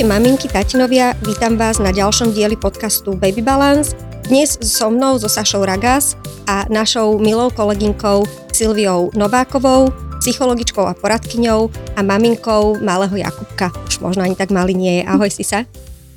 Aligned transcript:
Ahojte 0.00 0.16
maminky, 0.16 0.48
tatinovia, 0.48 1.12
vítam 1.28 1.60
vás 1.60 1.76
na 1.76 1.92
ďalšom 1.92 2.32
dieli 2.32 2.56
podcastu 2.56 3.20
Baby 3.20 3.44
Balance. 3.44 3.92
Dnes 4.32 4.56
so 4.64 4.88
mnou, 4.88 5.20
so 5.20 5.28
Sašou 5.28 5.60
Ragas 5.60 6.16
a 6.48 6.64
našou 6.72 7.20
milou 7.20 7.52
kolegynkou 7.52 8.24
Silviou 8.48 9.12
Novákovou, 9.12 9.92
psychologičkou 10.24 10.88
a 10.88 10.96
poradkyňou 10.96 11.68
a 11.68 12.00
maminkou 12.00 12.80
malého 12.80 13.12
Jakubka. 13.12 13.68
Už 13.92 14.00
možno 14.00 14.24
ani 14.24 14.32
tak 14.32 14.48
malý 14.48 14.72
nie 14.72 14.92
je. 14.96 15.02
Ahoj 15.04 15.28
si 15.28 15.44
sa. 15.44 15.68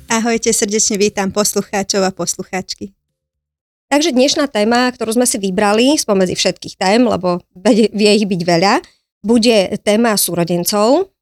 Ahojte, 0.08 0.48
srdečne 0.56 0.96
vítam 0.96 1.28
poslucháčov 1.28 2.08
a 2.08 2.10
poslucháčky. 2.16 2.96
Takže 3.92 4.16
dnešná 4.16 4.48
téma, 4.48 4.88
ktorú 4.96 5.12
sme 5.12 5.28
si 5.28 5.36
vybrali 5.36 6.00
spomedzi 6.00 6.32
všetkých 6.32 6.80
tém, 6.80 7.04
lebo 7.04 7.44
vie 7.68 8.10
ich 8.16 8.24
byť 8.24 8.40
veľa, 8.48 8.80
bude 9.20 9.76
téma 9.84 10.16
súrodencov, 10.16 11.12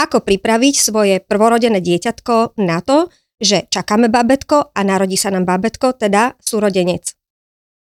ako 0.00 0.24
pripraviť 0.24 0.74
svoje 0.80 1.14
prvorodené 1.20 1.84
dieťatko 1.84 2.56
na 2.64 2.80
to, 2.80 3.12
že 3.40 3.68
čakáme 3.68 4.08
babetko 4.08 4.72
a 4.72 4.80
narodí 4.80 5.16
sa 5.16 5.28
nám 5.32 5.44
babetko, 5.44 5.96
teda 5.96 6.36
súrodenec. 6.40 7.12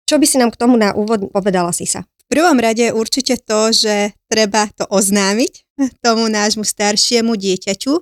Čo 0.04 0.20
by 0.20 0.26
si 0.28 0.36
nám 0.36 0.52
k 0.52 0.60
tomu 0.60 0.76
na 0.76 0.92
úvod 0.92 1.32
povedala 1.32 1.72
Sisa? 1.72 2.04
V 2.28 2.40
prvom 2.40 2.56
rade 2.56 2.92
určite 2.96 3.36
to, 3.36 3.72
že 3.72 4.16
treba 4.28 4.68
to 4.72 4.88
oznámiť 4.88 5.52
tomu 6.00 6.28
nášmu 6.32 6.64
staršiemu 6.64 7.36
dieťaťu, 7.36 7.92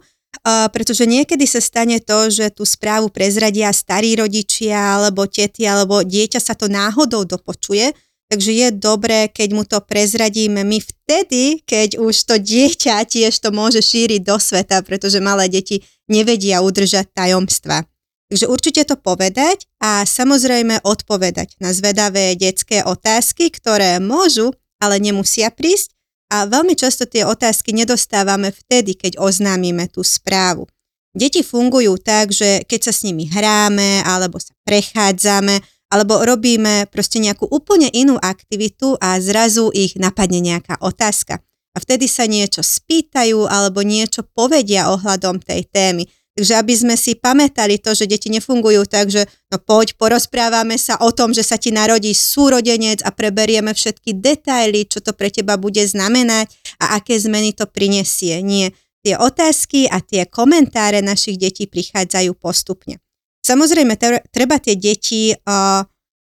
pretože 0.70 1.10
niekedy 1.10 1.42
sa 1.50 1.58
stane 1.58 1.98
to, 1.98 2.30
že 2.30 2.54
tú 2.54 2.62
správu 2.62 3.10
prezradia 3.10 3.74
starí 3.74 4.14
rodičia 4.14 4.78
alebo 4.98 5.26
tety, 5.26 5.66
alebo 5.66 6.06
dieťa 6.06 6.38
sa 6.38 6.54
to 6.54 6.70
náhodou 6.70 7.26
dopočuje, 7.26 7.90
Takže 8.30 8.52
je 8.54 8.68
dobré, 8.70 9.26
keď 9.26 9.48
mu 9.58 9.66
to 9.66 9.82
prezradíme 9.82 10.62
my 10.62 10.78
vtedy, 10.78 11.66
keď 11.66 11.98
už 11.98 12.14
to 12.30 12.38
dieťa 12.38 13.02
tiež 13.02 13.34
to 13.34 13.50
môže 13.50 13.82
šíriť 13.82 14.22
do 14.22 14.38
sveta, 14.38 14.86
pretože 14.86 15.18
malé 15.18 15.50
deti 15.50 15.82
nevedia 16.06 16.62
udržať 16.62 17.10
tajomstva. 17.10 17.82
Takže 18.30 18.46
určite 18.46 18.86
to 18.86 18.94
povedať 18.94 19.66
a 19.82 20.06
samozrejme 20.06 20.86
odpovedať 20.86 21.58
na 21.58 21.74
zvedavé 21.74 22.38
detské 22.38 22.86
otázky, 22.86 23.50
ktoré 23.50 23.98
môžu, 23.98 24.54
ale 24.78 25.02
nemusia 25.02 25.50
prísť 25.50 25.98
a 26.30 26.46
veľmi 26.46 26.78
často 26.78 27.10
tie 27.10 27.26
otázky 27.26 27.74
nedostávame 27.74 28.54
vtedy, 28.54 28.94
keď 28.94 29.18
oznámime 29.18 29.90
tú 29.90 30.06
správu. 30.06 30.70
Deti 31.10 31.42
fungujú 31.42 31.98
tak, 31.98 32.30
že 32.30 32.62
keď 32.62 32.80
sa 32.86 32.92
s 32.94 33.02
nimi 33.02 33.26
hráme 33.26 34.06
alebo 34.06 34.38
sa 34.38 34.54
prechádzame, 34.62 35.58
alebo 35.90 36.22
robíme 36.22 36.86
proste 36.88 37.18
nejakú 37.18 37.50
úplne 37.50 37.90
inú 37.90 38.14
aktivitu 38.16 38.94
a 39.02 39.18
zrazu 39.18 39.74
ich 39.74 39.98
napadne 39.98 40.38
nejaká 40.38 40.78
otázka. 40.78 41.42
A 41.74 41.78
vtedy 41.78 42.06
sa 42.06 42.26
niečo 42.26 42.62
spýtajú 42.62 43.46
alebo 43.46 43.82
niečo 43.82 44.26
povedia 44.26 44.90
ohľadom 44.90 45.42
tej 45.42 45.66
témy. 45.70 46.06
Takže 46.38 46.54
aby 46.56 46.74
sme 46.74 46.94
si 46.94 47.18
pamätali 47.18 47.82
to, 47.82 47.90
že 47.90 48.06
deti 48.06 48.30
nefungujú 48.30 48.86
tak, 48.86 49.10
že 49.10 49.26
no 49.50 49.58
poď, 49.58 49.98
porozprávame 49.98 50.78
sa 50.78 50.94
o 51.02 51.10
tom, 51.10 51.34
že 51.34 51.42
sa 51.42 51.58
ti 51.58 51.74
narodí 51.74 52.14
súrodenec 52.14 53.02
a 53.02 53.10
preberieme 53.10 53.74
všetky 53.74 54.14
detaily, 54.14 54.86
čo 54.86 55.02
to 55.02 55.10
pre 55.10 55.28
teba 55.28 55.58
bude 55.58 55.82
znamenať 55.82 56.54
a 56.78 56.96
aké 57.02 57.18
zmeny 57.18 57.50
to 57.50 57.66
prinesie. 57.66 58.40
Nie, 58.46 58.70
tie 59.02 59.18
otázky 59.18 59.90
a 59.90 59.98
tie 60.00 60.24
komentáre 60.24 61.02
našich 61.02 61.34
detí 61.34 61.66
prichádzajú 61.66 62.30
postupne. 62.38 63.02
Samozrejme, 63.40 63.96
treba 64.30 64.56
tie 64.60 64.76
deti 64.76 65.32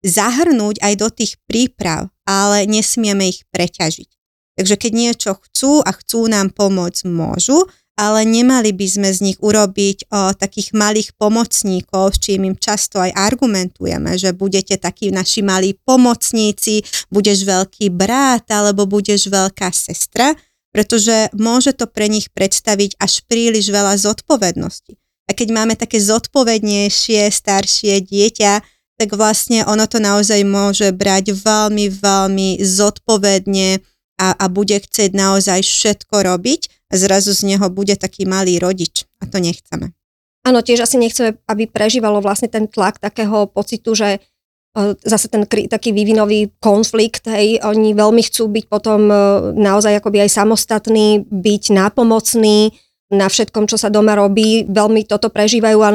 zahrnúť 0.06 0.76
aj 0.80 0.94
do 0.96 1.08
tých 1.10 1.42
príprav, 1.50 2.14
ale 2.24 2.70
nesmieme 2.70 3.30
ich 3.34 3.44
preťažiť. 3.50 4.10
Takže 4.58 4.76
keď 4.78 4.92
niečo 4.94 5.32
chcú 5.38 5.86
a 5.86 5.94
chcú 5.94 6.26
nám 6.30 6.50
pomôcť, 6.50 7.06
môžu, 7.06 7.70
ale 7.98 8.26
nemali 8.30 8.74
by 8.78 8.88
sme 8.90 9.10
z 9.10 9.20
nich 9.26 9.38
urobiť 9.42 10.10
o, 10.14 10.34
takých 10.38 10.78
malých 10.78 11.18
pomocníkov, 11.18 12.14
s 12.14 12.22
čím 12.22 12.54
im 12.54 12.58
často 12.58 13.02
aj 13.02 13.10
argumentujeme, 13.14 14.14
že 14.18 14.38
budete 14.38 14.78
takí 14.78 15.10
naši 15.10 15.42
malí 15.42 15.74
pomocníci, 15.74 16.86
budeš 17.10 17.42
veľký 17.46 17.90
brat 17.90 18.46
alebo 18.54 18.86
budeš 18.86 19.34
veľká 19.34 19.74
sestra, 19.74 20.38
pretože 20.70 21.34
môže 21.34 21.74
to 21.74 21.90
pre 21.90 22.06
nich 22.06 22.30
predstaviť 22.30 23.02
až 23.02 23.26
príliš 23.26 23.74
veľa 23.74 23.98
zodpovednosti. 23.98 24.94
A 25.28 25.36
keď 25.36 25.48
máme 25.52 25.76
také 25.76 26.00
zodpovednejšie, 26.00 27.28
staršie 27.28 28.00
dieťa, 28.00 28.64
tak 28.98 29.14
vlastne 29.14 29.62
ono 29.68 29.86
to 29.86 30.02
naozaj 30.02 30.42
môže 30.42 30.90
brať 30.96 31.36
veľmi, 31.38 31.92
veľmi 31.94 32.50
zodpovedne 32.64 33.84
a, 34.18 34.28
a 34.34 34.46
bude 34.50 34.74
chcieť 34.82 35.14
naozaj 35.14 35.62
všetko 35.62 36.26
robiť 36.26 36.90
a 36.90 36.94
zrazu 36.98 37.36
z 37.38 37.54
neho 37.54 37.68
bude 37.70 37.94
taký 37.94 38.26
malý 38.26 38.58
rodič 38.58 39.06
a 39.22 39.30
to 39.30 39.38
nechceme. 39.38 39.94
Áno, 40.48 40.64
tiež 40.64 40.88
asi 40.88 40.98
nechceme, 40.98 41.38
aby 41.46 41.68
prežívalo 41.70 42.24
vlastne 42.24 42.48
ten 42.48 42.66
tlak 42.66 42.98
takého 43.04 43.52
pocitu, 43.52 43.94
že 43.94 44.18
e, 44.18 44.20
zase 45.04 45.28
ten 45.28 45.44
taký 45.46 45.92
vývinový 45.92 46.56
konflikt, 46.64 47.28
hej, 47.28 47.60
oni 47.62 47.92
veľmi 47.92 48.24
chcú 48.24 48.48
byť 48.48 48.66
potom 48.72 49.12
e, 49.12 49.16
naozaj 49.60 50.00
akoby 50.00 50.24
aj 50.24 50.40
samostatní, 50.40 51.28
byť 51.28 51.64
nápomocní, 51.76 52.72
na 53.08 53.32
všetkom, 53.32 53.72
čo 53.72 53.80
sa 53.80 53.88
doma 53.88 54.20
robí, 54.20 54.68
veľmi 54.68 55.08
toto 55.08 55.32
prežívajú 55.32 55.80
a 55.80 55.90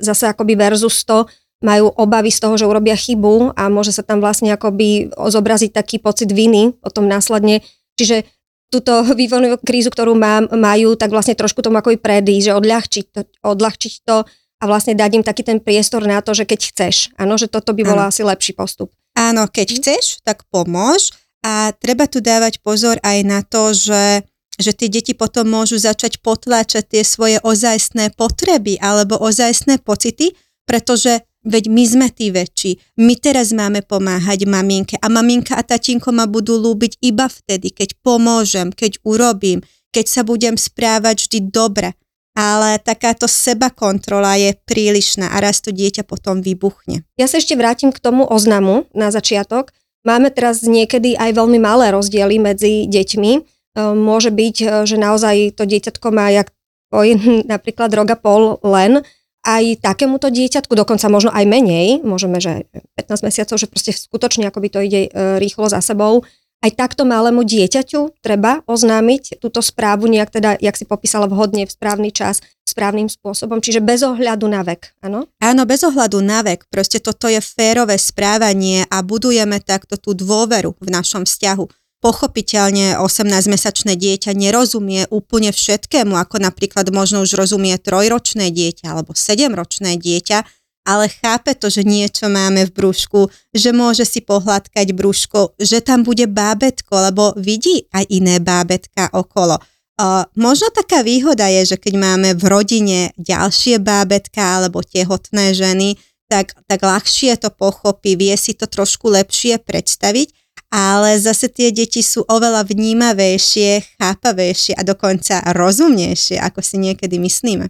zase 0.00 0.28
akoby 0.28 0.54
versus 0.60 1.04
to 1.08 1.24
majú 1.60 1.92
obavy 1.92 2.32
z 2.32 2.40
toho, 2.40 2.54
že 2.56 2.68
urobia 2.68 2.96
chybu 2.96 3.52
a 3.52 3.68
môže 3.68 3.92
sa 3.92 4.00
tam 4.00 4.24
vlastne 4.24 4.52
akoby 4.52 5.12
zobraziť 5.12 5.76
taký 5.76 6.00
pocit 6.00 6.32
viny 6.32 6.72
potom 6.80 7.04
následne. 7.04 7.60
Čiže 8.00 8.24
túto 8.72 9.04
vývojnú 9.04 9.60
krízu, 9.60 9.92
ktorú 9.92 10.16
má, 10.16 10.40
majú, 10.48 10.96
tak 10.96 11.12
vlastne 11.12 11.36
trošku 11.36 11.60
tomu 11.60 11.80
ako 11.80 11.96
predísť, 12.00 12.44
že 12.48 12.56
odľahčiť 12.56 13.04
to, 13.12 13.20
odľahčiť 13.44 13.94
to 14.06 14.16
a 14.60 14.64
vlastne 14.68 14.96
dať 14.96 15.10
im 15.20 15.24
taký 15.24 15.42
ten 15.44 15.58
priestor 15.60 16.04
na 16.04 16.20
to, 16.24 16.32
že 16.32 16.48
keď 16.48 16.60
chceš. 16.72 16.96
Áno, 17.16 17.36
že 17.36 17.48
toto 17.48 17.72
by 17.76 17.82
bol 17.84 18.00
asi 18.00 18.24
lepší 18.24 18.56
postup. 18.56 18.92
Áno, 19.18 19.48
keď 19.50 19.68
hm. 19.68 19.76
chceš, 19.80 20.04
tak 20.24 20.48
pomôž 20.48 21.12
a 21.40 21.72
treba 21.76 22.04
tu 22.08 22.20
dávať 22.20 22.60
pozor 22.60 23.00
aj 23.00 23.18
na 23.24 23.40
to, 23.40 23.72
že 23.72 24.24
že 24.60 24.76
tie 24.76 24.92
deti 24.92 25.16
potom 25.16 25.48
môžu 25.48 25.80
začať 25.80 26.20
potláčať 26.20 26.84
tie 26.94 27.02
svoje 27.02 27.40
ozajstné 27.40 28.12
potreby 28.14 28.76
alebo 28.78 29.16
ozajstné 29.16 29.80
pocity, 29.80 30.36
pretože 30.68 31.24
veď 31.44 31.64
my 31.72 31.84
sme 31.88 32.06
tí 32.12 32.28
väčší, 32.28 32.76
my 33.00 33.16
teraz 33.16 33.56
máme 33.56 33.80
pomáhať 33.80 34.44
maminke 34.44 35.00
a 35.00 35.08
maminka 35.08 35.56
a 35.56 35.64
tatinko 35.64 36.12
ma 36.12 36.28
budú 36.28 36.60
lúbiť 36.60 37.00
iba 37.00 37.26
vtedy, 37.26 37.72
keď 37.72 37.96
pomôžem, 38.04 38.68
keď 38.68 39.00
urobím, 39.02 39.64
keď 39.90 40.06
sa 40.06 40.22
budem 40.22 40.54
správať 40.60 41.26
vždy 41.26 41.38
dobre. 41.50 41.96
Ale 42.30 42.78
takáto 42.78 43.26
seba 43.26 43.74
kontrola 43.74 44.38
je 44.38 44.54
prílišná 44.54 45.34
a 45.34 45.42
raz 45.42 45.58
to 45.58 45.74
dieťa 45.74 46.06
potom 46.06 46.38
vybuchne. 46.38 47.02
Ja 47.18 47.26
sa 47.26 47.42
ešte 47.42 47.58
vrátim 47.58 47.90
k 47.90 47.98
tomu 47.98 48.22
oznamu 48.22 48.86
na 48.94 49.10
začiatok. 49.10 49.74
Máme 50.06 50.30
teraz 50.30 50.62
niekedy 50.62 51.18
aj 51.18 51.36
veľmi 51.36 51.58
malé 51.58 51.90
rozdiely 51.90 52.38
medzi 52.38 52.86
deťmi 52.86 53.59
môže 53.96 54.30
byť, 54.30 54.56
e, 54.62 54.66
že 54.86 54.96
naozaj 54.96 55.56
to 55.56 55.64
dieťatko 55.64 56.08
má 56.12 56.30
jak 56.30 56.52
napríklad 57.52 57.90
rok 57.94 58.08
a 58.12 58.18
pol 58.18 58.42
len, 58.66 59.02
aj 59.40 59.80
takémuto 59.80 60.28
dieťatku, 60.28 60.76
dokonca 60.76 61.08
možno 61.08 61.32
aj 61.32 61.48
menej, 61.48 62.04
môžeme, 62.04 62.44
že 62.44 62.68
15 63.00 63.24
mesiacov, 63.24 63.56
že 63.56 63.70
proste 63.72 63.92
skutočne 63.96 64.44
akoby 64.52 64.68
to 64.68 64.80
ide 64.84 65.00
e, 65.08 65.10
rýchlo 65.40 65.72
za 65.72 65.80
sebou, 65.80 66.28
aj 66.60 66.76
takto 66.76 67.08
malému 67.08 67.40
dieťaťu 67.40 68.20
treba 68.20 68.60
oznámiť 68.68 69.40
túto 69.40 69.64
správu 69.64 70.12
nejak 70.12 70.28
teda, 70.28 70.50
jak 70.60 70.76
si 70.76 70.84
popísala 70.84 71.24
vhodne, 71.24 71.64
v 71.64 71.72
správny 71.72 72.12
čas, 72.12 72.44
správnym 72.68 73.08
spôsobom, 73.08 73.64
čiže 73.64 73.80
bez 73.80 74.04
ohľadu 74.04 74.46
na 74.46 74.60
vek, 74.60 74.94
áno? 75.00 75.26
Áno, 75.40 75.62
bez 75.64 75.82
ohľadu 75.82 76.20
na 76.20 76.44
vek. 76.44 76.68
Proste 76.68 77.00
toto 77.00 77.26
je 77.26 77.40
férové 77.40 77.96
správanie 77.96 78.84
a 78.92 79.00
budujeme 79.00 79.58
takto 79.58 79.96
tú 79.96 80.12
dôveru 80.12 80.76
v 80.78 80.88
našom 80.92 81.24
vzťahu. 81.24 81.79
Pochopiteľne 82.00 82.96
18-mesačné 82.96 83.92
dieťa 83.92 84.32
nerozumie 84.32 85.04
úplne 85.12 85.52
všetkému, 85.52 86.16
ako 86.16 86.40
napríklad 86.40 86.88
možno 86.96 87.20
už 87.20 87.36
rozumie 87.36 87.76
trojročné 87.76 88.48
dieťa 88.48 88.96
alebo 88.96 89.12
sedemročné 89.12 90.00
dieťa, 90.00 90.40
ale 90.88 91.12
chápe 91.12 91.52
to, 91.52 91.68
že 91.68 91.84
niečo 91.84 92.32
máme 92.32 92.64
v 92.64 92.72
brúšku, 92.72 93.28
že 93.52 93.76
môže 93.76 94.08
si 94.08 94.24
pohľadkať 94.24 94.96
brúško, 94.96 95.60
že 95.60 95.84
tam 95.84 96.00
bude 96.00 96.24
bábetko, 96.24 97.12
lebo 97.12 97.36
vidí 97.36 97.84
aj 97.92 98.08
iné 98.08 98.40
bábetka 98.40 99.12
okolo. 99.12 99.60
Uh, 100.00 100.24
možno 100.32 100.72
taká 100.72 101.04
výhoda 101.04 101.52
je, 101.52 101.76
že 101.76 101.76
keď 101.76 101.94
máme 102.00 102.28
v 102.32 102.44
rodine 102.48 103.00
ďalšie 103.20 103.76
bábetka 103.76 104.40
alebo 104.40 104.80
tehotné 104.80 105.52
ženy, 105.52 106.00
tak, 106.32 106.56
tak 106.64 106.80
ľahšie 106.80 107.36
to 107.36 107.52
pochopí, 107.52 108.16
vie 108.16 108.32
si 108.40 108.56
to 108.56 108.64
trošku 108.64 109.12
lepšie 109.12 109.60
predstaviť 109.60 110.49
ale 110.70 111.18
zase 111.18 111.50
tie 111.50 111.74
deti 111.74 112.00
sú 112.00 112.22
oveľa 112.26 112.62
vnímavejšie, 112.66 113.98
chápavejšie 113.98 114.78
a 114.78 114.82
dokonca 114.86 115.42
rozumnejšie, 115.50 116.38
ako 116.38 116.62
si 116.62 116.78
niekedy 116.78 117.18
myslíme. 117.18 117.68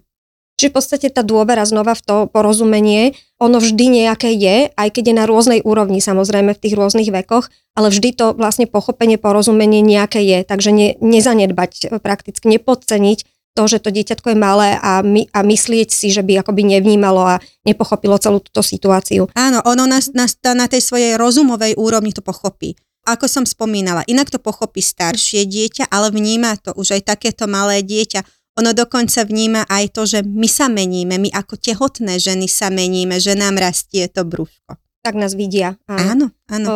Čiže 0.61 0.70
v 0.70 0.76
podstate 0.76 1.08
tá 1.08 1.25
dôvera 1.25 1.64
znova 1.64 1.97
v 1.97 2.05
to 2.05 2.17
porozumenie, 2.29 3.17
ono 3.41 3.64
vždy 3.64 4.05
nejaké 4.05 4.29
je, 4.37 4.69
aj 4.69 4.88
keď 4.93 5.05
je 5.08 5.14
na 5.17 5.25
rôznej 5.25 5.64
úrovni, 5.64 6.05
samozrejme 6.05 6.52
v 6.52 6.61
tých 6.61 6.76
rôznych 6.76 7.08
vekoch, 7.08 7.49
ale 7.73 7.88
vždy 7.88 8.12
to 8.12 8.37
vlastne 8.37 8.69
pochopenie, 8.69 9.17
porozumenie 9.17 9.81
nejaké 9.81 10.20
je. 10.20 10.44
Takže 10.44 10.69
ne, 10.69 10.88
nezanedbať, 11.00 11.97
prakticky 12.05 12.52
nepodceniť 12.52 13.25
to, 13.56 13.62
že 13.67 13.81
to 13.81 13.88
dieťatko 13.88 14.37
je 14.37 14.38
malé 14.38 14.76
a, 14.76 15.00
my, 15.00 15.32
a 15.32 15.41
myslieť 15.41 15.88
si, 15.88 16.12
že 16.12 16.20
by 16.20 16.44
akoby 16.44 16.76
nevnímalo 16.76 17.25
a 17.25 17.41
nepochopilo 17.64 18.20
celú 18.20 18.44
túto 18.44 18.61
situáciu. 18.61 19.32
Áno, 19.32 19.64
ono 19.64 19.88
na, 19.88 19.99
na, 20.12 20.29
na 20.52 20.67
tej 20.69 20.85
svojej 20.85 21.17
rozumovej 21.17 21.81
úrovni 21.81 22.12
to 22.12 22.20
pochopí. 22.20 22.76
Ako 23.08 23.26
som 23.26 23.49
spomínala, 23.49 24.05
inak 24.05 24.29
to 24.29 24.37
pochopí 24.37 24.85
staršie 24.85 25.49
dieťa, 25.49 25.88
ale 25.88 26.12
vníma 26.12 26.61
to 26.61 26.76
už 26.76 27.00
aj 27.00 27.17
takéto 27.17 27.49
malé 27.49 27.81
dieťa. 27.81 28.20
Ono 28.61 28.76
dokonca 28.76 29.25
vníma 29.25 29.64
aj 29.64 29.85
to, 29.97 30.02
že 30.05 30.20
my 30.20 30.44
sa 30.44 30.69
meníme, 30.69 31.17
my 31.17 31.32
ako 31.32 31.56
tehotné 31.56 32.20
ženy 32.20 32.44
sa 32.44 32.69
meníme, 32.69 33.17
že 33.17 33.32
nám 33.32 33.56
rastie 33.56 34.05
to 34.11 34.26
brúško. 34.26 34.76
Tak 35.00 35.17
nás 35.17 35.32
vidia. 35.32 35.81
Áno, 35.88 36.29
áno. 36.44 36.67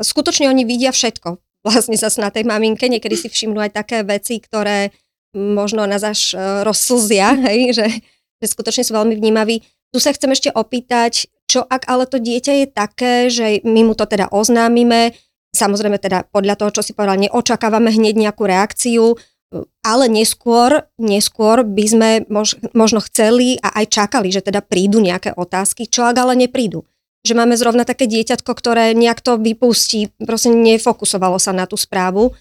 Skutočne 0.00 0.48
oni 0.48 0.64
vidia 0.64 0.96
všetko. 0.96 1.36
Vlastne 1.66 1.98
sa 2.00 2.08
na 2.22 2.32
tej 2.32 2.48
maminke 2.48 2.88
niekedy 2.88 3.18
si 3.18 3.28
všimnú 3.28 3.58
aj 3.60 3.74
také 3.84 4.00
veci, 4.00 4.40
ktoré 4.40 4.94
možno 5.36 5.84
nás 5.84 6.00
až 6.00 6.32
e, 6.32 6.64
rozslzia, 6.64 7.36
hej, 7.50 7.76
že, 7.76 7.86
že 8.40 8.46
skutočne 8.48 8.86
sú 8.86 8.96
veľmi 8.96 9.18
vnímaví. 9.18 9.60
Tu 9.92 9.98
sa 10.00 10.14
chcem 10.14 10.32
ešte 10.32 10.48
opýtať, 10.54 11.28
čo 11.46 11.62
ak 11.62 11.84
ale 11.86 12.08
to 12.08 12.16
dieťa 12.16 12.64
je 12.64 12.66
také, 12.70 13.14
že 13.28 13.46
my 13.62 13.86
mu 13.86 13.94
to 13.94 14.08
teda 14.08 14.32
oznámime, 14.32 15.12
samozrejme 15.56 15.96
teda 15.96 16.28
podľa 16.28 16.60
toho, 16.60 16.70
čo 16.76 16.82
si 16.84 16.92
povedal, 16.92 17.16
neočakávame 17.16 17.88
hneď 17.88 18.14
nejakú 18.28 18.44
reakciu, 18.44 19.16
ale 19.80 20.10
neskôr, 20.10 20.84
neskôr 21.00 21.62
by 21.62 21.84
sme 21.86 22.10
mož, 22.28 22.58
možno 22.74 23.00
chceli 23.06 23.56
a 23.62 23.80
aj 23.80 23.86
čakali, 23.88 24.28
že 24.28 24.42
teda 24.42 24.60
prídu 24.60 24.98
nejaké 25.00 25.32
otázky, 25.32 25.86
čo 25.86 26.04
ak 26.04 26.18
ale 26.18 26.34
neprídu. 26.36 26.84
Že 27.26 27.38
máme 27.38 27.54
zrovna 27.58 27.82
také 27.82 28.06
dieťatko, 28.06 28.52
ktoré 28.52 28.94
nejak 28.94 29.22
to 29.22 29.38
vypustí, 29.38 30.14
proste 30.22 30.50
nefokusovalo 30.52 31.38
sa 31.40 31.50
na 31.54 31.66
tú 31.66 31.74
správu. 31.78 32.34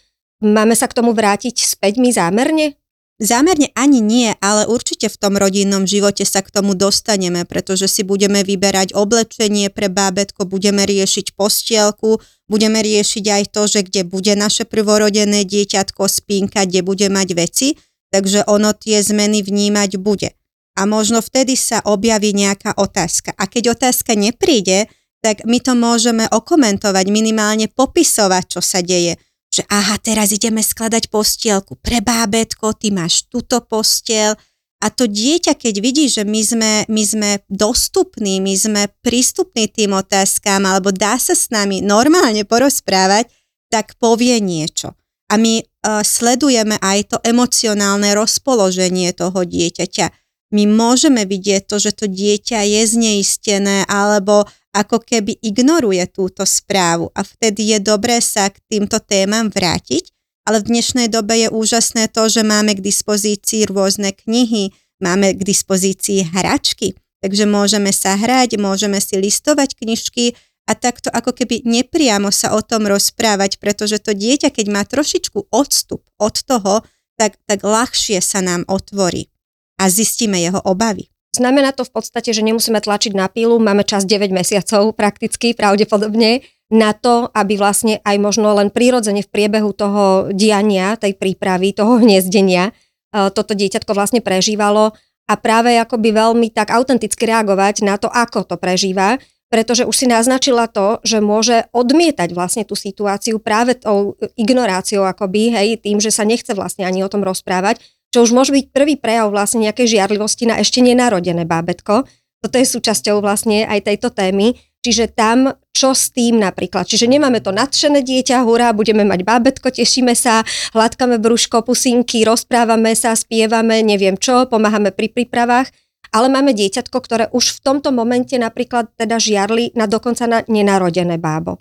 Máme 0.43 0.75
sa 0.75 0.85
k 0.85 0.97
tomu 0.97 1.15
vrátiť 1.15 1.63
späť 1.63 1.97
my 1.97 2.09
zámerne? 2.11 2.75
Zámerne 3.15 3.71
ani 3.79 4.03
nie, 4.03 4.35
ale 4.43 4.67
určite 4.67 5.07
v 5.07 5.15
tom 5.15 5.39
rodinnom 5.39 5.87
živote 5.87 6.27
sa 6.27 6.43
k 6.43 6.51
tomu 6.51 6.75
dostaneme, 6.75 7.47
pretože 7.47 7.87
si 7.87 8.03
budeme 8.03 8.43
vyberať 8.43 8.91
oblečenie 8.91 9.71
pre 9.71 9.87
bábetko, 9.87 10.43
budeme 10.43 10.83
riešiť 10.83 11.31
postielku, 11.31 12.19
budeme 12.51 12.83
riešiť 12.83 13.23
aj 13.23 13.43
to, 13.55 13.71
že 13.71 13.79
kde 13.87 14.03
bude 14.03 14.35
naše 14.35 14.67
prvorodené 14.67 15.47
dieťatko 15.47 16.11
spínka, 16.11 16.67
kde 16.67 16.83
bude 16.83 17.07
mať 17.07 17.29
veci, 17.39 17.67
takže 18.11 18.43
ono 18.51 18.75
tie 18.75 18.99
zmeny 18.99 19.47
vnímať 19.47 19.95
bude. 19.95 20.35
A 20.75 20.83
možno 20.83 21.23
vtedy 21.23 21.55
sa 21.55 21.79
objaví 21.87 22.35
nejaká 22.35 22.75
otázka. 22.75 23.31
A 23.39 23.47
keď 23.47 23.79
otázka 23.79 24.11
nepríde, 24.19 24.91
tak 25.23 25.47
my 25.47 25.63
to 25.63 25.71
môžeme 25.71 26.27
okomentovať, 26.27 27.07
minimálne 27.07 27.71
popisovať, 27.71 28.59
čo 28.59 28.59
sa 28.59 28.83
deje 28.83 29.15
že 29.55 29.63
aha, 29.71 29.95
teraz 30.03 30.35
ideme 30.35 30.59
skladať 30.59 31.07
postielku 31.07 31.79
pre 31.79 32.03
bábetko, 32.03 32.75
ty 32.75 32.91
máš 32.91 33.23
túto 33.31 33.63
postiel 33.63 34.35
a 34.83 34.91
to 34.91 35.07
dieťa, 35.07 35.55
keď 35.55 35.75
vidí, 35.79 36.05
že 36.11 36.27
my 36.27 36.41
sme, 36.43 36.71
my 36.91 37.03
sme 37.07 37.29
dostupní, 37.47 38.43
my 38.43 38.53
sme 38.53 38.81
prístupní 38.99 39.71
tým 39.71 39.95
otázkám 39.95 40.61
alebo 40.67 40.91
dá 40.91 41.15
sa 41.15 41.31
s 41.31 41.47
nami 41.47 41.79
normálne 41.79 42.43
porozprávať, 42.43 43.31
tak 43.71 43.95
povie 43.95 44.37
niečo. 44.43 44.93
A 45.31 45.41
my 45.41 45.63
uh, 45.63 46.03
sledujeme 46.05 46.77
aj 46.83 47.15
to 47.15 47.17
emocionálne 47.25 48.13
rozpoloženie 48.13 49.09
toho 49.15 49.41
dieťaťa. 49.41 50.11
My 50.53 50.69
môžeme 50.69 51.25
vidieť 51.25 51.65
to, 51.65 51.81
že 51.81 51.97
to 51.97 52.05
dieťa 52.05 52.61
je 52.61 52.81
zneistené 52.85 53.89
alebo 53.89 54.45
ako 54.75 54.99
keby 54.99 55.39
ignoruje 55.39 56.03
túto 56.11 56.43
správu 56.43 57.07
a 57.15 57.23
vtedy 57.23 57.71
je 57.71 57.79
dobré 57.79 58.19
sa 58.19 58.51
k 58.51 58.59
týmto 58.67 58.99
témam 58.99 59.47
vrátiť, 59.47 60.11
ale 60.43 60.59
v 60.59 60.75
dnešnej 60.75 61.07
dobe 61.07 61.39
je 61.39 61.47
úžasné 61.47 62.11
to, 62.11 62.27
že 62.27 62.43
máme 62.43 62.75
k 62.75 62.83
dispozícii 62.83 63.71
rôzne 63.71 64.11
knihy, 64.11 64.75
máme 64.99 65.31
k 65.33 65.41
dispozícii 65.41 66.27
hračky, 66.27 66.99
takže 67.23 67.47
môžeme 67.47 67.95
sa 67.95 68.19
hrať, 68.19 68.59
môžeme 68.59 68.99
si 68.99 69.15
listovať 69.15 69.79
knižky 69.79 70.35
a 70.67 70.75
takto 70.75 71.07
ako 71.07 71.31
keby 71.31 71.63
nepriamo 71.63 72.29
sa 72.29 72.51
o 72.53 72.61
tom 72.61 72.85
rozprávať, 72.85 73.57
pretože 73.63 74.03
to 74.03 74.11
dieťa, 74.11 74.51
keď 74.51 74.65
má 74.69 74.83
trošičku 74.83 75.49
odstup 75.55 76.03
od 76.19 76.35
toho, 76.43 76.83
tak, 77.15 77.39
tak 77.47 77.63
ľahšie 77.63 78.19
sa 78.19 78.43
nám 78.43 78.67
otvorí 78.67 79.31
a 79.79 79.87
zistíme 79.87 80.35
jeho 80.35 80.59
obavy. 80.67 81.14
Znamená 81.35 81.75
to 81.75 81.83
v 81.83 81.91
podstate, 81.99 82.31
že 82.31 82.39
nemusíme 82.39 82.79
tlačiť 82.79 83.11
na 83.11 83.27
pílu, 83.27 83.59
máme 83.59 83.83
čas 83.83 84.07
9 84.07 84.31
mesiacov 84.31 84.95
prakticky, 84.95 85.51
pravdepodobne, 85.51 86.47
na 86.71 86.95
to, 86.95 87.29
aby 87.35 87.59
vlastne 87.59 88.01
aj 88.01 88.17
možno 88.17 88.55
len 88.57 88.73
prirodzene 88.73 89.21
v 89.21 89.29
priebehu 89.29 89.69
toho 89.75 90.33
diania, 90.33 90.97
tej 90.97 91.13
prípravy, 91.13 91.75
toho 91.75 92.01
hniezdenia, 92.01 92.71
e, 92.71 93.29
toto 93.29 93.53
dieťatko 93.53 93.91
vlastne 93.93 94.23
prežívalo 94.23 94.95
a 95.29 95.33
práve 95.37 95.77
akoby 95.77 96.09
veľmi 96.15 96.47
tak 96.49 96.73
autenticky 96.73 97.29
reagovať 97.29 97.85
na 97.85 98.01
to, 98.01 98.09
ako 98.09 98.47
to 98.47 98.55
prežíva, 98.57 99.21
pretože 99.53 99.85
už 99.85 99.93
si 99.93 100.05
naznačila 100.09 100.65
to, 100.65 100.97
že 101.05 101.21
môže 101.21 101.69
odmietať 101.69 102.33
vlastne 102.33 102.65
tú 102.65 102.73
situáciu 102.73 103.37
práve 103.37 103.77
tou 103.77 104.17
ignoráciou 104.33 105.05
akoby, 105.05 105.53
hej, 105.53 105.67
tým, 105.85 106.01
že 106.01 106.09
sa 106.09 106.25
nechce 106.25 106.49
vlastne 106.57 106.81
ani 106.81 107.05
o 107.05 107.11
tom 107.11 107.21
rozprávať 107.21 107.77
čo 108.15 108.23
už 108.23 108.31
môže 108.31 108.55
byť 108.55 108.71
prvý 108.71 108.95
prejav 108.95 109.27
vlastne 109.27 109.67
nejakej 109.67 109.99
žiarlivosti 109.99 110.47
na 110.47 110.55
ešte 110.63 110.79
nenarodené 110.79 111.43
bábetko. 111.43 112.07
Toto 112.39 112.55
je 112.55 112.63
súčasťou 112.63 113.19
vlastne 113.19 113.67
aj 113.67 113.91
tejto 113.91 114.15
témy. 114.15 114.55
Čiže 114.79 115.11
tam, 115.11 115.51
čo 115.75 115.91
s 115.91 116.15
tým 116.15 116.39
napríklad. 116.39 116.87
Čiže 116.87 117.11
nemáme 117.11 117.43
to 117.43 117.51
nadšené 117.51 118.05
dieťa, 118.05 118.45
hurá, 118.47 118.71
budeme 118.71 119.03
mať 119.03 119.25
bábetko, 119.25 119.73
tešíme 119.73 120.15
sa, 120.15 120.45
hladkáme 120.77 121.19
brúško, 121.19 121.65
pusinky, 121.65 122.23
rozprávame 122.23 122.95
sa, 122.95 123.17
spievame, 123.17 123.83
neviem 123.83 124.15
čo, 124.15 124.45
pomáhame 124.45 124.93
pri 124.93 125.09
prípravách, 125.11 125.73
ale 126.13 126.29
máme 126.29 126.53
dieťatko, 126.53 126.97
ktoré 127.01 127.25
už 127.33 127.59
v 127.59 127.59
tomto 127.65 127.89
momente 127.91 128.37
napríklad 128.37 128.93
teda 128.95 129.19
žiarli 129.19 129.73
na 129.73 129.89
dokonca 129.89 130.29
na 130.29 130.39
nenarodené 130.45 131.17
bábo. 131.17 131.59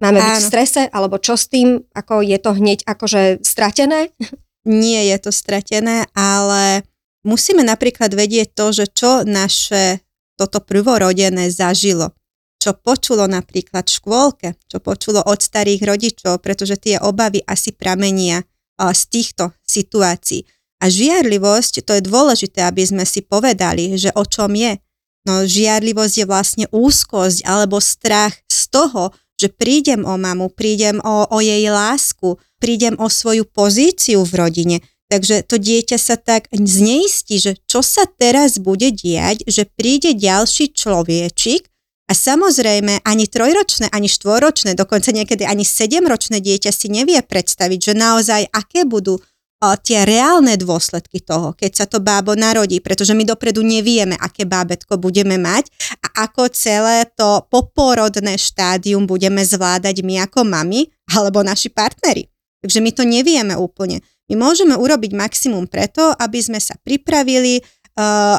Máme 0.00 0.18
Áno. 0.18 0.26
byť 0.32 0.36
v 0.40 0.48
strese, 0.48 0.82
alebo 0.90 1.20
čo 1.20 1.36
s 1.38 1.46
tým, 1.46 1.76
ako 1.92 2.24
je 2.24 2.38
to 2.40 2.56
hneď 2.56 2.88
akože 2.88 3.44
stratené? 3.46 4.10
Nie 4.64 5.10
je 5.10 5.16
to 5.18 5.30
stratené, 5.34 6.06
ale 6.14 6.86
musíme 7.26 7.62
napríklad 7.66 8.14
vedieť 8.14 8.54
to, 8.54 8.66
že 8.70 8.86
čo 8.94 9.26
naše 9.26 10.02
toto 10.38 10.62
prvorodené 10.62 11.50
zažilo. 11.50 12.14
Čo 12.62 12.78
počulo 12.78 13.26
napríklad 13.26 13.90
v 13.90 13.96
škôlke, 13.98 14.48
čo 14.70 14.78
počulo 14.78 15.18
od 15.26 15.42
starých 15.42 15.82
rodičov, 15.82 16.38
pretože 16.38 16.78
tie 16.78 17.02
obavy 17.02 17.42
asi 17.42 17.74
pramenia 17.74 18.46
z 18.78 19.02
týchto 19.10 19.50
situácií. 19.66 20.46
A 20.82 20.90
žiarlivosť, 20.90 21.86
to 21.86 21.94
je 21.98 22.02
dôležité, 22.02 22.66
aby 22.66 22.82
sme 22.82 23.06
si 23.06 23.22
povedali, 23.22 23.94
že 23.94 24.10
o 24.14 24.26
čom 24.26 24.50
je. 24.54 24.78
No 25.22 25.46
žiarlivosť 25.46 26.14
je 26.18 26.26
vlastne 26.26 26.66
úzkosť 26.74 27.46
alebo 27.46 27.78
strach 27.78 28.34
z 28.50 28.60
toho, 28.74 29.14
že 29.38 29.50
prídem 29.50 30.02
o 30.02 30.18
mamu, 30.18 30.50
prídem 30.50 30.98
o, 31.02 31.26
o 31.30 31.38
jej 31.38 31.66
lásku, 31.70 32.34
prídem 32.62 32.94
o 33.02 33.10
svoju 33.10 33.42
pozíciu 33.50 34.22
v 34.22 34.32
rodine. 34.38 34.76
Takže 35.10 35.42
to 35.44 35.58
dieťa 35.58 35.98
sa 35.98 36.14
tak 36.14 36.46
zneistí, 36.54 37.42
že 37.42 37.58
čo 37.66 37.82
sa 37.82 38.06
teraz 38.06 38.62
bude 38.62 38.94
diať, 38.94 39.44
že 39.50 39.66
príde 39.66 40.14
ďalší 40.14 40.72
človečik 40.72 41.68
a 42.08 42.16
samozrejme 42.16 43.04
ani 43.04 43.28
trojročné, 43.28 43.92
ani 43.92 44.08
štvoročné, 44.08 44.72
dokonca 44.72 45.12
niekedy 45.12 45.44
ani 45.44 45.68
sedemročné 45.68 46.40
dieťa 46.40 46.70
si 46.72 46.88
nevie 46.88 47.20
predstaviť, 47.20 47.92
že 47.92 47.92
naozaj 47.92 48.48
aké 48.56 48.88
budú 48.88 49.20
tie 49.62 50.02
reálne 50.02 50.58
dôsledky 50.58 51.22
toho, 51.22 51.54
keď 51.54 51.70
sa 51.70 51.86
to 51.86 52.02
bábo 52.02 52.34
narodí, 52.34 52.82
pretože 52.82 53.14
my 53.14 53.22
dopredu 53.22 53.62
nevieme, 53.62 54.18
aké 54.18 54.42
bábetko 54.42 54.98
budeme 54.98 55.38
mať 55.38 55.70
a 56.02 56.26
ako 56.26 56.50
celé 56.50 57.06
to 57.14 57.46
poporodné 57.46 58.34
štádium 58.34 59.06
budeme 59.06 59.44
zvládať 59.46 60.02
my 60.02 60.26
ako 60.26 60.42
mami 60.42 60.90
alebo 61.14 61.46
naši 61.46 61.70
partneri. 61.70 62.31
Takže 62.62 62.78
my 62.78 62.90
to 62.94 63.02
nevieme 63.02 63.58
úplne. 63.58 64.00
My 64.30 64.38
môžeme 64.38 64.78
urobiť 64.78 65.12
maximum 65.18 65.66
preto, 65.66 66.14
aby 66.16 66.38
sme 66.38 66.62
sa 66.62 66.78
pripravili, 66.78 67.60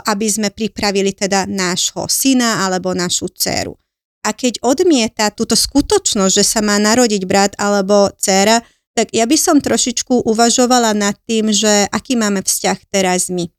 aby 0.08 0.27
sme 0.32 0.50
pripravili 0.50 1.13
teda 1.13 1.46
nášho 1.46 2.08
syna 2.10 2.65
alebo 2.65 2.96
našu 2.96 3.30
dceru. 3.30 3.77
A 4.24 4.32
keď 4.32 4.63
odmieta 4.63 5.30
túto 5.36 5.53
skutočnosť, 5.60 6.34
že 6.39 6.48
sa 6.48 6.63
má 6.63 6.80
narodiť 6.80 7.27
brat 7.27 7.53
alebo 7.60 8.08
dcera, 8.15 8.63
tak 8.96 9.12
ja 9.12 9.27
by 9.27 9.36
som 9.36 9.60
trošičku 9.60 10.24
uvažovala 10.24 10.96
nad 10.96 11.20
tým, 11.27 11.51
že 11.51 11.92
aký 11.92 12.15
máme 12.15 12.39
vzťah 12.39 12.80
teraz 12.88 13.27
my. 13.27 13.51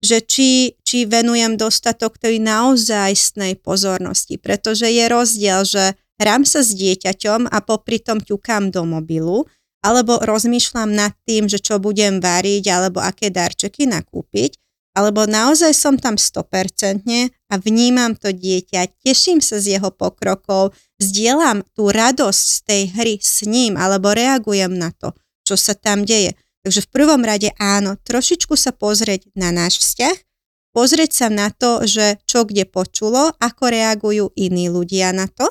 Že 0.00 0.18
či, 0.24 0.50
či 0.80 1.04
venujem 1.04 1.60
dostatok 1.60 2.16
tej 2.16 2.40
naozajstnej 2.40 3.60
pozornosti, 3.60 4.40
pretože 4.40 4.88
je 4.88 5.04
rozdiel, 5.10 5.60
že 5.66 5.98
hrám 6.16 6.48
sa 6.48 6.64
s 6.64 6.72
dieťaťom 6.72 7.52
a 7.52 7.58
popri 7.60 8.00
tom 8.00 8.22
ťukám 8.22 8.72
do 8.72 8.86
mobilu, 8.86 9.44
alebo 9.86 10.18
rozmýšľam 10.18 10.90
nad 10.90 11.14
tým, 11.22 11.46
že 11.46 11.62
čo 11.62 11.78
budem 11.78 12.18
variť, 12.18 12.64
alebo 12.74 12.98
aké 12.98 13.30
darčeky 13.30 13.86
nakúpiť, 13.86 14.58
alebo 14.96 15.28
naozaj 15.28 15.76
som 15.76 16.00
tam 16.00 16.18
100% 16.18 17.04
a 17.52 17.54
vnímam 17.60 18.16
to 18.16 18.32
dieťa, 18.32 19.04
teším 19.04 19.44
sa 19.44 19.60
z 19.60 19.76
jeho 19.76 19.92
pokrokov, 19.92 20.72
zdieľam 20.96 21.62
tú 21.76 21.92
radosť 21.92 22.44
z 22.48 22.58
tej 22.64 22.82
hry 22.96 23.14
s 23.20 23.44
ním 23.44 23.76
alebo 23.76 24.16
reagujem 24.16 24.72
na 24.72 24.90
to, 24.96 25.12
čo 25.44 25.60
sa 25.60 25.76
tam 25.76 26.08
deje. 26.08 26.32
Takže 26.64 26.88
v 26.88 26.90
prvom 26.90 27.22
rade 27.22 27.52
áno, 27.60 27.94
trošičku 28.00 28.56
sa 28.56 28.72
pozrieť 28.72 29.30
na 29.36 29.52
náš 29.52 29.78
vzťah, 29.84 30.16
pozrieť 30.72 31.12
sa 31.12 31.28
na 31.28 31.52
to, 31.52 31.84
že 31.84 32.18
čo 32.24 32.48
kde 32.48 32.64
počulo, 32.64 33.36
ako 33.36 33.64
reagujú 33.68 34.32
iní 34.34 34.72
ľudia 34.72 35.12
na 35.12 35.28
to. 35.28 35.46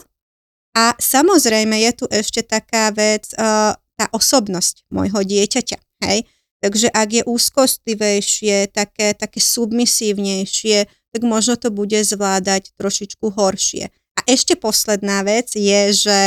A 0.75 0.91
samozrejme 0.99 1.79
je 1.87 1.91
tu 2.03 2.05
ešte 2.11 2.43
taká 2.43 2.91
vec, 2.91 3.31
uh, 3.39 3.77
tá 3.95 4.11
osobnosť 4.11 4.87
môjho 4.91 5.23
dieťaťa. 5.23 5.77
Hej? 6.05 6.27
Takže 6.63 6.87
ak 6.91 7.09
je 7.11 7.23
úzkostlivejšie, 7.27 8.71
také, 8.71 9.13
také 9.13 9.39
submisívnejšie, 9.39 10.87
tak 11.15 11.21
možno 11.23 11.55
to 11.55 11.71
bude 11.71 11.95
zvládať 12.03 12.75
trošičku 12.75 13.31
horšie. 13.31 13.91
A 14.15 14.19
ešte 14.27 14.55
posledná 14.55 15.23
vec 15.23 15.51
je, 15.55 15.81
že 15.91 16.19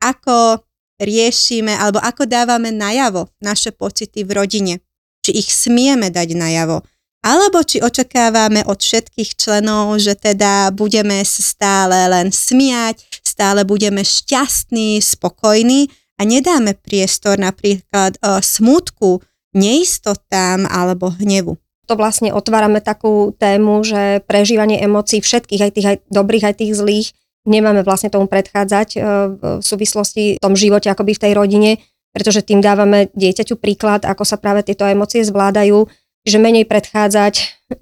ako 0.00 0.64
riešime 1.00 1.74
alebo 1.74 1.98
ako 2.00 2.28
dávame 2.28 2.70
najavo 2.70 3.28
naše 3.42 3.72
pocity 3.74 4.22
v 4.22 4.30
rodine. 4.30 4.74
Či 5.24 5.30
ich 5.40 5.50
smieme 5.50 6.12
dať 6.12 6.36
najavo. 6.36 6.84
Alebo 7.24 7.64
či 7.64 7.80
očakávame 7.80 8.68
od 8.68 8.76
všetkých 8.76 9.40
členov, 9.40 9.96
že 9.96 10.12
teda 10.12 10.68
budeme 10.76 11.24
stále 11.24 12.04
len 12.12 12.28
smiať, 12.28 13.00
stále 13.24 13.64
budeme 13.64 14.04
šťastní, 14.04 15.00
spokojní 15.00 15.88
a 16.14 16.22
nedáme 16.22 16.78
priestor 16.78 17.36
napríklad 17.38 18.18
uh, 18.22 18.38
smutku, 18.38 19.22
neistotám 19.54 20.66
alebo 20.66 21.14
hnevu. 21.14 21.58
To 21.84 21.94
vlastne 22.00 22.32
otvárame 22.32 22.80
takú 22.80 23.36
tému, 23.36 23.84
že 23.84 24.24
prežívanie 24.24 24.80
emócií 24.80 25.20
všetkých, 25.20 25.62
aj 25.62 25.72
tých 25.76 25.86
aj 25.86 25.96
dobrých, 26.08 26.44
aj 26.48 26.54
tých 26.64 26.72
zlých, 26.74 27.08
nemáme 27.44 27.84
vlastne 27.84 28.08
tomu 28.08 28.24
predchádzať 28.24 28.88
e, 28.96 28.98
v 29.36 29.60
súvislosti 29.60 30.40
v 30.40 30.42
tom 30.42 30.56
živote, 30.56 30.88
akoby 30.88 31.12
v 31.12 31.22
tej 31.28 31.32
rodine, 31.36 31.70
pretože 32.16 32.40
tým 32.40 32.64
dávame 32.64 33.12
dieťaťu 33.12 33.60
príklad, 33.60 34.08
ako 34.08 34.24
sa 34.24 34.40
práve 34.40 34.64
tieto 34.64 34.88
emócie 34.88 35.20
zvládajú, 35.20 35.84
že 36.24 36.40
menej 36.40 36.64
predchádzať 36.64 37.34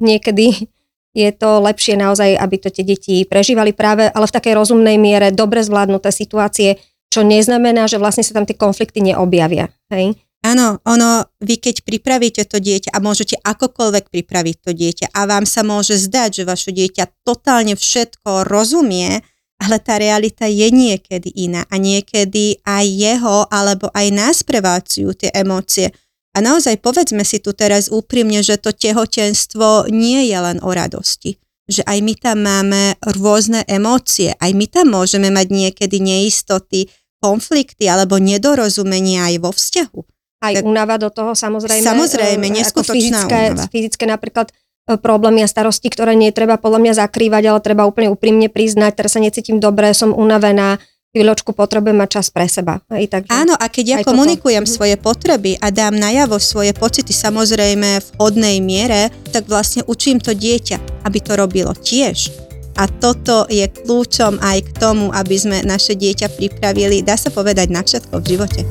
niekedy 0.02 0.66
je 1.12 1.30
to 1.30 1.60
lepšie 1.60 1.94
naozaj, 1.94 2.34
aby 2.40 2.56
to 2.56 2.72
tie 2.72 2.84
deti 2.88 3.22
prežívali 3.28 3.76
práve, 3.76 4.08
ale 4.08 4.24
v 4.24 4.34
takej 4.34 4.56
rozumnej 4.56 4.96
miere, 4.96 5.28
dobre 5.30 5.60
zvládnuté 5.60 6.08
situácie, 6.08 6.80
čo 7.12 7.20
neznamená, 7.20 7.84
že 7.84 8.00
vlastne 8.00 8.24
sa 8.24 8.32
tam 8.32 8.48
tie 8.48 8.56
konflikty 8.56 9.04
neobjavia. 9.04 9.68
Hej? 9.92 10.16
Áno, 10.42 10.80
ono, 10.88 11.28
vy 11.38 11.60
keď 11.60 11.86
pripravíte 11.86 12.42
to 12.48 12.58
dieťa 12.58 12.90
a 12.90 12.98
môžete 12.98 13.38
akokoľvek 13.44 14.10
pripraviť 14.10 14.56
to 14.64 14.70
dieťa 14.74 15.06
a 15.14 15.20
vám 15.28 15.46
sa 15.46 15.62
môže 15.62 15.94
zdať, 16.00 16.42
že 16.42 16.48
vaše 16.48 16.74
dieťa 16.74 17.22
totálne 17.22 17.78
všetko 17.78 18.48
rozumie, 18.50 19.22
ale 19.62 19.78
tá 19.78 20.02
realita 20.02 20.50
je 20.50 20.66
niekedy 20.74 21.30
iná 21.46 21.62
a 21.70 21.78
niekedy 21.78 22.58
aj 22.66 22.86
jeho 22.90 23.46
alebo 23.46 23.86
aj 23.94 24.06
nás 24.10 24.42
prevácujú 24.42 25.14
tie 25.14 25.30
emócie. 25.30 25.94
A 26.34 26.42
naozaj 26.42 26.82
povedzme 26.82 27.22
si 27.22 27.38
tu 27.38 27.54
teraz 27.54 27.86
úprimne, 27.86 28.42
že 28.42 28.58
to 28.58 28.74
tehotenstvo 28.74 29.86
nie 29.94 30.26
je 30.26 30.38
len 30.42 30.58
o 30.58 30.74
radosti. 30.74 31.38
Že 31.70 31.86
aj 31.86 31.98
my 32.02 32.14
tam 32.18 32.38
máme 32.42 32.82
rôzne 33.14 33.62
emócie, 33.70 34.34
aj 34.42 34.50
my 34.50 34.66
tam 34.66 34.90
môžeme 34.90 35.30
mať 35.30 35.46
niekedy 35.54 36.02
neistoty, 36.02 36.90
konflikty 37.22 37.86
alebo 37.86 38.18
nedorozumenia 38.18 39.30
aj 39.30 39.34
vo 39.38 39.50
vzťahu. 39.54 40.00
Aj 40.42 40.54
tak, 40.58 40.66
únava 40.66 40.98
do 40.98 41.06
toho 41.06 41.38
samozrejme. 41.38 41.86
Samozrejme, 41.86 42.46
e, 42.50 42.52
neskutočná 42.58 42.98
fyzické, 42.98 43.40
únava. 43.54 43.64
Fyzické 43.70 44.04
napríklad 44.10 44.50
e, 44.50 44.98
problémy 44.98 45.46
a 45.46 45.48
starosti, 45.48 45.86
ktoré 45.86 46.18
nie 46.18 46.34
treba 46.34 46.58
podľa 46.58 46.82
mňa 46.82 46.92
zakrývať, 47.06 47.42
ale 47.46 47.58
treba 47.62 47.86
úplne 47.86 48.10
úprimne 48.10 48.50
priznať, 48.50 48.98
teraz 48.98 49.14
sa 49.14 49.22
necítim 49.22 49.62
dobre, 49.62 49.94
som 49.94 50.10
unavená, 50.10 50.82
chvíľočku 51.12 51.52
potrebujem 51.52 51.94
mať 51.94 52.10
čas 52.18 52.26
pre 52.32 52.48
seba. 52.48 52.80
Aj, 52.88 53.04
takže 53.04 53.30
Áno, 53.30 53.54
a 53.54 53.66
keď 53.68 53.84
ja 53.86 53.96
komunikujem 54.00 54.64
toto. 54.64 54.74
svoje 54.80 54.96
potreby 54.98 55.60
a 55.60 55.68
dám 55.68 55.94
najavo 55.94 56.40
svoje 56.40 56.72
pocity 56.74 57.12
samozrejme 57.12 58.00
v 58.00 58.08
hodnej 58.18 58.58
miere, 58.64 59.12
tak 59.30 59.46
vlastne 59.46 59.84
učím 59.84 60.18
to 60.18 60.32
dieťa, 60.32 61.06
aby 61.06 61.18
to 61.20 61.36
robilo 61.36 61.76
tiež. 61.76 62.51
A 62.82 62.90
toto 62.90 63.46
je 63.46 63.62
kľúčom 63.62 64.42
aj 64.42 64.58
k 64.66 64.70
tomu, 64.74 65.14
aby 65.14 65.38
sme 65.38 65.62
naše 65.62 65.94
dieťa 65.94 66.34
pripravili, 66.34 67.06
dá 67.06 67.14
sa 67.14 67.30
povedať, 67.30 67.70
na 67.70 67.86
všetko 67.86 68.18
v 68.18 68.26
živote. 68.26 68.62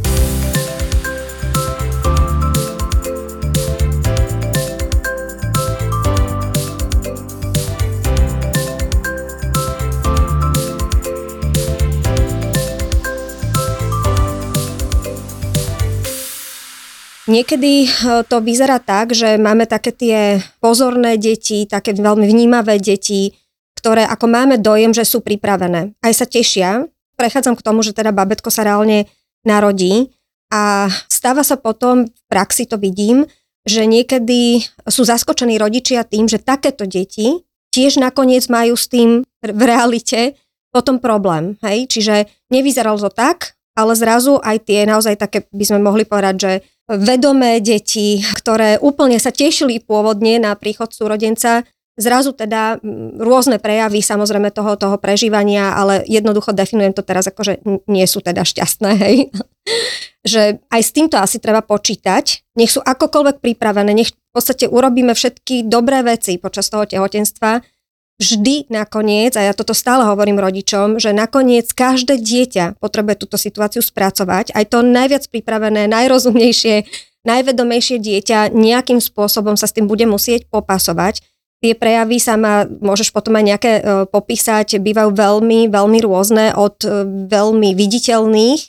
Niekedy 17.31 17.87
eh, 17.87 18.27
to 18.27 18.43
vyzerá 18.43 18.83
tak, 18.83 19.15
že 19.15 19.39
máme 19.39 19.63
také 19.63 19.95
tie 19.95 20.43
pozorné 20.59 21.15
deti, 21.15 21.63
také 21.63 21.95
veľmi 21.95 22.27
vnímavé 22.27 22.75
deti, 22.75 23.31
ktoré 23.81 24.05
ako 24.05 24.29
máme 24.29 24.61
dojem, 24.61 24.93
že 24.93 25.01
sú 25.01 25.25
pripravené. 25.25 25.97
Aj 26.05 26.13
sa 26.13 26.29
tešia. 26.29 26.85
Prechádzam 27.17 27.57
k 27.57 27.65
tomu, 27.65 27.81
že 27.81 27.97
teda 27.97 28.13
babetko 28.13 28.53
sa 28.53 28.61
reálne 28.61 29.09
narodí 29.41 30.13
a 30.53 30.85
stáva 31.09 31.41
sa 31.41 31.57
potom, 31.57 32.05
v 32.05 32.21
praxi 32.29 32.69
to 32.69 32.77
vidím, 32.77 33.25
že 33.65 33.89
niekedy 33.89 34.61
sú 34.85 35.01
zaskočení 35.01 35.57
rodičia 35.57 36.05
tým, 36.05 36.29
že 36.29 36.37
takéto 36.37 36.85
deti 36.85 37.41
tiež 37.73 37.97
nakoniec 37.97 38.45
majú 38.53 38.77
s 38.77 38.85
tým 38.85 39.25
v 39.41 39.61
realite 39.65 40.37
potom 40.69 41.01
problém. 41.01 41.57
Hej? 41.65 41.89
Čiže 41.89 42.15
nevyzeralo 42.53 43.01
to 43.01 43.09
tak, 43.09 43.57
ale 43.73 43.97
zrazu 43.97 44.37
aj 44.37 44.67
tie 44.69 44.85
naozaj 44.85 45.17
také, 45.17 45.49
by 45.49 45.65
sme 45.65 45.79
mohli 45.81 46.05
povedať, 46.05 46.35
že 46.37 46.51
vedomé 46.91 47.63
deti, 47.63 48.19
ktoré 48.35 48.75
úplne 48.77 49.15
sa 49.17 49.31
tešili 49.31 49.79
pôvodne 49.79 50.37
na 50.43 50.53
príchod 50.59 50.91
súrodenca, 50.91 51.63
zrazu 51.99 52.31
teda 52.31 52.79
rôzne 53.19 53.59
prejavy 53.59 53.99
samozrejme 53.99 54.51
toho, 54.51 54.79
toho 54.79 54.95
prežívania, 54.95 55.75
ale 55.75 56.07
jednoducho 56.07 56.55
definujem 56.55 56.95
to 56.95 57.03
teraz 57.03 57.27
ako, 57.27 57.41
že 57.43 57.53
nie 57.87 58.05
sú 58.07 58.23
teda 58.23 58.47
šťastné, 58.47 58.91
hej. 59.03 59.15
že 60.23 60.63
aj 60.71 60.81
s 60.81 60.91
týmto 60.95 61.19
asi 61.19 61.37
treba 61.43 61.59
počítať, 61.65 62.55
nech 62.55 62.71
sú 62.71 62.79
akokoľvek 62.79 63.43
pripravené, 63.43 63.91
nech 63.91 64.11
v 64.15 64.31
podstate 64.31 64.71
urobíme 64.71 65.11
všetky 65.11 65.67
dobré 65.67 66.03
veci 66.07 66.39
počas 66.39 66.71
toho 66.71 66.87
tehotenstva, 66.87 67.59
vždy 68.21 68.69
nakoniec, 68.69 69.33
a 69.33 69.49
ja 69.49 69.53
toto 69.57 69.73
stále 69.73 70.05
hovorím 70.05 70.37
rodičom, 70.37 71.01
že 71.01 71.09
nakoniec 71.09 71.73
každé 71.73 72.21
dieťa 72.21 72.77
potrebuje 72.77 73.25
túto 73.25 73.41
situáciu 73.41 73.81
spracovať, 73.81 74.53
aj 74.53 74.65
to 74.69 74.85
najviac 74.85 75.25
pripravené, 75.25 75.89
najrozumnejšie, 75.89 76.85
najvedomejšie 77.25 77.97
dieťa 77.97 78.53
nejakým 78.53 79.01
spôsobom 79.01 79.57
sa 79.57 79.65
s 79.65 79.73
tým 79.73 79.89
bude 79.89 80.05
musieť 80.05 80.45
popasovať. 80.53 81.25
Tie 81.61 81.77
prejavy 81.77 82.17
sa 82.17 82.41
ma, 82.41 82.65
môžeš 82.65 83.13
potom 83.13 83.37
aj 83.37 83.45
nejaké 83.45 83.71
e, 83.77 83.81
popísať, 84.09 84.81
bývajú 84.81 85.13
veľmi, 85.13 85.69
veľmi 85.69 85.99
rôzne, 86.01 86.57
od 86.57 86.81
e, 86.81 87.05
veľmi 87.29 87.77
viditeľných 87.77 88.61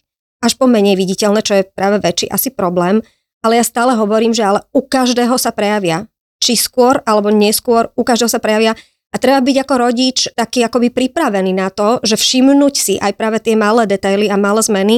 až 0.44 0.52
po 0.60 0.68
menej 0.68 1.00
viditeľné, 1.00 1.40
čo 1.40 1.56
je 1.56 1.64
práve 1.64 2.02
väčší 2.04 2.28
asi 2.28 2.52
problém. 2.52 3.00
Ale 3.40 3.56
ja 3.56 3.64
stále 3.64 3.96
hovorím, 3.96 4.36
že 4.36 4.44
ale 4.44 4.60
u 4.76 4.84
každého 4.84 5.40
sa 5.40 5.56
prejavia. 5.56 6.04
Či 6.42 6.58
skôr 6.58 7.00
alebo 7.08 7.32
neskôr, 7.32 7.88
u 7.96 8.02
každého 8.04 8.28
sa 8.28 8.42
prejavia 8.42 8.76
a 9.12 9.16
treba 9.16 9.44
byť 9.44 9.56
ako 9.62 9.74
rodič 9.76 10.18
taký 10.32 10.64
akoby 10.64 10.88
pripravený 10.88 11.52
na 11.52 11.68
to, 11.68 12.00
že 12.00 12.16
všimnúť 12.16 12.74
si 12.74 12.94
aj 12.96 13.12
práve 13.14 13.38
tie 13.44 13.54
malé 13.54 13.84
detaily 13.84 14.32
a 14.32 14.40
malé 14.40 14.64
zmeny, 14.64 14.96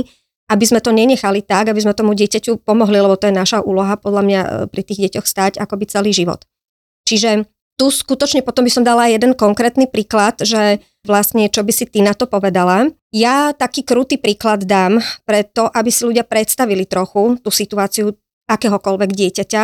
aby 0.49 0.65
sme 0.65 0.79
to 0.79 0.95
nenechali 0.95 1.43
tak, 1.43 1.69
aby 1.69 1.83
sme 1.83 1.99
tomu 1.99 2.15
dieťaťu 2.15 2.63
pomohli, 2.63 3.01
lebo 3.01 3.19
to 3.19 3.29
je 3.29 3.35
naša 3.35 3.59
úloha 3.65 3.99
podľa 3.99 4.23
mňa 4.23 4.41
e, 4.41 4.49
pri 4.71 4.83
tých 4.87 5.01
deťoch 5.11 5.27
stať 5.27 5.53
akoby 5.59 5.85
celý 5.91 6.11
život. 6.15 6.47
Čiže 7.05 7.45
tu 7.75 7.91
skutočne 7.91 8.47
potom 8.47 8.63
by 8.63 8.73
som 8.73 8.87
dala 8.87 9.11
jeden 9.11 9.35
konkrétny 9.35 9.91
príklad, 9.91 10.39
že 10.39 10.79
vlastne 11.03 11.51
čo 11.51 11.67
by 11.67 11.73
si 11.75 11.85
ty 11.91 12.01
na 12.01 12.15
to 12.15 12.31
povedala. 12.31 12.91
Ja 13.11 13.51
taký 13.51 13.83
krutý 13.83 14.17
príklad 14.17 14.65
dám 14.65 15.03
preto, 15.27 15.69
aby 15.71 15.91
si 15.91 16.07
ľudia 16.07 16.23
predstavili 16.23 16.87
trochu 16.87 17.39
tú 17.43 17.51
situáciu 17.51 18.15
akéhokoľvek 18.47 19.11
dieťaťa, 19.11 19.63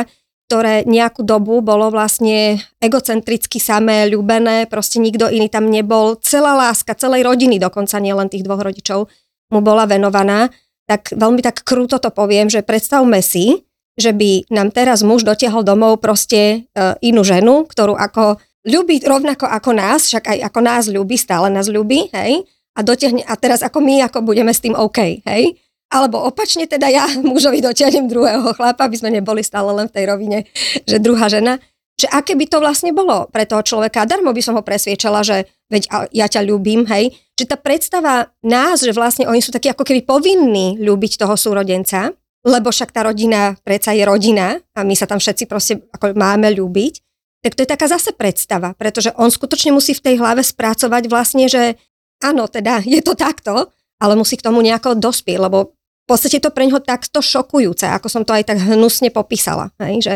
ktoré 0.50 0.82
nejakú 0.82 1.22
dobu 1.22 1.62
bolo 1.62 1.94
vlastne 1.94 2.58
egocentricky 2.82 3.62
samé, 3.62 4.10
ľúbené, 4.10 4.66
proste 4.66 4.98
nikto 4.98 5.30
iný 5.30 5.46
tam 5.46 5.70
nebol. 5.70 6.18
Celá 6.18 6.58
láska, 6.58 6.98
celej 6.98 7.22
rodiny 7.22 7.62
dokonca, 7.62 8.02
nielen 8.02 8.26
tých 8.26 8.42
dvoch 8.42 8.58
rodičov, 8.58 9.06
mu 9.54 9.60
bola 9.62 9.86
venovaná. 9.86 10.50
Tak 10.90 11.14
veľmi 11.14 11.38
tak 11.46 11.62
krúto 11.62 12.02
to 12.02 12.10
poviem, 12.10 12.50
že 12.50 12.66
predstavme 12.66 13.22
si, 13.22 13.62
že 14.00 14.16
by 14.16 14.48
nám 14.48 14.72
teraz 14.72 15.04
muž 15.04 15.22
dotiahol 15.22 15.62
domov 15.62 16.00
proste 16.00 16.64
e, 16.72 16.84
inú 17.04 17.20
ženu, 17.20 17.68
ktorú 17.68 17.94
ako 17.94 18.40
ľubí 18.64 19.00
rovnako 19.04 19.48
ako 19.48 19.70
nás, 19.76 20.08
však 20.08 20.24
aj 20.36 20.38
ako 20.48 20.60
nás 20.60 20.84
ľubí, 20.88 21.16
stále 21.16 21.52
nás 21.52 21.68
ľubí, 21.68 22.08
hej, 22.12 22.44
a 22.76 22.80
dotiahne, 22.80 23.24
a 23.24 23.34
teraz 23.36 23.60
ako 23.60 23.80
my, 23.84 24.04
ako 24.08 24.24
budeme 24.24 24.52
s 24.52 24.64
tým 24.64 24.76
OK, 24.76 25.24
hej, 25.24 25.56
alebo 25.90 26.22
opačne 26.22 26.70
teda 26.70 26.86
ja 26.86 27.04
mužovi 27.30 27.60
dotiahnem 27.60 28.06
druhého 28.06 28.54
chlapa, 28.54 28.86
aby 28.86 28.96
sme 28.96 29.10
neboli 29.10 29.42
stále 29.42 29.74
len 29.74 29.90
v 29.90 29.94
tej 29.94 30.04
rovine, 30.06 30.38
že 30.86 31.02
druhá 31.02 31.26
žena. 31.26 31.58
Že 32.00 32.08
aké 32.16 32.32
by 32.32 32.46
to 32.48 32.64
vlastne 32.64 32.96
bolo 32.96 33.28
pre 33.28 33.44
toho 33.44 33.60
človeka. 33.60 34.08
Darmo 34.08 34.32
by 34.32 34.40
som 34.40 34.56
ho 34.56 34.64
presviečala, 34.64 35.20
že 35.20 35.44
veď 35.68 36.08
ja 36.16 36.32
ťa 36.32 36.48
ľúbim, 36.48 36.88
hej. 36.88 37.12
Že 37.36 37.44
tá 37.44 37.56
predstava 37.60 38.32
nás, 38.40 38.80
že 38.80 38.96
vlastne 38.96 39.28
oni 39.28 39.44
sú 39.44 39.52
takí 39.52 39.68
ako 39.68 39.84
keby 39.84 40.08
povinní 40.08 40.80
ľúbiť 40.80 41.20
toho 41.20 41.36
súrodenca, 41.36 42.16
lebo 42.46 42.72
však 42.72 42.92
tá 42.92 43.04
rodina 43.04 43.56
predsa 43.60 43.92
je 43.92 44.04
rodina 44.04 44.56
a 44.72 44.80
my 44.80 44.94
sa 44.96 45.04
tam 45.04 45.20
všetci 45.20 45.44
proste 45.44 45.72
ako 45.92 46.16
máme 46.16 46.48
ľúbiť, 46.56 46.94
tak 47.40 47.56
to 47.56 47.64
je 47.64 47.72
taká 47.72 47.88
zase 47.88 48.12
predstava, 48.12 48.76
pretože 48.76 49.12
on 49.16 49.32
skutočne 49.32 49.72
musí 49.72 49.96
v 49.96 50.04
tej 50.04 50.14
hlave 50.20 50.44
spracovať 50.44 51.08
vlastne, 51.08 51.48
že 51.48 51.80
áno, 52.20 52.48
teda 52.48 52.84
je 52.84 53.00
to 53.00 53.16
takto, 53.16 53.72
ale 54.00 54.12
musí 54.16 54.36
k 54.36 54.44
tomu 54.44 54.60
nejako 54.60 54.96
dospieť, 54.96 55.38
lebo 55.40 55.72
v 55.72 56.06
podstate 56.08 56.40
to 56.40 56.52
pre 56.52 56.68
ňoho 56.68 56.84
takto 56.84 57.24
šokujúce, 57.24 57.88
ako 57.88 58.08
som 58.12 58.22
to 58.24 58.36
aj 58.36 58.44
tak 58.48 58.58
hnusne 58.60 59.08
popísala, 59.08 59.72
hej, 59.80 60.04
že 60.04 60.14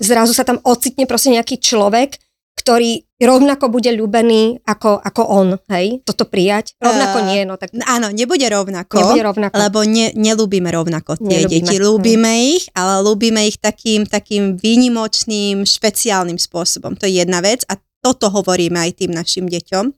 zrazu 0.00 0.36
sa 0.36 0.44
tam 0.44 0.60
ocitne 0.64 1.08
proste 1.08 1.32
nejaký 1.32 1.60
človek, 1.60 2.20
ktorý 2.58 3.06
rovnako 3.22 3.70
bude 3.70 3.94
ľúbený 3.94 4.66
ako, 4.66 4.98
ako 4.98 5.22
on, 5.30 5.48
hej? 5.70 6.02
Toto 6.02 6.26
prijať? 6.26 6.74
Rovnako 6.82 7.18
uh, 7.22 7.26
nie, 7.30 7.40
no 7.46 7.54
tak... 7.54 7.70
Áno, 7.86 8.10
nebude 8.10 8.50
rovnako, 8.50 8.98
nebude 8.98 9.22
rovnako. 9.22 9.54
lebo 9.54 9.86
ne, 9.86 10.10
nelúbime 10.18 10.74
rovnako 10.74 11.22
tie 11.22 11.46
nelúbime. 11.46 11.62
deti. 11.62 11.74
Lúbime 11.78 12.34
hmm. 12.34 12.46
ich, 12.58 12.64
ale 12.74 12.98
lúbime 13.06 13.46
ich 13.46 13.62
takým, 13.62 14.10
takým 14.10 14.58
výnimočným, 14.58 15.62
špeciálnym 15.62 16.36
spôsobom. 16.42 16.98
To 16.98 17.06
je 17.06 17.22
jedna 17.22 17.38
vec 17.38 17.62
a 17.70 17.78
toto 18.02 18.26
hovoríme 18.26 18.78
aj 18.82 19.06
tým 19.06 19.14
našim 19.14 19.46
deťom. 19.46 19.94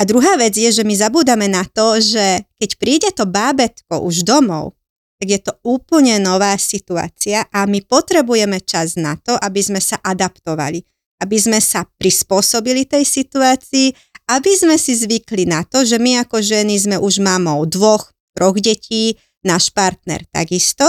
A 0.00 0.02
druhá 0.08 0.40
vec 0.40 0.56
je, 0.56 0.72
že 0.72 0.88
my 0.88 0.96
zabúdame 0.96 1.52
na 1.52 1.68
to, 1.68 2.00
že 2.00 2.48
keď 2.56 2.70
príde 2.80 3.08
to 3.12 3.28
bábetko 3.28 4.00
už 4.00 4.24
domov, 4.24 4.72
tak 5.20 5.28
je 5.28 5.40
to 5.44 5.52
úplne 5.62 6.18
nová 6.18 6.56
situácia 6.58 7.46
a 7.52 7.68
my 7.68 7.78
potrebujeme 7.84 8.58
čas 8.64 8.98
na 8.98 9.14
to, 9.14 9.36
aby 9.38 9.62
sme 9.62 9.78
sa 9.78 10.00
adaptovali 10.02 10.82
aby 11.22 11.38
sme 11.38 11.62
sa 11.62 11.86
prispôsobili 11.86 12.82
tej 12.82 13.06
situácii, 13.06 13.94
aby 14.26 14.52
sme 14.58 14.74
si 14.74 14.98
zvykli 14.98 15.46
na 15.46 15.62
to, 15.62 15.86
že 15.86 16.02
my 16.02 16.26
ako 16.26 16.42
ženy 16.42 16.74
sme 16.74 16.96
už 16.98 17.22
mamou 17.22 17.62
dvoch, 17.70 18.10
troch 18.34 18.58
detí, 18.58 19.14
náš 19.46 19.70
partner 19.70 20.26
takisto 20.34 20.86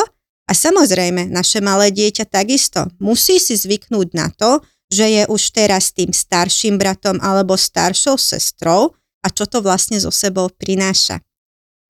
a 0.50 0.52
samozrejme 0.54 1.30
naše 1.30 1.62
malé 1.62 1.94
dieťa 1.94 2.30
takisto 2.30 2.90
musí 3.02 3.38
si 3.38 3.58
zvyknúť 3.58 4.08
na 4.14 4.30
to, 4.34 4.62
že 4.94 5.10
je 5.10 5.24
už 5.26 5.42
teraz 5.54 5.90
tým 5.90 6.14
starším 6.14 6.78
bratom 6.78 7.18
alebo 7.22 7.58
staršou 7.58 8.18
sestrou 8.18 8.94
a 9.26 9.28
čo 9.34 9.50
to 9.50 9.64
vlastne 9.66 9.98
zo 9.98 10.14
sebou 10.14 10.54
prináša. 10.54 11.22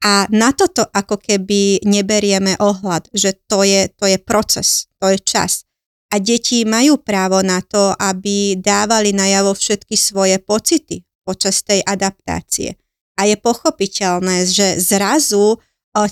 A 0.03 0.27
na 0.31 0.51
toto 0.51 0.83
ako 0.91 1.15
keby 1.15 1.83
neberieme 1.87 2.59
ohľad, 2.59 3.07
že 3.15 3.39
to 3.47 3.63
je, 3.63 3.87
to 3.95 4.07
je 4.07 4.19
proces, 4.19 4.91
to 4.99 5.11
je 5.11 5.19
čas 5.19 5.63
a 6.13 6.21
deti 6.21 6.61
majú 6.61 7.01
právo 7.01 7.41
na 7.41 7.57
to, 7.65 7.97
aby 7.97 8.53
dávali 8.61 9.17
najavo 9.17 9.57
všetky 9.57 9.97
svoje 9.97 10.37
pocity 10.37 11.01
počas 11.25 11.65
tej 11.65 11.81
adaptácie. 11.81 12.77
A 13.17 13.25
je 13.25 13.33
pochopiteľné, 13.33 14.45
že 14.45 14.77
zrazu 14.77 15.57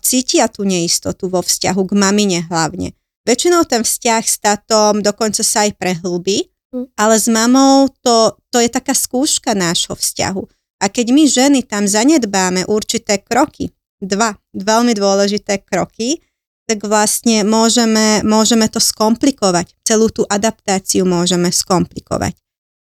cítia 0.02 0.50
tú 0.50 0.66
neistotu 0.66 1.30
vo 1.30 1.46
vzťahu 1.46 1.82
k 1.86 1.94
mamine 1.94 2.40
hlavne. 2.50 2.98
Väčšinou 3.26 3.62
ten 3.70 3.86
vzťah 3.86 4.24
s 4.26 4.42
tatom 4.42 5.06
dokonca 5.06 5.46
sa 5.46 5.70
aj 5.70 5.78
prehlbí, 5.78 6.50
hm. 6.74 6.98
ale 6.98 7.16
s 7.22 7.30
mamou 7.30 7.90
to, 8.02 8.34
to 8.50 8.58
je 8.58 8.70
taká 8.74 8.98
skúška 8.98 9.54
nášho 9.54 9.94
vzťahu. 9.94 10.42
A 10.82 10.90
keď 10.90 11.14
my 11.14 11.24
ženy 11.30 11.60
tam 11.62 11.86
zanedbáme 11.86 12.66
určité 12.66 13.22
kroky, 13.22 13.70
dva 14.02 14.34
veľmi 14.58 14.98
dôležité 14.98 15.62
kroky, 15.62 16.26
tak 16.68 16.86
vlastne 16.86 17.44
môžeme, 17.44 18.22
môžeme 18.24 18.70
to 18.72 18.80
skomplikovať. 18.80 19.74
Celú 19.84 20.08
tú 20.08 20.24
adaptáciu 20.30 21.04
môžeme 21.04 21.52
skomplikovať. 21.52 22.38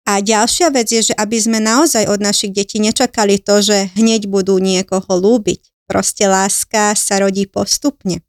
A 0.04 0.20
ďalšia 0.20 0.68
vec 0.68 0.92
je, 0.92 1.12
že 1.12 1.14
aby 1.16 1.40
sme 1.40 1.64
naozaj 1.64 2.04
od 2.12 2.20
našich 2.20 2.52
detí 2.52 2.76
nečakali 2.76 3.40
to, 3.40 3.64
že 3.64 3.88
hneď 3.96 4.28
budú 4.28 4.60
niekoho 4.60 5.08
lúbiť. 5.08 5.64
Proste 5.88 6.28
láska 6.28 6.92
sa 6.92 7.20
rodí 7.24 7.48
postupne. 7.48 8.20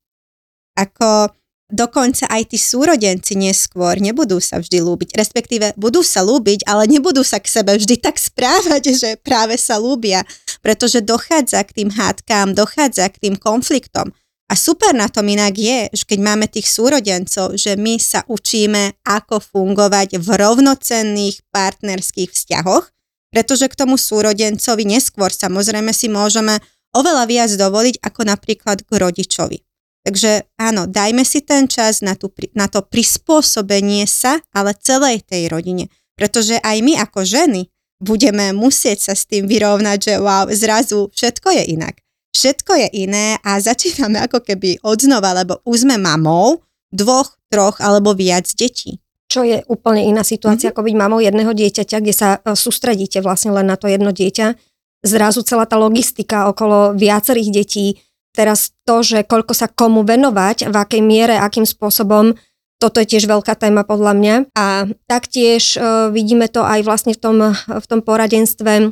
Ako 0.76 1.36
dokonca 1.72 2.32
aj 2.32 2.52
tí 2.52 2.58
súrodenci 2.60 3.36
neskôr 3.36 4.00
nebudú 4.00 4.40
sa 4.40 4.64
vždy 4.64 4.80
lúbiť, 4.80 5.10
respektíve 5.20 5.76
budú 5.76 6.00
sa 6.04 6.24
lúbiť, 6.24 6.64
ale 6.64 6.88
nebudú 6.88 7.26
sa 7.28 7.44
k 7.44 7.52
sebe 7.52 7.76
vždy 7.76 8.00
tak 8.00 8.20
správať, 8.22 8.84
že 8.96 9.10
práve 9.20 9.60
sa 9.60 9.76
lúbia, 9.76 10.24
pretože 10.64 11.04
dochádza 11.04 11.64
k 11.68 11.84
tým 11.84 11.90
hádkám, 11.92 12.56
dochádza 12.56 13.12
k 13.12 13.20
tým 13.20 13.36
konfliktom. 13.36 14.16
A 14.46 14.54
super 14.54 14.94
na 14.94 15.10
tom 15.10 15.26
inak 15.26 15.58
je, 15.58 15.90
že 15.90 16.04
keď 16.06 16.20
máme 16.22 16.46
tých 16.46 16.70
súrodencov, 16.70 17.58
že 17.58 17.74
my 17.74 17.98
sa 17.98 18.22
učíme, 18.30 19.02
ako 19.02 19.42
fungovať 19.42 20.22
v 20.22 20.28
rovnocenných 20.38 21.50
partnerských 21.50 22.30
vzťahoch, 22.30 22.86
pretože 23.34 23.66
k 23.66 23.76
tomu 23.76 23.98
súrodencovi 23.98 24.86
neskôr 24.86 25.34
samozrejme 25.34 25.90
si 25.90 26.14
môžeme 26.14 26.62
oveľa 26.94 27.26
viac 27.26 27.52
dovoliť 27.58 28.06
ako 28.06 28.22
napríklad 28.22 28.86
k 28.86 28.92
rodičovi. 28.94 29.58
Takže 30.06 30.46
áno, 30.62 30.86
dajme 30.86 31.26
si 31.26 31.42
ten 31.42 31.66
čas 31.66 32.06
na, 32.06 32.14
tú, 32.14 32.30
na 32.54 32.70
to 32.70 32.86
prispôsobenie 32.86 34.06
sa, 34.06 34.38
ale 34.54 34.78
celej 34.78 35.26
tej 35.26 35.50
rodine. 35.50 35.90
Pretože 36.14 36.62
aj 36.62 36.78
my 36.86 37.02
ako 37.02 37.26
ženy 37.26 37.74
budeme 37.98 38.54
musieť 38.54 39.10
sa 39.10 39.14
s 39.18 39.26
tým 39.26 39.50
vyrovnať, 39.50 39.98
že 39.98 40.14
wow, 40.22 40.46
zrazu 40.54 41.10
všetko 41.10 41.50
je 41.58 41.64
inak 41.74 42.05
všetko 42.36 42.72
je 42.76 42.88
iné 43.08 43.40
a 43.40 43.56
začíname 43.64 44.20
ako 44.28 44.44
keby 44.44 44.84
odznova, 44.84 45.32
lebo 45.32 45.64
už 45.64 45.88
sme 45.88 45.96
mamou 45.96 46.60
dvoch, 46.92 47.40
troch 47.48 47.80
alebo 47.80 48.12
viac 48.12 48.52
detí. 48.52 49.00
Čo 49.32 49.48
je 49.48 49.64
úplne 49.72 50.04
iná 50.04 50.22
situácia, 50.22 50.70
mm-hmm. 50.70 50.76
ako 50.76 50.88
byť 50.92 50.96
mamou 51.00 51.20
jedného 51.24 51.56
dieťaťa, 51.56 51.98
kde 52.04 52.14
sa 52.14 52.30
e, 52.44 52.54
sústredíte 52.54 53.24
vlastne 53.24 53.56
len 53.56 53.66
na 53.66 53.80
to 53.80 53.88
jedno 53.88 54.12
dieťa. 54.12 54.54
Zrazu 55.02 55.42
celá 55.48 55.66
tá 55.66 55.80
logistika 55.80 56.52
okolo 56.52 56.94
viacerých 56.94 57.50
detí, 57.50 58.04
teraz 58.36 58.76
to, 58.84 59.02
že 59.02 59.24
koľko 59.24 59.56
sa 59.56 59.72
komu 59.72 60.04
venovať, 60.04 60.70
v 60.70 60.76
akej 60.76 61.02
miere, 61.02 61.36
akým 61.40 61.66
spôsobom, 61.66 62.36
toto 62.76 63.00
je 63.00 63.08
tiež 63.16 63.26
veľká 63.32 63.56
téma 63.56 63.88
podľa 63.88 64.14
mňa. 64.14 64.36
A 64.54 64.86
taktiež 65.08 65.80
uh, 65.80 66.12
vidíme 66.12 66.52
to 66.52 66.60
aj 66.62 66.84
vlastne 66.84 67.16
v 67.16 67.20
tom, 67.22 67.38
v 67.56 67.86
tom 67.88 68.04
poradenstve, 68.04 68.92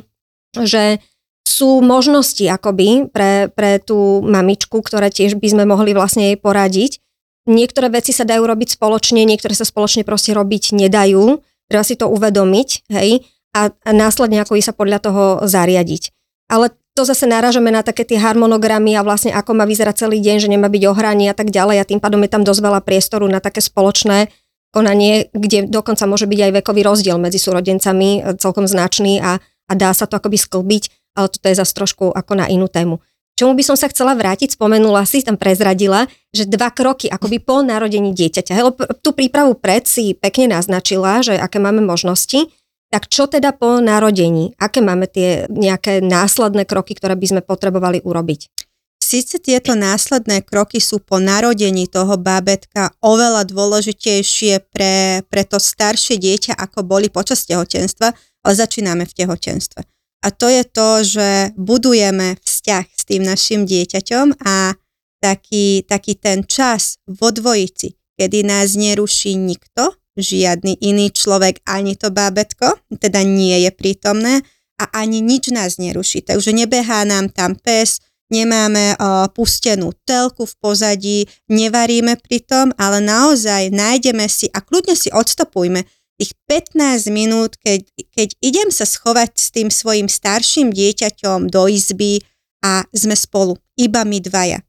že 0.64 1.04
sú 1.44 1.84
možnosti 1.84 2.42
akoby 2.42 3.12
pre, 3.12 3.52
pre 3.52 3.78
tú 3.78 4.24
mamičku, 4.24 4.80
ktoré 4.80 5.12
tiež 5.12 5.36
by 5.36 5.48
sme 5.52 5.64
mohli 5.68 5.92
vlastne 5.92 6.32
jej 6.32 6.38
poradiť. 6.40 6.98
Niektoré 7.44 7.92
veci 7.92 8.16
sa 8.16 8.24
dajú 8.24 8.42
robiť 8.48 8.80
spoločne, 8.80 9.22
niektoré 9.28 9.52
sa 9.52 9.68
spoločne 9.68 10.02
proste 10.02 10.32
robiť 10.32 10.72
nedajú. 10.72 11.44
Treba 11.68 11.84
si 11.84 11.94
to 12.00 12.08
uvedomiť, 12.08 12.88
hej, 12.88 13.28
a, 13.54 13.70
a 13.70 13.90
následne 13.92 14.40
ako 14.40 14.56
sa 14.58 14.72
podľa 14.72 14.98
toho 15.04 15.24
zariadiť. 15.44 16.10
Ale 16.48 16.72
to 16.94 17.02
zase 17.02 17.26
náražame 17.26 17.74
na 17.74 17.82
také 17.82 18.06
tie 18.06 18.18
harmonogramy 18.18 18.94
a 18.94 19.02
vlastne 19.02 19.34
ako 19.34 19.52
má 19.58 19.64
vyzerať 19.66 20.06
celý 20.06 20.22
deň, 20.22 20.36
že 20.46 20.48
nemá 20.48 20.70
byť 20.70 20.82
ohraný 20.88 21.30
a 21.30 21.34
tak 21.34 21.50
ďalej 21.50 21.76
a 21.82 21.88
tým 21.88 22.00
pádom 22.00 22.22
je 22.22 22.30
tam 22.30 22.42
dosť 22.46 22.60
veľa 22.62 22.80
priestoru 22.86 23.26
na 23.26 23.42
také 23.42 23.58
spoločné 23.58 24.30
konanie, 24.70 25.30
kde 25.30 25.70
dokonca 25.70 26.06
môže 26.06 26.26
byť 26.26 26.40
aj 26.50 26.52
vekový 26.62 26.82
rozdiel 26.82 27.18
medzi 27.18 27.38
súrodencami 27.38 28.10
e, 28.18 28.20
celkom 28.42 28.66
značný 28.66 29.22
a, 29.22 29.38
a 29.42 29.72
dá 29.74 29.94
sa 29.94 30.10
to 30.10 30.18
akoby 30.18 30.34
sklbiť 30.34 31.03
ale 31.14 31.30
toto 31.30 31.46
je 31.48 31.56
zase 31.56 31.72
trošku 31.72 32.10
ako 32.10 32.32
na 32.34 32.46
inú 32.50 32.66
tému. 32.68 32.98
Čomu 33.34 33.58
by 33.58 33.66
som 33.66 33.74
sa 33.74 33.90
chcela 33.90 34.14
vrátiť, 34.14 34.54
spomenula 34.54 35.02
si, 35.10 35.18
tam 35.26 35.34
prezradila, 35.34 36.06
že 36.30 36.46
dva 36.46 36.70
kroky 36.70 37.10
akoby 37.10 37.42
po 37.42 37.66
narodení 37.66 38.14
dieťaťa. 38.14 38.52
Hej, 38.54 38.64
tú 39.02 39.10
prípravu 39.10 39.58
pred 39.58 39.82
si 39.90 40.14
pekne 40.14 40.54
naznačila, 40.54 41.18
že 41.18 41.34
aké 41.34 41.58
máme 41.58 41.82
možnosti, 41.82 42.46
tak 42.94 43.10
čo 43.10 43.26
teda 43.26 43.50
po 43.50 43.82
narodení? 43.82 44.54
Aké 44.54 44.78
máme 44.78 45.10
tie 45.10 45.50
nejaké 45.50 45.98
následné 45.98 46.62
kroky, 46.62 46.94
ktoré 46.94 47.18
by 47.18 47.26
sme 47.26 47.42
potrebovali 47.42 47.98
urobiť? 48.06 48.54
Sice 49.02 49.42
tieto 49.42 49.74
následné 49.74 50.46
kroky 50.46 50.78
sú 50.78 51.02
po 51.02 51.18
narodení 51.18 51.90
toho 51.90 52.14
bábetka 52.14 52.94
oveľa 53.02 53.50
dôležitejšie 53.50 54.70
pre, 54.70 55.26
pre 55.26 55.42
to 55.42 55.58
staršie 55.58 56.22
dieťa, 56.22 56.54
ako 56.54 56.86
boli 56.86 57.10
počas 57.10 57.42
tehotenstva, 57.50 58.14
ale 58.46 58.52
začíname 58.54 59.04
v 59.10 59.12
tehotenstve. 59.12 59.93
A 60.24 60.32
to 60.32 60.48
je 60.48 60.64
to, 60.64 60.88
že 61.04 61.28
budujeme 61.60 62.40
vzťah 62.40 62.84
s 62.88 63.02
tým 63.04 63.28
našim 63.28 63.68
dieťaťom 63.68 64.40
a 64.40 64.72
taký, 65.20 65.84
taký 65.84 66.16
ten 66.16 66.48
čas 66.48 66.96
vo 67.04 67.28
dvojici, 67.28 67.92
kedy 68.16 68.48
nás 68.48 68.72
neruší 68.72 69.36
nikto, 69.36 69.92
žiadny 70.16 70.80
iný 70.80 71.12
človek, 71.12 71.60
ani 71.68 71.98
to 71.98 72.08
bábetko, 72.08 72.80
teda 72.96 73.20
nie 73.20 73.68
je 73.68 73.70
prítomné 73.74 74.40
a 74.80 74.84
ani 74.96 75.20
nič 75.20 75.52
nás 75.52 75.76
neruší. 75.76 76.24
Takže 76.24 76.56
nebehá 76.56 77.04
nám 77.04 77.28
tam 77.28 77.58
pes, 77.58 78.00
nemáme 78.32 78.96
o, 78.96 79.28
pustenú 79.30 79.92
telku 80.08 80.48
v 80.48 80.54
pozadí, 80.58 81.18
nevaríme 81.50 82.16
pri 82.18 82.38
tom, 82.42 82.66
ale 82.80 83.04
naozaj 83.04 83.70
nájdeme 83.70 84.26
si 84.26 84.48
a 84.50 84.62
kľudne 84.64 84.96
si 84.96 85.12
odstopujme 85.12 85.84
tých 86.20 86.32
15 86.46 87.10
minút, 87.10 87.58
keď, 87.58 87.84
keď 88.14 88.28
idem 88.38 88.68
sa 88.70 88.86
schovať 88.86 89.34
s 89.34 89.48
tým 89.50 89.68
svojim 89.68 90.06
starším 90.06 90.70
dieťaťom 90.70 91.50
do 91.50 91.66
izby 91.66 92.22
a 92.62 92.86
sme 92.94 93.18
spolu, 93.18 93.58
iba 93.74 94.06
my 94.06 94.18
dvaja. 94.22 94.62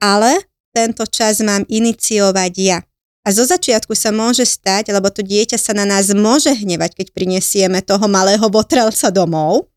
Ale 0.00 0.48
tento 0.72 1.04
čas 1.04 1.44
mám 1.44 1.66
iniciovať 1.68 2.52
ja. 2.56 2.78
A 3.26 3.28
zo 3.28 3.44
začiatku 3.44 3.92
sa 3.92 4.08
môže 4.08 4.48
stať, 4.48 4.88
lebo 4.88 5.12
to 5.12 5.20
dieťa 5.20 5.60
sa 5.60 5.76
na 5.76 5.84
nás 5.84 6.08
môže 6.16 6.48
hnevať, 6.48 6.96
keď 6.96 7.06
prinesieme 7.12 7.84
toho 7.84 8.08
malého 8.08 8.48
botrelca 8.48 9.12
domov, 9.12 9.68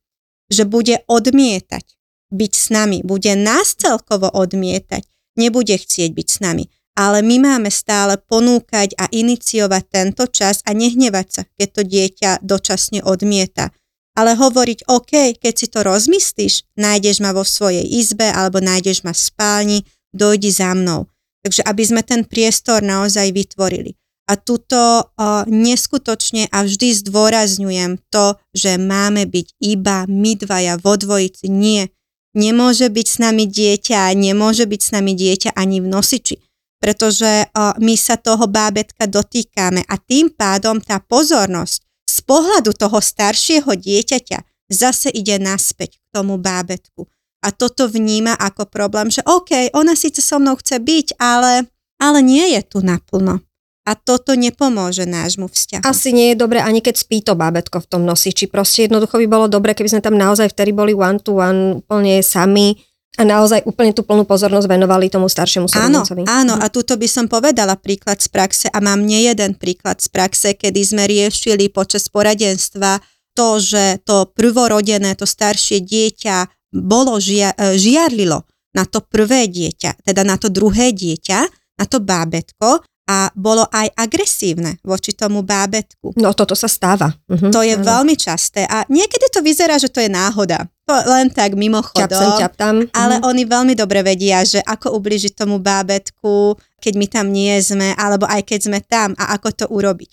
že 0.48 0.64
bude 0.64 1.04
odmietať 1.12 1.84
byť 2.32 2.54
s 2.56 2.68
nami, 2.72 3.04
bude 3.04 3.36
nás 3.36 3.76
celkovo 3.76 4.32
odmietať, 4.32 5.04
nebude 5.36 5.76
chcieť 5.76 6.16
byť 6.16 6.28
s 6.32 6.38
nami. 6.40 6.64
Ale 6.96 7.24
my 7.24 7.40
máme 7.40 7.72
stále 7.72 8.20
ponúkať 8.20 9.00
a 9.00 9.08
iniciovať 9.08 9.84
tento 9.88 10.28
čas 10.28 10.60
a 10.68 10.76
nehnevať 10.76 11.28
sa, 11.32 11.42
keď 11.56 11.68
to 11.72 11.82
dieťa 11.88 12.32
dočasne 12.44 13.00
odmieta. 13.04 13.72
Ale 14.12 14.36
hovoriť, 14.36 14.92
OK, 14.92 15.40
keď 15.40 15.54
si 15.56 15.68
to 15.72 15.88
rozmyslíš, 15.88 16.68
nájdeš 16.76 17.24
ma 17.24 17.32
vo 17.32 17.48
svojej 17.48 17.88
izbe 17.88 18.28
alebo 18.28 18.60
nájdeš 18.60 19.08
ma 19.08 19.16
v 19.16 19.24
spálni, 19.24 19.80
dojdi 20.12 20.52
za 20.52 20.76
mnou. 20.76 21.08
Takže 21.48 21.64
aby 21.64 21.84
sme 21.88 22.02
ten 22.04 22.28
priestor 22.28 22.84
naozaj 22.84 23.32
vytvorili. 23.32 23.96
A 24.28 24.36
tuto 24.36 25.08
uh, 25.08 25.44
neskutočne 25.48 26.52
a 26.52 26.64
vždy 26.64 26.92
zdôrazňujem 27.04 28.04
to, 28.12 28.36
že 28.52 28.76
máme 28.76 29.28
byť 29.28 29.48
iba 29.64 30.04
my 30.08 30.32
dvaja 30.38 30.76
vo 30.80 30.96
dvojici. 31.00 31.48
Nie. 31.48 31.92
Nemôže 32.32 32.88
byť 32.88 33.08
s 33.08 33.18
nami 33.20 33.44
dieťa, 33.48 34.12
nemôže 34.16 34.64
byť 34.68 34.82
s 34.84 34.90
nami 34.96 35.12
dieťa 35.16 35.52
ani 35.56 35.84
v 35.84 35.88
nosiči 35.88 36.51
pretože 36.82 37.46
my 37.78 37.94
sa 37.94 38.18
toho 38.18 38.50
bábetka 38.50 39.06
dotýkame 39.06 39.86
a 39.86 39.96
tým 40.02 40.34
pádom 40.34 40.82
tá 40.82 40.98
pozornosť 40.98 41.86
z 42.10 42.18
pohľadu 42.26 42.74
toho 42.74 42.98
staršieho 42.98 43.70
dieťaťa 43.70 44.68
zase 44.68 45.14
ide 45.14 45.38
naspäť 45.38 46.02
k 46.02 46.06
tomu 46.10 46.42
bábetku. 46.42 47.06
A 47.46 47.54
toto 47.54 47.86
vníma 47.86 48.34
ako 48.34 48.66
problém, 48.66 49.14
že 49.14 49.22
OK, 49.30 49.74
ona 49.78 49.94
síce 49.94 50.26
so 50.26 50.42
mnou 50.42 50.58
chce 50.58 50.82
byť, 50.82 51.08
ale, 51.22 51.70
ale 52.02 52.20
nie 52.26 52.58
je 52.58 52.62
tu 52.66 52.82
naplno. 52.82 53.46
A 53.82 53.98
toto 53.98 54.38
nepomôže 54.38 55.10
nášmu 55.10 55.50
vzťahu. 55.50 55.82
Asi 55.82 56.14
nie 56.14 56.32
je 56.32 56.38
dobre, 56.38 56.62
ani 56.62 56.86
keď 56.86 57.02
spí 57.02 57.26
to 57.26 57.34
bábetko 57.34 57.82
v 57.82 57.90
tom 57.90 58.06
nosiči. 58.06 58.46
Proste 58.46 58.86
jednoducho 58.86 59.18
by 59.18 59.26
bolo 59.26 59.46
dobre, 59.50 59.74
keby 59.74 59.90
sme 59.90 60.06
tam 60.06 60.14
naozaj 60.14 60.54
vtedy 60.54 60.70
boli 60.70 60.94
one 60.94 61.18
to 61.18 61.42
one 61.42 61.82
úplne 61.82 62.22
sami 62.22 62.78
a 63.20 63.28
naozaj 63.28 63.68
úplne 63.68 63.92
tú 63.92 64.08
plnú 64.08 64.24
pozornosť 64.24 64.72
venovali 64.72 65.12
tomu 65.12 65.28
staršiemu 65.28 65.68
súrodencovi. 65.68 66.24
Áno, 66.32 66.56
áno, 66.56 66.64
a 66.64 66.72
tuto 66.72 66.96
by 66.96 67.08
som 67.12 67.26
povedala 67.28 67.76
príklad 67.76 68.24
z 68.24 68.32
praxe 68.32 68.68
a 68.72 68.80
mám 68.80 69.04
nie 69.04 69.28
jeden 69.28 69.60
príklad 69.60 70.00
z 70.00 70.08
praxe, 70.08 70.56
kedy 70.56 70.80
sme 70.80 71.04
riešili 71.12 71.68
počas 71.68 72.08
poradenstva 72.08 73.04
to, 73.36 73.60
že 73.60 74.00
to 74.08 74.32
prvorodené, 74.32 75.20
to 75.20 75.28
staršie 75.28 75.84
dieťa 75.84 76.48
bolo 76.72 77.20
žia, 77.20 77.52
e, 77.60 77.76
žiarlilo 77.76 78.48
na 78.72 78.88
to 78.88 79.04
prvé 79.04 79.52
dieťa, 79.52 80.08
teda 80.08 80.24
na 80.24 80.40
to 80.40 80.48
druhé 80.48 80.96
dieťa, 80.96 81.40
na 81.80 81.86
to 81.88 82.00
bábetko 82.00 82.80
a 83.12 83.28
bolo 83.36 83.68
aj 83.68 83.92
agresívne 84.00 84.80
voči 84.88 85.12
tomu 85.12 85.44
bábetku. 85.44 86.16
No 86.16 86.32
toto 86.32 86.56
sa 86.56 86.72
stáva. 86.72 87.12
Uh-huh, 87.28 87.52
to 87.52 87.60
je 87.60 87.76
áno. 87.76 87.84
veľmi 87.84 88.16
časté 88.16 88.64
a 88.64 88.88
niekedy 88.88 89.28
to 89.28 89.44
vyzerá, 89.44 89.76
že 89.76 89.92
to 89.92 90.00
je 90.00 90.08
náhoda. 90.08 90.72
To 90.88 90.96
len 91.12 91.28
tak 91.28 91.60
mimochodom. 91.60 92.08
Ťap 92.08 92.12
sem, 92.16 92.32
ťap 92.40 92.54
tam. 92.56 92.76
Ale 92.96 93.20
uh-huh. 93.20 93.28
oni 93.36 93.44
veľmi 93.44 93.74
dobre 93.76 94.00
vedia, 94.00 94.48
že 94.48 94.64
ako 94.64 94.96
ubližiť 94.96 95.36
tomu 95.36 95.60
bábetku, 95.60 96.56
keď 96.80 96.94
my 96.96 97.08
tam 97.12 97.28
nie 97.36 97.52
sme, 97.60 97.92
alebo 98.00 98.24
aj 98.32 98.48
keď 98.48 98.60
sme 98.72 98.80
tam 98.80 99.12
a 99.20 99.36
ako 99.36 99.50
to 99.52 99.66
urobiť. 99.68 100.12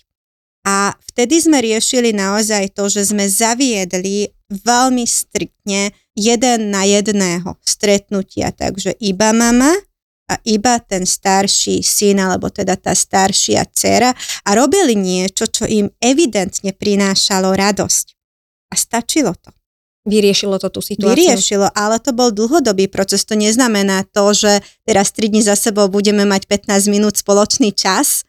A 0.67 0.91
vtedy 1.15 1.39
sme 1.39 1.63
riešili 1.63 2.11
naozaj 2.11 2.75
to, 2.75 2.91
že 2.91 3.15
sme 3.15 3.31
zaviedli 3.31 4.27
veľmi 4.51 5.07
striktne 5.07 5.95
jeden 6.19 6.59
na 6.67 6.83
jedného 6.83 7.55
stretnutia. 7.63 8.51
Takže 8.51 8.91
iba 8.99 9.31
mama, 9.31 9.71
a 10.29 10.37
iba 10.45 10.77
ten 10.77 11.09
starší 11.09 11.81
syn 11.81 12.21
alebo 12.21 12.53
teda 12.53 12.77
tá 12.77 12.93
staršia 12.93 13.65
dcera 13.65 14.13
a 14.45 14.49
robili 14.53 14.93
niečo, 14.93 15.49
čo 15.49 15.65
im 15.65 15.89
evidentne 15.97 16.69
prinášalo 16.71 17.57
radosť. 17.57 18.05
A 18.69 18.77
stačilo 18.77 19.33
to. 19.33 19.49
Vyriešilo 20.05 20.61
to 20.61 20.69
tú 20.71 20.79
situáciu? 20.79 21.17
Vyriešilo, 21.17 21.67
ale 21.73 21.99
to 21.99 22.15
bol 22.15 22.31
dlhodobý 22.31 22.87
proces. 22.87 23.25
To 23.27 23.35
neznamená 23.35 24.07
to, 24.09 24.31
že 24.31 24.63
teraz 24.87 25.11
3 25.11 25.27
dní 25.27 25.41
za 25.43 25.59
sebou 25.59 25.91
budeme 25.91 26.23
mať 26.23 26.47
15 26.47 26.87
minút 26.87 27.19
spoločný 27.19 27.75
čas 27.75 28.23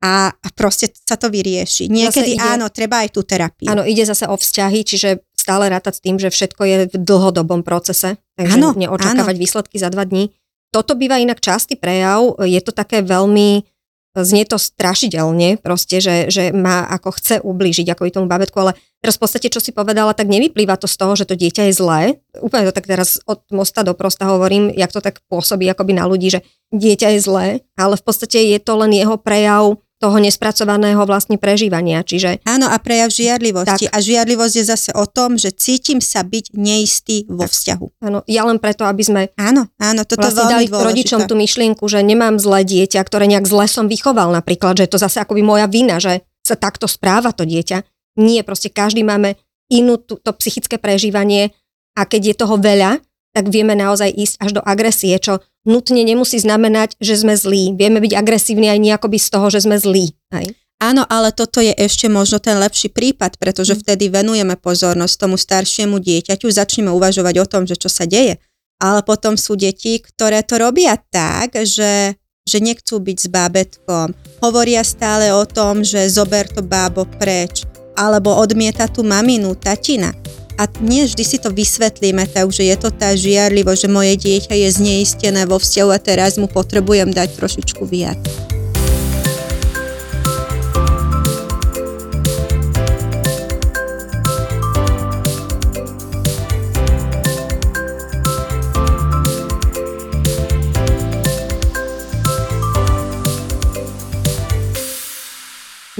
a, 0.00 0.32
a 0.32 0.48
proste 0.56 0.88
sa 0.96 1.20
to 1.20 1.28
vyrieši. 1.28 1.92
Niekedy 1.92 2.40
ide, 2.40 2.40
áno, 2.40 2.72
treba 2.72 3.04
aj 3.04 3.12
tú 3.12 3.20
terapiu. 3.20 3.68
Áno, 3.68 3.84
ide 3.84 4.08
zase 4.08 4.24
o 4.24 4.34
vzťahy, 4.34 4.80
čiže 4.80 5.20
stále 5.36 5.68
rátať 5.68 6.00
s 6.00 6.04
tým, 6.04 6.16
že 6.16 6.32
všetko 6.32 6.62
je 6.64 6.76
v 6.88 6.96
dlhodobom 6.96 7.60
procese, 7.60 8.16
takže 8.40 8.56
áno, 8.56 8.72
neočakávať 8.76 9.36
áno. 9.36 9.42
výsledky 9.44 9.76
za 9.76 9.92
dva 9.92 10.08
dní. 10.08 10.32
Toto 10.70 10.94
býva 10.94 11.18
inak 11.18 11.42
častý 11.42 11.74
prejav, 11.74 12.38
je 12.46 12.60
to 12.62 12.70
také 12.70 13.02
veľmi, 13.02 13.66
znie 14.14 14.46
to 14.46 14.58
strašidelne, 14.58 15.58
proste, 15.58 15.98
že, 15.98 16.30
že 16.30 16.54
má 16.54 16.86
ako 16.86 17.10
chce 17.18 17.36
ublížiť 17.42 17.90
ako 17.90 18.10
tomu 18.10 18.30
babetku, 18.30 18.54
ale 18.58 18.78
teraz 19.02 19.18
v 19.18 19.22
podstate, 19.26 19.50
čo 19.50 19.58
si 19.58 19.74
povedala, 19.74 20.14
tak 20.14 20.30
nevyplýva 20.30 20.78
to 20.78 20.86
z 20.86 20.96
toho, 20.98 21.12
že 21.18 21.26
to 21.26 21.34
dieťa 21.34 21.70
je 21.70 21.74
zlé. 21.74 22.00
Úplne 22.38 22.70
to 22.70 22.74
tak 22.74 22.86
teraz 22.86 23.18
od 23.26 23.42
mosta 23.50 23.82
do 23.82 23.98
prosta 23.98 24.30
hovorím, 24.30 24.70
jak 24.70 24.94
to 24.94 25.02
tak 25.02 25.18
pôsobí 25.26 25.66
akoby 25.66 25.94
na 25.94 26.06
ľudí, 26.06 26.30
že 26.30 26.46
dieťa 26.70 27.18
je 27.18 27.20
zlé, 27.22 27.46
ale 27.74 27.98
v 27.98 28.02
podstate 28.06 28.38
je 28.38 28.58
to 28.62 28.78
len 28.78 28.94
jeho 28.94 29.18
prejav 29.18 29.78
toho 30.00 30.16
nespracovaného 30.16 31.04
vlastne 31.04 31.36
prežívania. 31.36 32.00
Čiže... 32.00 32.40
Áno, 32.48 32.72
a 32.72 32.80
prejav 32.80 33.12
žiarlivosti. 33.12 33.84
Tak. 33.84 33.92
A 33.92 34.00
žiarlivosť 34.00 34.54
je 34.56 34.64
zase 34.64 34.90
o 34.96 35.04
tom, 35.04 35.36
že 35.36 35.52
cítim 35.52 36.00
sa 36.00 36.24
byť 36.24 36.56
neistý 36.56 37.28
vo 37.28 37.44
vzťahu. 37.44 38.00
Áno, 38.08 38.24
ja 38.24 38.48
len 38.48 38.56
preto, 38.56 38.88
aby 38.88 39.04
sme 39.04 39.22
áno, 39.36 39.68
áno, 39.76 40.02
toto 40.08 40.24
vlastne 40.24 40.56
dali 40.56 40.72
dôležité. 40.72 40.88
rodičom 40.88 41.20
tú 41.28 41.36
myšlienku, 41.36 41.84
že 41.84 42.00
nemám 42.00 42.40
zlé 42.40 42.64
dieťa, 42.64 43.04
ktoré 43.04 43.28
nejak 43.28 43.44
zle 43.44 43.68
som 43.68 43.92
vychoval 43.92 44.32
napríklad, 44.32 44.80
že 44.80 44.88
je 44.88 44.92
to 44.96 45.04
zase 45.04 45.20
akoby 45.20 45.44
moja 45.44 45.68
vina, 45.68 46.00
že 46.00 46.24
sa 46.40 46.56
takto 46.56 46.88
správa 46.88 47.36
to 47.36 47.44
dieťa. 47.44 47.84
Nie, 48.16 48.40
proste 48.40 48.72
každý 48.72 49.04
máme 49.04 49.36
inú 49.68 50.00
to 50.00 50.32
psychické 50.40 50.80
prežívanie 50.80 51.52
a 51.92 52.08
keď 52.08 52.32
je 52.32 52.34
toho 52.40 52.56
veľa, 52.56 53.04
tak 53.30 53.52
vieme 53.52 53.78
naozaj 53.78 54.10
ísť 54.10 54.34
až 54.42 54.50
do 54.58 54.62
agresie, 54.64 55.14
čo 55.20 55.38
nutne 55.64 56.02
nemusí 56.04 56.40
znamenať, 56.40 56.96
že 57.00 57.20
sme 57.20 57.36
zlí. 57.36 57.76
Vieme 57.76 58.00
byť 58.00 58.12
agresívni 58.16 58.72
aj 58.72 58.80
nejakoby 58.80 59.18
z 59.20 59.28
toho, 59.28 59.46
že 59.52 59.64
sme 59.64 59.76
zlí. 59.76 60.12
Hej? 60.32 60.56
Áno, 60.80 61.04
ale 61.04 61.28
toto 61.36 61.60
je 61.60 61.76
ešte 61.76 62.08
možno 62.08 62.40
ten 62.40 62.56
lepší 62.56 62.88
prípad, 62.88 63.36
pretože 63.36 63.76
mm. 63.76 63.78
vtedy 63.84 64.08
venujeme 64.08 64.56
pozornosť 64.56 65.14
tomu 65.20 65.36
staršiemu 65.36 66.00
dieťaťu, 66.00 66.48
začneme 66.48 66.88
uvažovať 66.88 67.34
o 67.36 67.46
tom, 67.46 67.62
že 67.68 67.76
čo 67.76 67.92
sa 67.92 68.08
deje. 68.08 68.40
Ale 68.80 69.04
potom 69.04 69.36
sú 69.36 69.60
deti, 69.60 70.00
ktoré 70.00 70.40
to 70.40 70.56
robia 70.56 70.96
tak, 70.96 71.52
že, 71.68 72.16
že 72.48 72.58
nechcú 72.64 72.96
byť 72.96 73.16
s 73.20 73.28
bábetkom. 73.28 74.16
Hovoria 74.40 74.80
stále 74.80 75.36
o 75.36 75.44
tom, 75.44 75.84
že 75.84 76.08
zober 76.08 76.48
to 76.48 76.64
bábo 76.64 77.04
preč. 77.20 77.68
Alebo 77.92 78.32
odmieta 78.32 78.88
tú 78.88 79.04
maminu, 79.04 79.52
tatina 79.52 80.16
a 80.60 80.68
nie 80.84 81.08
vždy 81.08 81.24
si 81.24 81.40
to 81.40 81.48
vysvetlíme, 81.48 82.28
takže 82.28 82.68
je 82.68 82.76
to 82.76 82.92
tá 82.92 83.16
žiarlivosť, 83.16 83.80
že 83.80 83.88
moje 83.88 84.14
dieťa 84.20 84.52
je 84.60 84.68
zneistené 84.68 85.48
vo 85.48 85.56
vzťahu 85.56 85.88
a 85.88 85.96
teraz 85.96 86.36
mu 86.36 86.52
potrebujem 86.52 87.08
dať 87.16 87.32
trošičku 87.40 87.88
viac. 87.88 88.20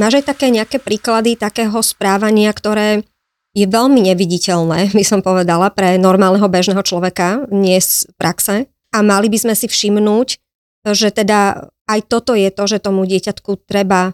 Máš 0.00 0.24
aj 0.24 0.32
také 0.32 0.48
nejaké 0.48 0.80
príklady 0.80 1.36
takého 1.36 1.76
správania, 1.84 2.48
ktoré 2.56 3.04
je 3.50 3.66
veľmi 3.66 4.00
neviditeľné, 4.06 4.90
by 4.98 5.04
som 5.04 5.20
povedala, 5.20 5.70
pre 5.74 5.98
normálneho 5.98 6.46
bežného 6.46 6.82
človeka, 6.82 7.50
nie 7.50 7.78
z 7.78 8.06
praxe. 8.14 8.70
A 8.90 9.06
mali 9.06 9.30
by 9.30 9.38
sme 9.38 9.54
si 9.54 9.70
všimnúť, 9.70 10.28
že 10.82 11.14
teda 11.14 11.70
aj 11.86 12.00
toto 12.10 12.34
je 12.34 12.50
to, 12.50 12.64
že 12.66 12.82
tomu 12.82 13.06
dieťatku 13.06 13.66
treba 13.66 14.10
e, 14.10 14.12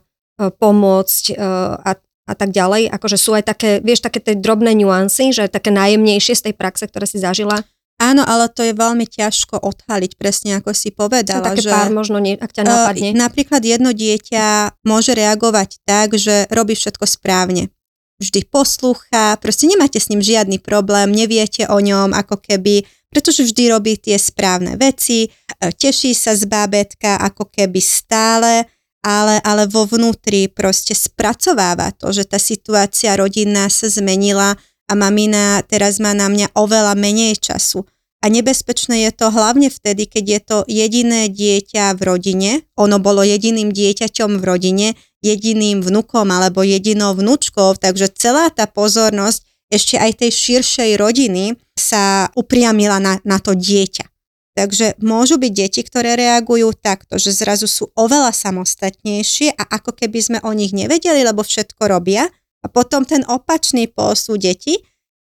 pomôcť 0.53 1.25
e, 1.33 1.35
a, 1.81 1.93
a 2.29 2.35
tak 2.37 2.53
ďalej. 2.53 2.93
Akože 2.93 3.17
sú 3.17 3.33
aj 3.33 3.45
také, 3.49 3.71
vieš, 3.81 4.05
také 4.05 4.21
tie 4.21 4.37
drobné 4.37 4.77
nuancy, 4.77 5.33
že 5.33 5.49
také 5.49 5.73
najjemnejšie 5.73 6.35
z 6.37 6.45
tej 6.51 6.55
praxe, 6.57 6.85
ktoré 6.93 7.09
si 7.09 7.17
zažila. 7.17 7.65
Áno, 7.97 8.21
ale 8.29 8.53
to 8.53 8.61
je 8.61 8.77
veľmi 8.77 9.09
ťažko 9.09 9.57
odhaliť, 9.57 10.21
presne 10.21 10.61
ako 10.61 10.77
si 10.77 10.93
povedala. 10.93 11.57
také 11.57 11.65
že, 11.65 11.73
pár 11.73 11.89
možno, 11.89 12.21
nie, 12.21 12.37
ak 12.37 12.53
ťa 12.53 12.69
napadne. 12.69 13.17
Uh, 13.17 13.21
napríklad 13.25 13.65
jedno 13.65 13.97
dieťa 13.97 14.77
môže 14.85 15.17
reagovať 15.17 15.81
tak, 15.89 16.13
že 16.13 16.45
robí 16.53 16.77
všetko 16.77 17.09
správne 17.09 17.73
vždy 18.17 18.49
poslúcha, 18.49 19.37
proste 19.41 19.69
nemáte 19.69 20.01
s 20.01 20.09
ním 20.09 20.25
žiadny 20.25 20.61
problém, 20.61 21.13
neviete 21.13 21.69
o 21.69 21.79
ňom 21.81 22.17
ako 22.17 22.41
keby, 22.41 22.85
pretože 23.13 23.45
vždy 23.45 23.73
robí 23.73 23.97
tie 24.01 24.17
správne 24.17 24.77
veci, 24.81 25.29
e, 25.29 25.29
teší 25.73 26.17
sa 26.17 26.33
z 26.33 26.49
bábetka 26.49 27.21
ako 27.21 27.49
keby 27.53 27.81
stále, 27.81 28.65
ale, 29.05 29.39
ale 29.45 29.71
vo 29.71 29.87
vnútri 29.87 30.51
proste 30.51 30.97
spracováva 30.97 31.95
to, 31.95 32.11
že 32.11 32.27
tá 32.27 32.43
situácia 32.43 33.15
rodinná 33.15 33.71
sa 33.71 33.87
zmenila 33.87 34.59
a 34.87 34.93
mamina 34.95 35.63
teraz 35.67 36.03
má 36.03 36.11
na 36.11 36.27
mňa 36.27 36.55
oveľa 36.59 36.99
menej 36.99 37.39
času. 37.39 37.87
A 38.27 38.33
nebezpečné 38.33 39.07
je 39.07 39.15
to 39.15 39.31
hlavne 39.31 39.71
vtedy, 39.71 40.11
keď 40.11 40.25
je 40.27 40.41
to 40.43 40.59
jediné 40.67 41.31
dieťa 41.31 41.95
v 41.95 42.01
rodine, 42.03 42.51
ono 42.75 42.99
bolo 42.99 43.23
jediným 43.23 43.71
dieťaťom 43.71 44.43
v 44.43 44.45
rodine, 44.51 44.89
jediným 45.23 45.79
vnukom 45.79 46.27
alebo 46.35 46.67
jedinou 46.67 47.15
vnúčkou, 47.15 47.79
takže 47.79 48.11
celá 48.19 48.51
tá 48.51 48.67
pozornosť 48.67 49.47
ešte 49.71 49.95
aj 50.03 50.27
tej 50.27 50.31
širšej 50.35 50.91
rodiny 50.99 51.55
sa 51.79 52.27
upriamila 52.35 52.99
na, 52.99 53.23
na 53.23 53.39
to 53.39 53.55
dieťa. 53.55 54.11
Takže 54.59 54.99
môžu 54.99 55.39
byť 55.39 55.53
deti, 55.55 55.87
ktoré 55.87 56.19
reagujú 56.19 56.75
takto, 56.75 57.23
že 57.23 57.31
zrazu 57.31 57.71
sú 57.71 57.95
oveľa 57.95 58.35
samostatnejšie 58.35 59.55
a 59.55 59.71
ako 59.71 59.95
keby 59.95 60.19
sme 60.19 60.39
o 60.43 60.51
nich 60.51 60.75
nevedeli, 60.75 61.23
lebo 61.23 61.47
všetko 61.47 61.79
robia. 61.87 62.27
A 62.59 62.67
potom 62.67 63.07
ten 63.07 63.23
opačný 63.31 63.87
pol 63.87 64.19
sú 64.19 64.35
deti, 64.35 64.83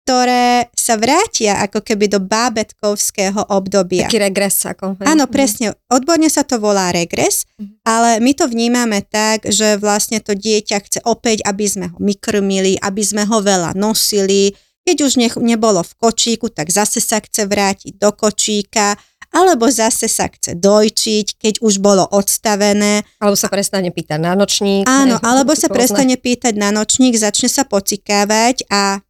ktoré 0.05 0.69
sa 0.77 1.01
vrátia 1.01 1.57
ako 1.65 1.81
keby 1.81 2.05
do 2.05 2.21
bábetkovského 2.21 3.49
obdobia. 3.49 4.05
Taký 4.05 4.21
regres. 4.21 4.61
Ako, 4.61 5.01
Áno, 5.01 5.25
presne. 5.25 5.73
Odborne 5.89 6.29
sa 6.29 6.45
to 6.45 6.61
volá 6.61 6.93
regres, 6.93 7.49
mm. 7.57 7.81
ale 7.81 8.21
my 8.21 8.31
to 8.37 8.45
vnímame 8.45 9.01
tak, 9.01 9.49
že 9.49 9.81
vlastne 9.81 10.21
to 10.21 10.37
dieťa 10.37 10.77
chce 10.85 10.99
opäť, 11.09 11.41
aby 11.49 11.65
sme 11.65 11.85
ho 11.89 11.97
mykrmili, 11.97 12.77
aby 12.85 13.01
sme 13.01 13.25
ho 13.25 13.41
veľa 13.41 13.73
nosili. 13.73 14.53
Keď 14.85 14.97
už 15.01 15.13
ne, 15.17 15.29
nebolo 15.41 15.81
v 15.81 15.93
kočíku, 15.97 16.53
tak 16.53 16.69
zase 16.69 17.01
sa 17.01 17.17
chce 17.17 17.49
vrátiť 17.49 17.97
do 17.97 18.13
kočíka 18.13 18.93
alebo 19.35 19.67
zase 19.67 20.07
sa 20.07 20.31
chce 20.31 20.55
dojčiť, 20.55 21.35
keď 21.35 21.53
už 21.59 21.83
bolo 21.83 22.07
odstavené. 22.07 23.03
Alebo 23.19 23.35
sa 23.35 23.51
prestane 23.51 23.91
pýtať 23.91 24.21
na 24.21 24.31
nočník. 24.31 24.87
Áno, 24.87 25.19
ne, 25.19 25.23
alebo 25.27 25.51
sa 25.57 25.67
prestane 25.67 26.15
pýtať 26.15 26.55
na 26.55 26.71
nočník, 26.71 27.19
začne 27.19 27.51
sa 27.51 27.67
pocikávať 27.67 28.63
a 28.71 29.03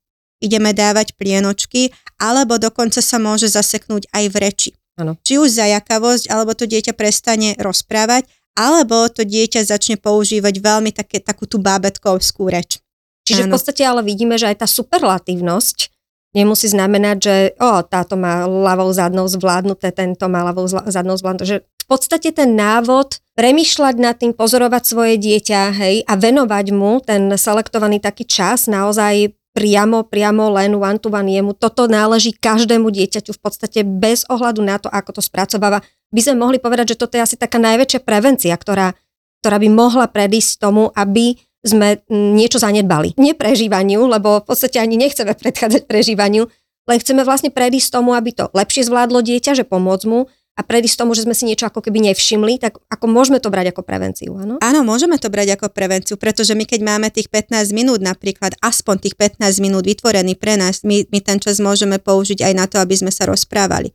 ideme 0.44 0.76
dávať 0.76 1.16
plienočky, 1.16 1.92
alebo 2.20 2.60
dokonca 2.60 3.00
sa 3.00 3.18
môže 3.20 3.52
zaseknúť 3.52 4.08
aj 4.12 4.26
v 4.32 4.36
reči. 4.40 4.72
Ano. 4.96 5.20
Či 5.24 5.40
už 5.44 5.60
zajakavosť, 5.60 6.32
alebo 6.32 6.56
to 6.56 6.64
dieťa 6.68 6.96
prestane 6.96 7.60
rozprávať, 7.60 8.28
alebo 8.56 9.12
to 9.12 9.28
dieťa 9.28 9.68
začne 9.68 10.00
používať 10.00 10.56
veľmi 10.64 10.96
také, 10.96 11.20
takú 11.20 11.44
tú 11.44 11.60
bábetkovskú 11.60 12.48
reč. 12.48 12.80
Čiže 13.28 13.46
ano. 13.46 13.52
v 13.52 13.54
podstate 13.60 13.84
ale 13.84 14.02
vidíme, 14.06 14.40
že 14.40 14.48
aj 14.48 14.64
tá 14.64 14.68
superlatívnosť 14.70 15.92
nemusí 16.36 16.68
znamenať, 16.68 17.18
že 17.20 17.36
o, 17.60 17.84
táto 17.84 18.20
má 18.20 18.44
ľavou 18.44 18.92
zadnou 18.92 19.28
zvládnuté, 19.28 19.92
tento 19.96 20.28
má 20.28 20.44
ľavou 20.44 20.68
zadnou 20.68 21.16
zvládnuté. 21.16 21.44
Že 21.48 21.58
v 21.64 21.86
podstate 21.88 22.30
ten 22.36 22.56
návod 22.56 23.24
premyšľať 23.40 23.96
nad 24.00 24.16
tým, 24.20 24.36
pozorovať 24.36 24.84
svoje 24.84 25.16
dieťa, 25.16 25.62
hej, 25.80 25.96
a 26.04 26.14
venovať 26.20 26.66
mu 26.76 27.00
ten 27.00 27.32
selektovaný 27.36 28.04
taký 28.04 28.28
čas, 28.28 28.68
naozaj 28.68 29.32
priamo, 29.56 30.04
priamo 30.04 30.52
len 30.52 30.76
one 30.76 31.00
to 31.00 31.08
one 31.08 31.32
jemu. 31.32 31.56
Toto 31.56 31.88
náleží 31.88 32.36
každému 32.36 32.92
dieťaťu 32.92 33.32
v 33.32 33.42
podstate 33.42 33.88
bez 33.88 34.28
ohľadu 34.28 34.60
na 34.60 34.76
to, 34.76 34.92
ako 34.92 35.16
to 35.16 35.22
spracováva. 35.24 35.80
By 36.12 36.20
sme 36.20 36.44
mohli 36.44 36.60
povedať, 36.60 36.94
že 36.94 37.00
toto 37.00 37.16
je 37.16 37.24
asi 37.24 37.40
taká 37.40 37.56
najväčšia 37.64 38.04
prevencia, 38.04 38.52
ktorá, 38.52 38.92
ktorá 39.40 39.58
by 39.64 39.70
mohla 39.72 40.12
predísť 40.12 40.60
tomu, 40.60 40.92
aby 40.92 41.40
sme 41.66 42.04
niečo 42.12 42.62
zanedbali. 42.62 43.18
Nie 43.18 43.34
prežívaniu, 43.34 44.06
lebo 44.06 44.44
v 44.44 44.46
podstate 44.46 44.78
ani 44.78 45.00
nechceme 45.00 45.34
predchádzať 45.34 45.90
prežívaniu, 45.90 46.46
len 46.86 46.98
chceme 47.02 47.26
vlastne 47.26 47.50
predísť 47.50 47.90
tomu, 47.90 48.14
aby 48.14 48.36
to 48.36 48.54
lepšie 48.54 48.86
zvládlo 48.86 49.26
dieťa, 49.26 49.58
že 49.58 49.66
pomôcť 49.66 50.06
mu 50.06 50.30
a 50.56 50.62
predísť 50.64 51.04
tomu, 51.04 51.12
že 51.12 51.28
sme 51.28 51.36
si 51.36 51.44
niečo 51.44 51.68
ako 51.68 51.84
keby 51.84 52.12
nevšimli, 52.12 52.64
tak 52.64 52.80
ako 52.88 53.06
môžeme 53.12 53.44
to 53.44 53.52
brať 53.52 53.76
ako 53.76 53.84
prevenciu, 53.84 54.40
áno? 54.40 54.56
Áno, 54.64 54.80
môžeme 54.88 55.20
to 55.20 55.28
brať 55.28 55.60
ako 55.60 55.68
prevenciu, 55.68 56.16
pretože 56.16 56.56
my 56.56 56.64
keď 56.64 56.80
máme 56.80 57.12
tých 57.12 57.28
15 57.28 57.76
minút 57.76 58.00
napríklad, 58.00 58.56
aspoň 58.64 59.04
tých 59.04 59.16
15 59.20 59.44
minút 59.60 59.84
vytvorený 59.84 60.40
pre 60.40 60.56
nás, 60.56 60.88
my, 60.88 61.04
my 61.12 61.20
ten 61.20 61.44
čas 61.44 61.60
môžeme 61.60 62.00
použiť 62.00 62.40
aj 62.48 62.54
na 62.56 62.66
to, 62.72 62.80
aby 62.80 62.96
sme 62.96 63.12
sa 63.12 63.28
rozprávali 63.28 63.92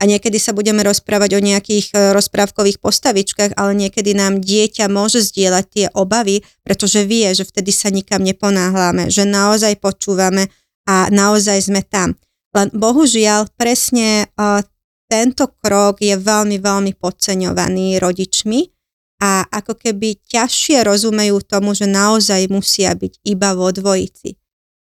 a 0.00 0.08
niekedy 0.08 0.40
sa 0.40 0.56
budeme 0.56 0.80
rozprávať 0.80 1.36
o 1.36 1.44
nejakých 1.44 1.92
e, 1.92 1.96
rozprávkových 2.16 2.80
postavičkách, 2.80 3.60
ale 3.60 3.76
niekedy 3.76 4.16
nám 4.16 4.40
dieťa 4.40 4.88
môže 4.88 5.20
zdieľať 5.20 5.64
tie 5.68 5.86
obavy, 5.92 6.40
pretože 6.64 7.04
vie, 7.04 7.28
že 7.36 7.44
vtedy 7.44 7.68
sa 7.68 7.92
nikam 7.92 8.24
neponáhľame, 8.24 9.12
že 9.12 9.28
naozaj 9.28 9.76
počúvame 9.76 10.48
a 10.88 11.12
naozaj 11.12 11.68
sme 11.68 11.84
tam. 11.84 12.16
Len 12.56 12.72
bohužiaľ 12.72 13.52
presne 13.54 14.26
uh, 14.34 14.64
tento 15.10 15.50
krok 15.58 15.98
je 15.98 16.14
veľmi, 16.14 16.62
veľmi 16.62 16.94
podceňovaný 16.94 17.98
rodičmi 17.98 18.70
a 19.18 19.42
ako 19.50 19.74
keby 19.74 20.22
ťažšie 20.30 20.86
rozumejú 20.86 21.42
tomu, 21.42 21.74
že 21.74 21.90
naozaj 21.90 22.46
musia 22.46 22.94
byť 22.94 23.26
iba 23.26 23.52
vo 23.58 23.74
dvojici. 23.74 24.38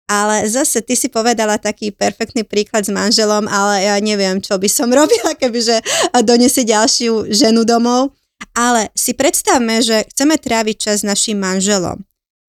Ale 0.06 0.46
zase 0.46 0.86
ty 0.86 0.94
si 0.94 1.10
povedala 1.10 1.58
taký 1.58 1.90
perfektný 1.90 2.46
príklad 2.46 2.86
s 2.86 2.92
manželom, 2.94 3.50
ale 3.50 3.90
ja 3.90 3.96
neviem, 3.98 4.38
čo 4.38 4.54
by 4.56 4.68
som 4.70 4.88
robila, 5.00 5.34
kebyže 5.34 5.82
donesie 6.22 6.62
ďalšiu 6.62 7.34
ženu 7.34 7.66
domov. 7.66 8.14
Ale 8.54 8.90
si 8.94 9.14
predstavme, 9.14 9.82
že 9.82 10.06
chceme 10.14 10.34
tráviť 10.38 10.76
čas 10.78 10.96
s 11.02 11.06
našim 11.06 11.38
manželom 11.38 12.02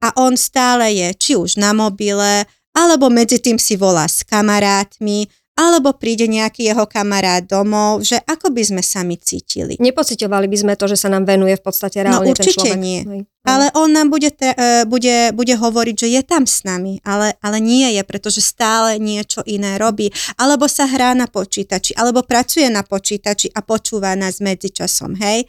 a 0.03 0.07
on 0.19 0.35
stále 0.35 0.91
je 0.91 1.07
či 1.15 1.33
už 1.39 1.55
na 1.55 1.71
mobile, 1.71 2.43
alebo 2.75 3.07
medzi 3.07 3.39
tým 3.39 3.55
si 3.55 3.79
volá 3.79 4.03
s 4.03 4.27
kamarátmi, 4.27 5.31
alebo 5.53 5.93
príde 5.93 6.25
nejaký 6.25 6.65
jeho 6.65 6.89
kamarát 6.89 7.45
domov, 7.45 8.01
že 8.01 8.17
ako 8.17 8.49
by 8.49 8.63
sme 8.73 8.81
sami 8.81 9.21
cítili. 9.21 9.77
Nepocitovali 9.77 10.49
by 10.49 10.57
sme 10.57 10.73
to, 10.73 10.89
že 10.89 10.97
sa 10.97 11.13
nám 11.13 11.29
venuje 11.29 11.53
v 11.53 11.63
podstate 11.63 12.01
no, 12.01 12.09
reálne 12.09 12.33
no, 12.33 12.35
určite 12.37 12.57
ten 12.57 12.73
človek. 12.73 12.81
nie. 12.81 13.01
Hej. 13.05 13.19
Ale 13.45 13.65
on 13.77 13.93
nám 13.93 14.09
bude, 14.09 14.33
te, 14.33 14.49
e, 14.49 14.87
bude, 14.89 15.29
bude 15.37 15.53
hovoriť, 15.53 15.95
že 15.99 16.07
je 16.09 16.21
tam 16.25 16.49
s 16.49 16.65
nami, 16.65 17.03
ale, 17.05 17.37
ale 17.37 17.61
nie 17.61 17.85
je, 17.93 18.01
pretože 18.01 18.41
stále 18.41 18.97
niečo 18.97 19.45
iné 19.45 19.77
robí. 19.77 20.09
Alebo 20.41 20.65
sa 20.65 20.89
hrá 20.89 21.13
na 21.13 21.29
počítači, 21.29 21.93
alebo 21.93 22.25
pracuje 22.25 22.65
na 22.73 22.81
počítači 22.81 23.53
a 23.53 23.61
počúva 23.61 24.17
nás 24.17 24.41
medzičasom, 24.41 25.13
hej. 25.21 25.45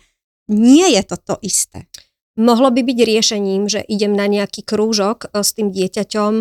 Nie 0.52 0.92
je 0.92 1.02
to 1.08 1.16
to 1.16 1.34
isté. 1.40 1.88
Mohlo 2.36 2.74
by 2.74 2.84
byť 2.84 2.98
riešením, 2.98 3.70
že 3.72 3.80
idem 3.88 4.12
na 4.12 4.28
nejaký 4.28 4.68
krúžok 4.68 5.32
e, 5.32 5.40
s 5.40 5.56
tým 5.56 5.72
dieťaťom, 5.72 6.32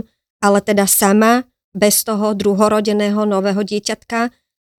ale 0.44 0.60
teda 0.60 0.84
sama 0.84 1.48
bez 1.74 2.06
toho 2.06 2.38
druhorodeného 2.38 3.26
nového 3.26 3.66
dieťatka. 3.66 4.30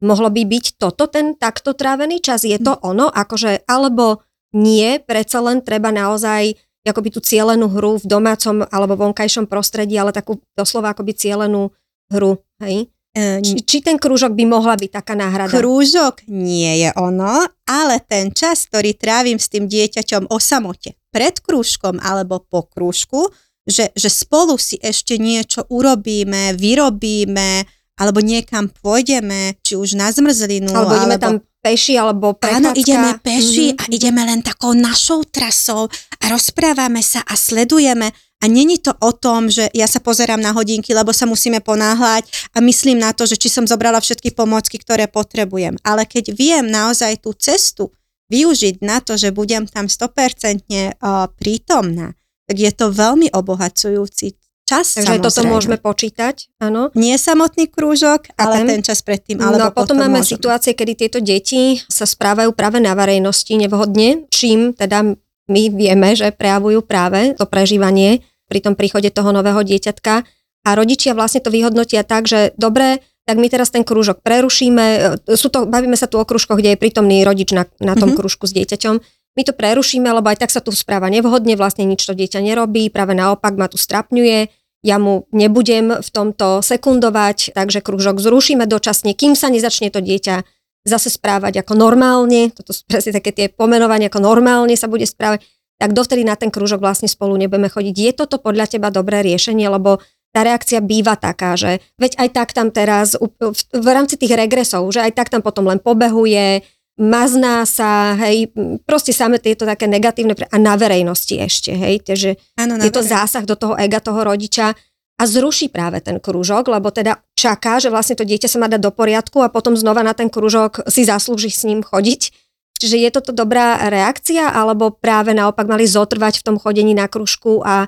Mohlo 0.03 0.31
by 0.31 0.43
byť 0.47 0.65
toto 0.79 1.11
ten 1.11 1.35
takto 1.35 1.75
trávený 1.75 2.23
čas? 2.23 2.47
Je 2.47 2.57
to 2.59 2.79
hm. 2.79 2.81
ono? 2.83 3.07
Akože, 3.11 3.67
alebo 3.67 4.23
nie, 4.55 5.03
predsa 5.03 5.43
len 5.43 5.61
treba 5.67 5.91
naozaj 5.91 6.55
akoby 6.85 7.17
tú 7.17 7.21
cielenú 7.25 7.67
hru 7.73 7.97
v 7.97 8.07
domácom 8.07 8.61
alebo 8.69 8.95
vonkajšom 8.95 9.49
prostredí, 9.49 9.97
ale 9.97 10.13
takú 10.13 10.39
doslova 10.53 10.93
akoby 10.93 11.17
cielenú 11.17 11.73
hru, 12.13 12.45
hej? 12.61 12.93
Či, 13.15 13.63
či 13.63 13.79
ten 13.79 13.95
krúžok 13.95 14.35
by 14.35 14.43
mohla 14.43 14.75
byť 14.75 14.91
taká 14.91 15.15
náhrada? 15.15 15.55
Krúžok 15.55 16.27
nie 16.27 16.83
je 16.83 16.91
ono, 16.99 17.47
ale 17.63 18.03
ten 18.03 18.35
čas, 18.35 18.67
ktorý 18.67 18.99
trávim 18.99 19.39
s 19.39 19.47
tým 19.47 19.71
dieťaťom 19.71 20.35
o 20.35 20.39
samote, 20.43 20.99
pred 21.15 21.39
krúžkom 21.39 22.03
alebo 22.03 22.43
po 22.43 22.67
krúžku, 22.67 23.31
že, 23.65 23.91
že 23.97 24.09
spolu 24.13 24.61
si 24.61 24.77
ešte 24.81 25.17
niečo 25.17 25.65
urobíme, 25.73 26.53
vyrobíme, 26.57 27.65
alebo 27.95 28.19
niekam 28.21 28.69
pôjdeme, 28.69 29.57
či 29.63 29.79
už 29.79 29.95
na 29.95 30.11
zmrzlinu. 30.11 30.71
Alebo 30.75 30.99
ideme 30.99 31.17
alebo... 31.17 31.25
tam 31.25 31.35
peši, 31.65 31.95
alebo 31.97 32.27
prechádzka. 32.37 32.61
Áno, 32.61 32.71
ideme 32.77 33.11
peši 33.23 33.67
mm-hmm. 33.73 33.81
a 33.81 33.85
ideme 33.89 34.23
len 34.27 34.41
takou 34.45 34.77
našou 34.77 35.25
trasou 35.25 35.89
a 36.21 36.25
rozprávame 36.29 37.01
sa 37.01 37.25
a 37.25 37.39
sledujeme. 37.39 38.13
A 38.43 38.51
není 38.51 38.77
to 38.77 38.93
o 39.01 39.17
tom, 39.17 39.49
že 39.49 39.73
ja 39.73 39.89
sa 39.89 40.05
pozerám 40.05 40.37
na 40.37 40.53
hodinky, 40.53 40.93
lebo 40.93 41.17
sa 41.17 41.25
musíme 41.25 41.65
ponáhľať 41.65 42.53
a 42.53 42.61
myslím 42.61 43.01
na 43.01 43.17
to, 43.17 43.25
že 43.25 43.41
či 43.41 43.49
som 43.49 43.65
zobrala 43.65 44.05
všetky 44.05 44.37
pomocky, 44.37 44.77
ktoré 44.77 45.09
potrebujem. 45.09 45.81
Ale 45.81 46.05
keď 46.05 46.37
viem 46.37 46.69
naozaj 46.69 47.25
tú 47.25 47.33
cestu 47.33 47.89
využiť 48.29 48.85
na 48.85 49.01
to, 49.01 49.17
že 49.17 49.33
budem 49.33 49.65
tam 49.65 49.89
100% 49.89 51.01
prítomná, 51.41 52.13
tak 52.45 52.57
je 52.61 52.71
to 52.73 52.93
veľmi 52.93 53.33
obohacujúci 53.33 54.37
čas. 54.65 54.97
Takže 54.97 55.21
samozrejme. 55.21 55.27
toto 55.29 55.43
môžeme 55.45 55.77
počítať, 55.77 56.49
áno. 56.61 56.89
Nie 56.97 57.21
samotný 57.21 57.69
krúžok, 57.69 58.33
ale 58.41 58.65
ten, 58.65 58.81
čas 58.81 59.05
predtým. 59.05 59.41
Alebo 59.41 59.61
no 59.61 59.69
a 59.69 59.73
potom, 59.73 59.97
potom 59.97 59.97
máme 60.01 60.25
môžeme. 60.25 60.33
situácie, 60.41 60.73
kedy 60.73 60.93
tieto 60.97 61.19
deti 61.21 61.85
sa 61.87 62.09
správajú 62.09 62.57
práve 62.57 62.81
na 62.81 62.97
verejnosti 62.97 63.53
nevhodne, 63.53 64.25
čím 64.33 64.73
teda 64.73 65.17
my 65.45 65.63
vieme, 65.69 66.17
že 66.17 66.33
prejavujú 66.33 66.81
práve 66.89 67.37
to 67.37 67.45
prežívanie 67.45 68.25
pri 68.49 68.65
tom 68.65 68.73
príchode 68.77 69.13
toho 69.13 69.33
nového 69.33 69.61
dieťatka 69.61 70.25
a 70.65 70.69
rodičia 70.73 71.13
vlastne 71.13 71.45
to 71.45 71.53
vyhodnotia 71.53 72.01
tak, 72.01 72.25
že 72.25 72.57
dobre, 72.57 73.05
tak 73.29 73.37
my 73.41 73.49
teraz 73.49 73.73
ten 73.73 73.85
krúžok 73.85 74.21
prerušíme, 74.21 75.17
sú 75.37 75.49
to, 75.49 75.65
bavíme 75.69 75.97
sa 75.97 76.09
tu 76.09 76.17
o 76.21 76.25
krúžkoch, 76.25 76.61
kde 76.61 76.77
je 76.77 76.81
prítomný 76.81 77.25
rodič 77.25 77.53
na, 77.53 77.69
na 77.81 77.97
tom 77.97 78.13
mm-hmm. 78.13 78.21
krúžku 78.21 78.45
s 78.49 78.53
dieťaťom, 78.57 79.01
my 79.35 79.43
to 79.43 79.53
prerušíme, 79.53 80.07
lebo 80.07 80.31
aj 80.31 80.47
tak 80.47 80.51
sa 80.55 80.63
tu 80.63 80.71
správa 80.71 81.11
nevhodne, 81.11 81.59
vlastne 81.59 81.85
nič 81.85 82.07
to 82.07 82.15
dieťa 82.15 82.39
nerobí, 82.43 82.91
práve 82.91 83.19
naopak 83.19 83.59
ma 83.59 83.67
tu 83.67 83.79
strapňuje, 83.79 84.51
ja 84.85 85.01
mu 85.01 85.25
nebudem 85.33 85.97
v 86.05 86.09
tomto 86.13 86.61
sekundovať, 86.61 87.57
takže 87.57 87.81
krúžok 87.81 88.21
zrušíme 88.21 88.69
dočasne, 88.69 89.17
kým 89.17 89.33
sa 89.33 89.49
nezačne 89.49 89.89
to 89.89 90.05
dieťa 90.05 90.45
zase 90.85 91.09
správať 91.09 91.65
ako 91.65 91.73
normálne, 91.73 92.53
toto 92.53 92.77
sú 92.77 92.85
presne 92.85 93.17
také 93.17 93.33
tie 93.33 93.47
pomenovania, 93.49 94.13
ako 94.13 94.21
normálne 94.21 94.77
sa 94.77 94.85
bude 94.85 95.09
správať, 95.09 95.41
tak 95.81 95.97
dovtedy 95.97 96.23
na 96.23 96.37
ten 96.37 96.53
krúžok 96.53 96.79
vlastne 96.79 97.09
spolu 97.09 97.35
nebudeme 97.41 97.73
chodiť. 97.73 97.95
Je 97.97 98.13
toto 98.15 98.37
podľa 98.39 98.77
teba 98.77 98.93
dobré 98.93 99.25
riešenie, 99.25 99.67
lebo 99.67 99.99
tá 100.31 100.45
reakcia 100.45 100.85
býva 100.85 101.17
taká, 101.17 101.57
že 101.57 101.81
veď 101.97 102.21
aj 102.21 102.29
tak 102.37 102.49
tam 102.53 102.69
teraz 102.69 103.17
v, 103.17 103.55
v 103.57 103.89
rámci 103.89 104.21
tých 104.21 104.37
regresov, 104.37 104.85
že 104.93 105.01
aj 105.03 105.13
tak 105.17 105.29
tam 105.33 105.41
potom 105.41 105.67
len 105.67 105.81
pobehuje, 105.81 106.63
mazná 106.95 107.67
sa, 107.67 108.15
hej, 108.15 108.55
proste 108.87 109.11
samé 109.11 109.43
tieto 109.43 109.67
také 109.67 109.91
negatívne, 109.91 110.39
a 110.39 110.57
na 110.63 110.79
verejnosti 110.79 111.35
ešte, 111.35 111.75
hej, 111.75 112.07
takže 112.07 112.39
ano, 112.55 112.79
je 112.79 112.91
to 112.95 113.03
zásah 113.03 113.43
do 113.43 113.59
toho 113.59 113.75
ega 113.75 113.99
toho 113.99 114.23
rodiča. 114.23 114.79
a 115.15 115.23
zruší 115.31 115.71
práve 115.71 116.03
ten 116.03 116.19
krúžok, 116.19 116.67
lebo 116.67 116.91
teda 116.91 117.23
čaká, 117.39 117.79
že 117.79 117.87
vlastne 117.87 118.19
to 118.19 118.27
dieťa 118.27 118.51
sa 118.51 118.59
má 118.59 118.67
dať 118.67 118.83
do 118.83 118.91
poriadku 118.91 119.47
a 119.47 119.53
potom 119.53 119.79
znova 119.79 120.03
na 120.03 120.11
ten 120.11 120.27
krúžok 120.27 120.91
si 120.91 121.07
zaslúži 121.07 121.55
s 121.55 121.63
ním 121.63 121.87
chodiť. 121.87 122.35
Čiže 122.75 122.97
je 122.99 123.11
toto 123.15 123.31
dobrá 123.31 123.87
reakcia, 123.87 124.51
alebo 124.51 124.91
práve 124.91 125.31
naopak 125.31 125.71
mali 125.71 125.87
zotrvať 125.87 126.43
v 126.43 126.47
tom 126.51 126.57
chodení 126.59 126.99
na 126.99 127.07
kružku 127.07 127.63
a 127.63 127.87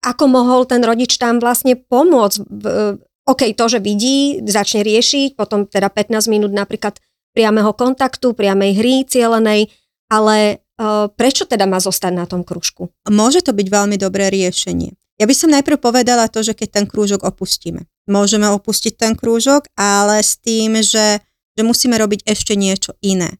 ako 0.00 0.24
mohol 0.32 0.64
ten 0.64 0.80
rodič 0.80 1.20
tam 1.20 1.36
vlastne 1.38 1.76
pomôcť. 1.76 2.40
OK, 3.28 3.42
to, 3.54 3.64
že 3.68 3.78
vidí, 3.78 4.40
začne 4.40 4.80
riešiť, 4.82 5.36
potom 5.36 5.68
teda 5.68 5.92
15 5.92 6.26
minút 6.32 6.50
napríklad 6.50 6.98
priameho 7.32 7.72
kontaktu, 7.72 8.36
priamej 8.36 8.72
hry 8.76 8.94
cielenej, 9.08 9.72
ale 10.12 10.60
uh, 10.76 11.08
prečo 11.12 11.48
teda 11.48 11.64
má 11.64 11.80
zostať 11.80 12.12
na 12.12 12.24
tom 12.28 12.44
kružku? 12.44 12.92
Môže 13.08 13.40
to 13.40 13.56
byť 13.56 13.66
veľmi 13.68 13.96
dobré 13.96 14.28
riešenie. 14.28 14.92
Ja 15.20 15.28
by 15.28 15.34
som 15.36 15.52
najprv 15.52 15.78
povedala 15.78 16.26
to, 16.26 16.40
že 16.40 16.56
keď 16.56 16.82
ten 16.82 16.86
krúžok 16.88 17.22
opustíme. 17.22 17.86
Môžeme 18.10 18.50
opustiť 18.50 18.98
ten 18.98 19.12
krúžok, 19.14 19.70
ale 19.78 20.18
s 20.18 20.34
tým, 20.40 20.82
že, 20.82 21.22
že 21.54 21.62
musíme 21.62 21.94
robiť 21.94 22.26
ešte 22.26 22.58
niečo 22.58 22.98
iné. 23.04 23.38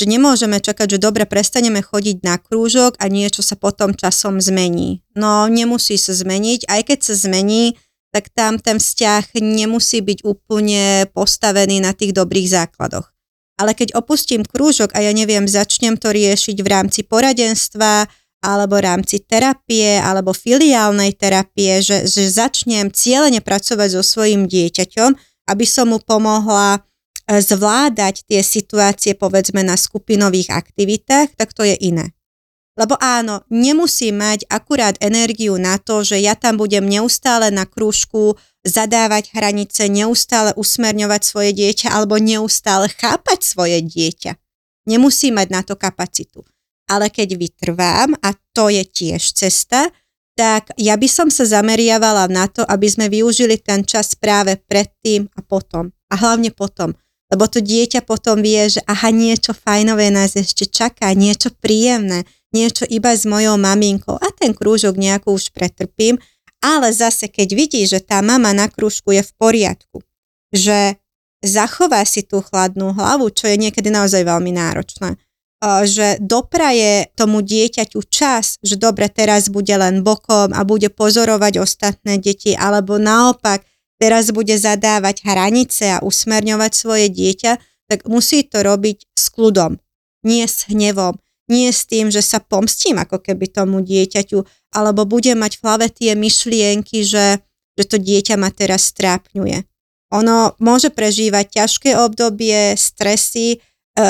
Že 0.00 0.16
nemôžeme 0.16 0.58
čakať, 0.58 0.96
že 0.96 0.98
dobre, 0.98 1.28
prestaneme 1.28 1.84
chodiť 1.84 2.24
na 2.24 2.40
krúžok 2.40 2.96
a 2.98 3.06
niečo 3.06 3.44
sa 3.44 3.54
potom 3.54 3.92
časom 3.94 4.40
zmení. 4.40 5.04
No, 5.12 5.46
nemusí 5.46 6.00
sa 6.00 6.16
zmeniť, 6.16 6.66
aj 6.66 6.80
keď 6.88 6.98
sa 7.04 7.14
zmení, 7.14 7.76
tak 8.10 8.32
tam 8.34 8.58
ten 8.58 8.82
vzťah 8.82 9.38
nemusí 9.38 10.02
byť 10.02 10.26
úplne 10.26 11.06
postavený 11.14 11.78
na 11.78 11.94
tých 11.94 12.10
dobrých 12.10 12.48
základoch. 12.50 13.06
Ale 13.60 13.76
keď 13.76 13.92
opustím 13.92 14.40
krúžok 14.40 14.96
a 14.96 15.04
ja 15.04 15.12
neviem, 15.12 15.44
začnem 15.44 16.00
to 16.00 16.08
riešiť 16.08 16.56
v 16.64 16.68
rámci 16.68 17.04
poradenstva, 17.04 18.08
alebo 18.40 18.80
v 18.80 18.88
rámci 18.88 19.20
terapie, 19.20 20.00
alebo 20.00 20.32
filiálnej 20.32 21.12
terapie, 21.12 21.84
že, 21.84 22.08
že 22.08 22.24
začnem 22.24 22.88
cieľene 22.88 23.44
pracovať 23.44 24.00
so 24.00 24.02
svojim 24.02 24.48
dieťaťom, 24.48 25.10
aby 25.52 25.64
som 25.68 25.92
mu 25.92 26.00
pomohla 26.00 26.80
zvládať 27.28 28.26
tie 28.26 28.40
situácie 28.42 29.12
povedzme 29.14 29.62
na 29.62 29.76
skupinových 29.76 30.50
aktivitách, 30.50 31.36
tak 31.36 31.52
to 31.52 31.62
je 31.62 31.76
iné. 31.78 32.16
Lebo 32.80 32.96
áno, 32.96 33.44
nemusím 33.52 34.24
mať 34.24 34.48
akurát 34.48 34.96
energiu 35.04 35.60
na 35.60 35.76
to, 35.76 36.00
že 36.00 36.16
ja 36.16 36.32
tam 36.32 36.56
budem 36.56 36.88
neustále 36.88 37.52
na 37.52 37.68
krúžku 37.68 38.40
zadávať 38.64 39.36
hranice, 39.36 39.84
neustále 39.92 40.56
usmerňovať 40.56 41.20
svoje 41.20 41.52
dieťa 41.52 41.92
alebo 41.92 42.16
neustále 42.16 42.88
chápať 42.88 43.44
svoje 43.44 43.84
dieťa. 43.84 44.32
Nemusím 44.88 45.36
mať 45.36 45.48
na 45.52 45.60
to 45.60 45.76
kapacitu. 45.76 46.40
Ale 46.88 47.12
keď 47.12 47.36
vytrvám, 47.36 48.16
a 48.24 48.32
to 48.56 48.72
je 48.72 48.80
tiež 48.82 49.36
cesta, 49.36 49.92
tak 50.32 50.72
ja 50.80 50.96
by 50.96 51.04
som 51.04 51.28
sa 51.28 51.44
zameriavala 51.44 52.32
na 52.32 52.48
to, 52.48 52.64
aby 52.64 52.88
sme 52.88 53.12
využili 53.12 53.60
ten 53.60 53.84
čas 53.84 54.16
práve 54.16 54.56
predtým 54.56 55.28
a 55.36 55.44
potom. 55.44 55.92
A 56.08 56.16
hlavne 56.16 56.48
potom 56.48 56.96
lebo 57.30 57.46
to 57.46 57.62
dieťa 57.62 58.02
potom 58.02 58.42
vie, 58.42 58.66
že 58.66 58.82
aha, 58.90 59.14
niečo 59.14 59.54
fajnové 59.54 60.10
nás 60.10 60.34
ešte 60.34 60.66
čaká, 60.66 61.14
niečo 61.14 61.54
príjemné, 61.62 62.26
niečo 62.50 62.86
iba 62.86 63.14
s 63.14 63.26
mojou 63.26 63.56
maminkou. 63.56 64.18
A 64.18 64.28
ten 64.34 64.54
krúžok 64.54 64.98
nejako 64.98 65.38
už 65.38 65.54
pretrpím, 65.54 66.18
ale 66.60 66.92
zase 66.92 67.30
keď 67.30 67.48
vidí, 67.56 67.82
že 67.88 68.04
tá 68.04 68.20
mama 68.20 68.52
na 68.52 68.68
krúžku 68.68 69.16
je 69.16 69.24
v 69.24 69.32
poriadku, 69.40 69.98
že 70.52 71.00
zachová 71.40 72.04
si 72.04 72.20
tú 72.20 72.44
chladnú 72.44 72.92
hlavu, 72.92 73.32
čo 73.32 73.48
je 73.48 73.56
niekedy 73.56 73.88
naozaj 73.88 74.28
veľmi 74.28 74.52
náročné, 74.52 75.16
že 75.84 76.16
dopraje 76.20 77.12
tomu 77.16 77.44
dieťaťu 77.44 78.00
čas, 78.08 78.56
že 78.64 78.80
dobre, 78.80 79.12
teraz 79.12 79.52
bude 79.52 79.72
len 79.72 80.00
bokom 80.00 80.52
a 80.56 80.64
bude 80.64 80.88
pozorovať 80.88 81.60
ostatné 81.60 82.16
deti, 82.16 82.56
alebo 82.56 82.96
naopak 82.96 83.64
teraz 84.00 84.32
bude 84.32 84.56
zadávať 84.56 85.20
hranice 85.24 86.00
a 86.00 86.02
usmerňovať 86.04 86.72
svoje 86.72 87.06
dieťa, 87.12 87.52
tak 87.92 88.08
musí 88.08 88.44
to 88.48 88.64
robiť 88.64 89.04
s 89.12 89.24
kľudom, 89.28 89.76
nie 90.24 90.48
s 90.48 90.64
hnevom, 90.72 91.20
nie 91.50 91.68
s 91.74 91.84
tým, 91.84 92.08
že 92.08 92.22
sa 92.22 92.38
pomstím 92.38 93.02
ako 93.02 93.18
keby 93.18 93.50
tomu 93.50 93.82
dieťaťu, 93.82 94.46
alebo 94.72 95.04
bude 95.04 95.34
mať 95.34 95.58
v 95.58 95.62
hlave 95.66 95.86
tie 95.90 96.14
myšlienky, 96.14 97.02
že, 97.02 97.42
že 97.74 97.84
to 97.84 97.98
dieťa 97.98 98.38
ma 98.38 98.54
teraz 98.54 98.88
strápňuje. 98.94 99.66
Ono 100.10 100.58
môže 100.58 100.90
prežívať 100.90 101.62
ťažké 101.62 101.94
obdobie, 101.94 102.74
stresy, 102.74 103.58
e, 103.58 103.58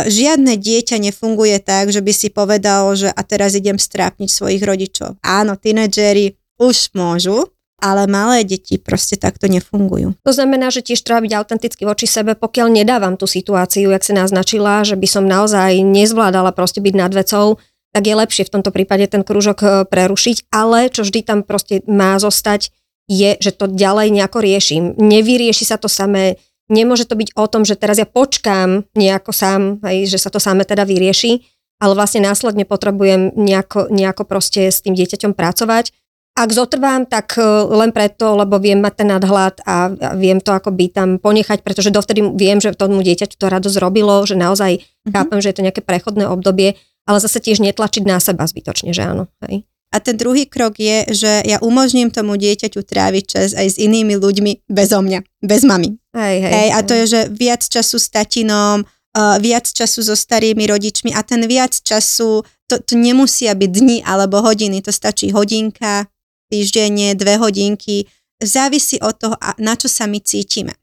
žiadne 0.08 0.56
dieťa 0.56 0.96
nefunguje 0.96 1.60
tak, 1.60 1.92
že 1.92 2.00
by 2.00 2.12
si 2.12 2.28
povedal, 2.32 2.92
že 2.96 3.12
a 3.12 3.20
teraz 3.24 3.52
idem 3.52 3.76
strápniť 3.76 4.28
svojich 4.28 4.62
rodičov. 4.64 5.20
Áno, 5.20 5.60
tínedžeri 5.60 6.40
už 6.56 6.96
môžu, 6.96 7.52
ale 7.80 8.04
malé 8.06 8.44
deti 8.44 8.76
proste 8.76 9.16
takto 9.16 9.48
nefungujú. 9.48 10.14
To 10.22 10.32
znamená, 10.32 10.68
že 10.68 10.84
tiež 10.84 11.00
treba 11.00 11.24
byť 11.24 11.32
autentický 11.34 11.82
voči 11.88 12.06
sebe, 12.06 12.36
pokiaľ 12.36 12.68
nedávam 12.70 13.16
tú 13.16 13.24
situáciu, 13.24 13.90
jak 13.90 14.04
si 14.04 14.12
naznačila, 14.12 14.84
že 14.84 14.94
by 15.00 15.08
som 15.08 15.24
naozaj 15.24 15.80
nezvládala 15.80 16.52
proste 16.52 16.84
byť 16.84 16.94
nad 16.94 17.12
vecou, 17.16 17.58
tak 17.90 18.06
je 18.06 18.14
lepšie 18.14 18.46
v 18.46 18.52
tomto 18.54 18.70
prípade 18.70 19.10
ten 19.10 19.26
krúžok 19.26 19.58
e, 19.60 19.66
prerušiť, 19.88 20.52
ale 20.54 20.92
čo 20.94 21.02
vždy 21.02 21.26
tam 21.26 21.42
proste 21.42 21.82
má 21.90 22.14
zostať, 22.22 22.70
je, 23.10 23.34
že 23.42 23.50
to 23.50 23.66
ďalej 23.66 24.14
nejako 24.14 24.38
riešim. 24.38 24.94
Nevyrieši 24.94 25.66
sa 25.66 25.74
to 25.74 25.90
samé, 25.90 26.38
nemôže 26.70 27.10
to 27.10 27.18
byť 27.18 27.34
o 27.34 27.44
tom, 27.50 27.66
že 27.66 27.74
teraz 27.74 27.98
ja 27.98 28.06
počkám 28.06 28.86
nejako 28.94 29.34
sám, 29.34 29.82
hej, 29.90 30.06
že 30.06 30.22
sa 30.22 30.30
to 30.30 30.38
samé 30.38 30.62
teda 30.62 30.86
vyrieši, 30.86 31.42
ale 31.82 31.98
vlastne 31.98 32.22
následne 32.22 32.62
potrebujem 32.62 33.34
nejako, 33.34 33.90
nejako 33.90 34.22
proste 34.22 34.70
s 34.70 34.78
tým 34.84 34.94
dieťaťom 34.94 35.34
pracovať 35.34 35.90
ak 36.34 36.50
zotrvám, 36.54 37.04
tak 37.04 37.36
e, 37.36 37.44
len 37.68 37.90
preto, 37.92 38.38
lebo 38.38 38.56
viem 38.56 38.80
mať 38.80 39.04
ten 39.04 39.08
nadhľad 39.12 39.60
a 39.66 39.92
viem 40.16 40.40
to 40.40 40.54
akoby 40.54 40.88
tam 40.88 41.20
ponechať, 41.20 41.60
pretože 41.60 41.92
dovtedy 41.92 42.24
viem, 42.38 42.62
že 42.62 42.72
tomu 42.72 43.02
dieťaťu 43.04 43.36
to 43.36 43.46
radosť 43.50 43.76
robilo, 43.82 44.24
že 44.24 44.38
naozaj 44.38 44.80
mm-hmm. 44.80 45.12
chápem, 45.12 45.38
že 45.42 45.48
je 45.52 45.56
to 45.58 45.64
nejaké 45.66 45.82
prechodné 45.84 46.24
obdobie, 46.30 46.80
ale 47.04 47.18
zase 47.20 47.42
tiež 47.42 47.60
netlačiť 47.60 48.06
na 48.06 48.22
seba 48.22 48.46
zbytočne, 48.46 48.94
že 48.94 49.04
áno. 49.04 49.28
Hej. 49.44 49.66
A 49.90 49.98
ten 49.98 50.14
druhý 50.14 50.46
krok 50.46 50.78
je, 50.78 51.02
že 51.10 51.42
ja 51.42 51.58
umožním 51.58 52.14
tomu 52.14 52.38
dieťaťu 52.38 52.86
tráviť 52.86 53.24
čas 53.26 53.50
aj 53.58 53.74
s 53.74 53.76
inými 53.82 54.14
ľuďmi 54.22 54.70
bezo 54.70 55.02
mňa, 55.02 55.26
bez 55.42 55.66
mami. 55.66 55.98
Hej, 56.14 56.36
hej, 56.46 56.52
hej, 56.54 56.68
a 56.70 56.78
to 56.86 56.94
je, 56.94 57.04
že 57.10 57.20
viac 57.34 57.58
času 57.66 57.98
s 57.98 58.06
tatinom, 58.06 58.86
uh, 58.86 59.36
viac 59.42 59.66
času 59.66 60.06
so 60.06 60.14
starými 60.14 60.62
rodičmi 60.70 61.10
a 61.10 61.26
ten 61.26 61.42
viac 61.42 61.74
času, 61.74 62.46
to, 62.70 62.74
to 62.78 62.94
nemusia 62.94 63.50
byť 63.58 63.70
dni 63.70 63.98
alebo 64.06 64.38
hodiny, 64.38 64.78
to 64.78 64.94
stačí 64.94 65.34
hodinka, 65.34 66.06
týždenne, 66.50 67.14
dve 67.14 67.38
hodinky, 67.38 68.10
závisí 68.42 68.98
od 68.98 69.14
toho, 69.14 69.36
na 69.62 69.78
čo 69.78 69.86
sa 69.86 70.10
my 70.10 70.18
cítime. 70.18 70.74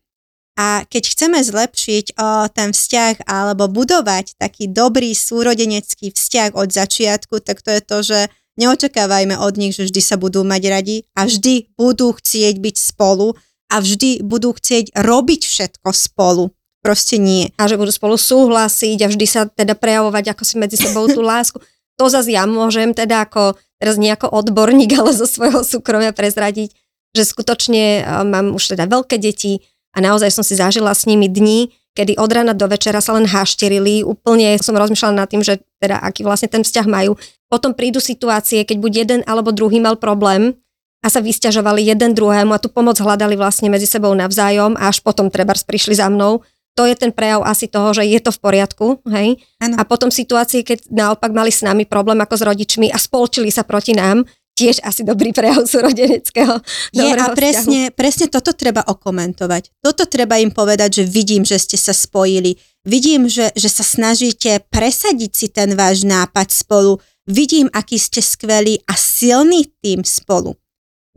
A 0.58 0.88
keď 0.90 1.14
chceme 1.14 1.38
zlepšiť 1.38 2.18
o, 2.18 2.50
ten 2.50 2.74
vzťah 2.74 3.30
alebo 3.30 3.70
budovať 3.70 4.42
taký 4.42 4.66
dobrý 4.66 5.14
súrodenecký 5.14 6.10
vzťah 6.10 6.58
od 6.58 6.74
začiatku, 6.74 7.46
tak 7.46 7.62
to 7.62 7.70
je 7.78 7.82
to, 7.86 7.98
že 8.02 8.20
neočakávajme 8.58 9.38
od 9.38 9.54
nich, 9.54 9.78
že 9.78 9.86
vždy 9.86 10.02
sa 10.02 10.18
budú 10.18 10.42
mať 10.42 10.64
radi 10.74 10.98
a 11.14 11.30
vždy 11.30 11.78
budú 11.78 12.10
chcieť 12.18 12.58
byť 12.58 12.76
spolu 12.76 13.38
a 13.70 13.76
vždy 13.78 14.26
budú 14.26 14.58
chcieť 14.58 14.98
robiť 14.98 15.42
všetko 15.46 15.94
spolu. 15.94 16.50
Proste 16.82 17.22
nie. 17.22 17.54
A 17.62 17.70
že 17.70 17.78
budú 17.78 17.94
spolu 17.94 18.18
súhlasiť 18.18 18.98
a 19.06 19.12
vždy 19.14 19.26
sa 19.30 19.46
teda 19.46 19.78
prejavovať 19.78 20.34
ako 20.34 20.42
si 20.42 20.56
medzi 20.58 20.78
sebou 20.82 21.06
tú 21.06 21.22
lásku. 21.22 21.62
To 22.02 22.10
zase 22.10 22.34
ja 22.34 22.50
môžem 22.50 22.98
teda 22.98 23.30
ako 23.30 23.58
teraz 23.82 23.98
nejako 23.98 24.30
odborník, 24.30 24.94
ale 25.00 25.14
zo 25.14 25.26
svojho 25.26 25.62
súkromia 25.62 26.14
prezradiť, 26.14 26.74
že 27.16 27.24
skutočne 27.24 28.06
mám 28.28 28.54
už 28.54 28.78
teda 28.78 28.86
veľké 28.86 29.18
deti 29.18 29.64
a 29.96 30.04
naozaj 30.04 30.30
som 30.30 30.46
si 30.46 30.54
zažila 30.54 30.94
s 30.94 31.10
nimi 31.10 31.26
dni, 31.26 31.74
kedy 31.98 32.22
od 32.22 32.30
rána 32.30 32.54
do 32.54 32.70
večera 32.70 33.02
sa 33.02 33.18
len 33.18 33.26
hašterili, 33.26 34.06
úplne 34.06 34.54
som 34.62 34.78
rozmýšľala 34.78 35.26
nad 35.26 35.30
tým, 35.34 35.42
že 35.42 35.58
teda 35.82 35.98
aký 35.98 36.22
vlastne 36.22 36.46
ten 36.46 36.62
vzťah 36.62 36.86
majú. 36.86 37.18
Potom 37.50 37.74
prídu 37.74 37.98
situácie, 37.98 38.62
keď 38.62 38.78
buď 38.78 38.92
jeden 38.94 39.20
alebo 39.26 39.50
druhý 39.50 39.82
mal 39.82 39.98
problém 39.98 40.54
a 41.02 41.10
sa 41.10 41.18
vysťažovali 41.26 41.90
jeden 41.90 42.14
druhému 42.14 42.54
a 42.54 42.62
tu 42.62 42.70
pomoc 42.70 43.02
hľadali 43.02 43.34
vlastne 43.34 43.74
medzi 43.74 43.90
sebou 43.90 44.14
navzájom 44.14 44.78
a 44.78 44.94
až 44.94 45.02
potom 45.02 45.34
trebárs 45.34 45.66
prišli 45.66 45.98
za 45.98 46.06
mnou 46.14 46.46
to 46.78 46.86
je 46.86 46.94
ten 46.94 47.10
prejav 47.10 47.42
asi 47.42 47.66
toho, 47.66 47.90
že 47.90 48.06
je 48.06 48.22
to 48.22 48.30
v 48.30 48.40
poriadku, 48.40 48.86
hej? 49.10 49.42
Ano. 49.58 49.82
A 49.82 49.84
potom 49.84 50.14
situácie, 50.14 50.62
keď 50.62 50.86
naopak 50.94 51.34
mali 51.34 51.50
s 51.50 51.66
nami 51.66 51.90
problém 51.90 52.22
ako 52.22 52.38
s 52.38 52.44
rodičmi 52.46 52.94
a 52.94 53.02
spolčili 53.02 53.50
sa 53.50 53.66
proti 53.66 53.98
nám, 53.98 54.30
tiež 54.54 54.86
asi 54.86 55.02
dobrý 55.02 55.34
prejav 55.34 55.66
súrodeneckého 55.66 56.62
Je 56.94 57.10
a 57.14 57.26
presne, 57.34 57.90
presne 57.94 58.30
toto 58.30 58.54
treba 58.54 58.86
okomentovať. 58.86 59.82
Toto 59.82 60.06
treba 60.06 60.38
im 60.38 60.54
povedať, 60.54 61.02
že 61.02 61.04
vidím, 61.10 61.42
že 61.42 61.58
ste 61.58 61.78
sa 61.78 61.94
spojili. 61.94 62.58
Vidím, 62.86 63.26
že, 63.26 63.50
že 63.58 63.70
sa 63.70 63.86
snažíte 63.86 64.66
presadiť 64.70 65.32
si 65.34 65.48
ten 65.50 65.74
váš 65.74 66.06
nápad 66.06 66.54
spolu. 66.54 66.98
Vidím, 67.30 67.70
aký 67.74 68.02
ste 68.02 68.22
skvelí 68.22 68.82
a 68.90 68.98
silný 68.98 69.70
tým 69.82 70.02
spolu. 70.02 70.58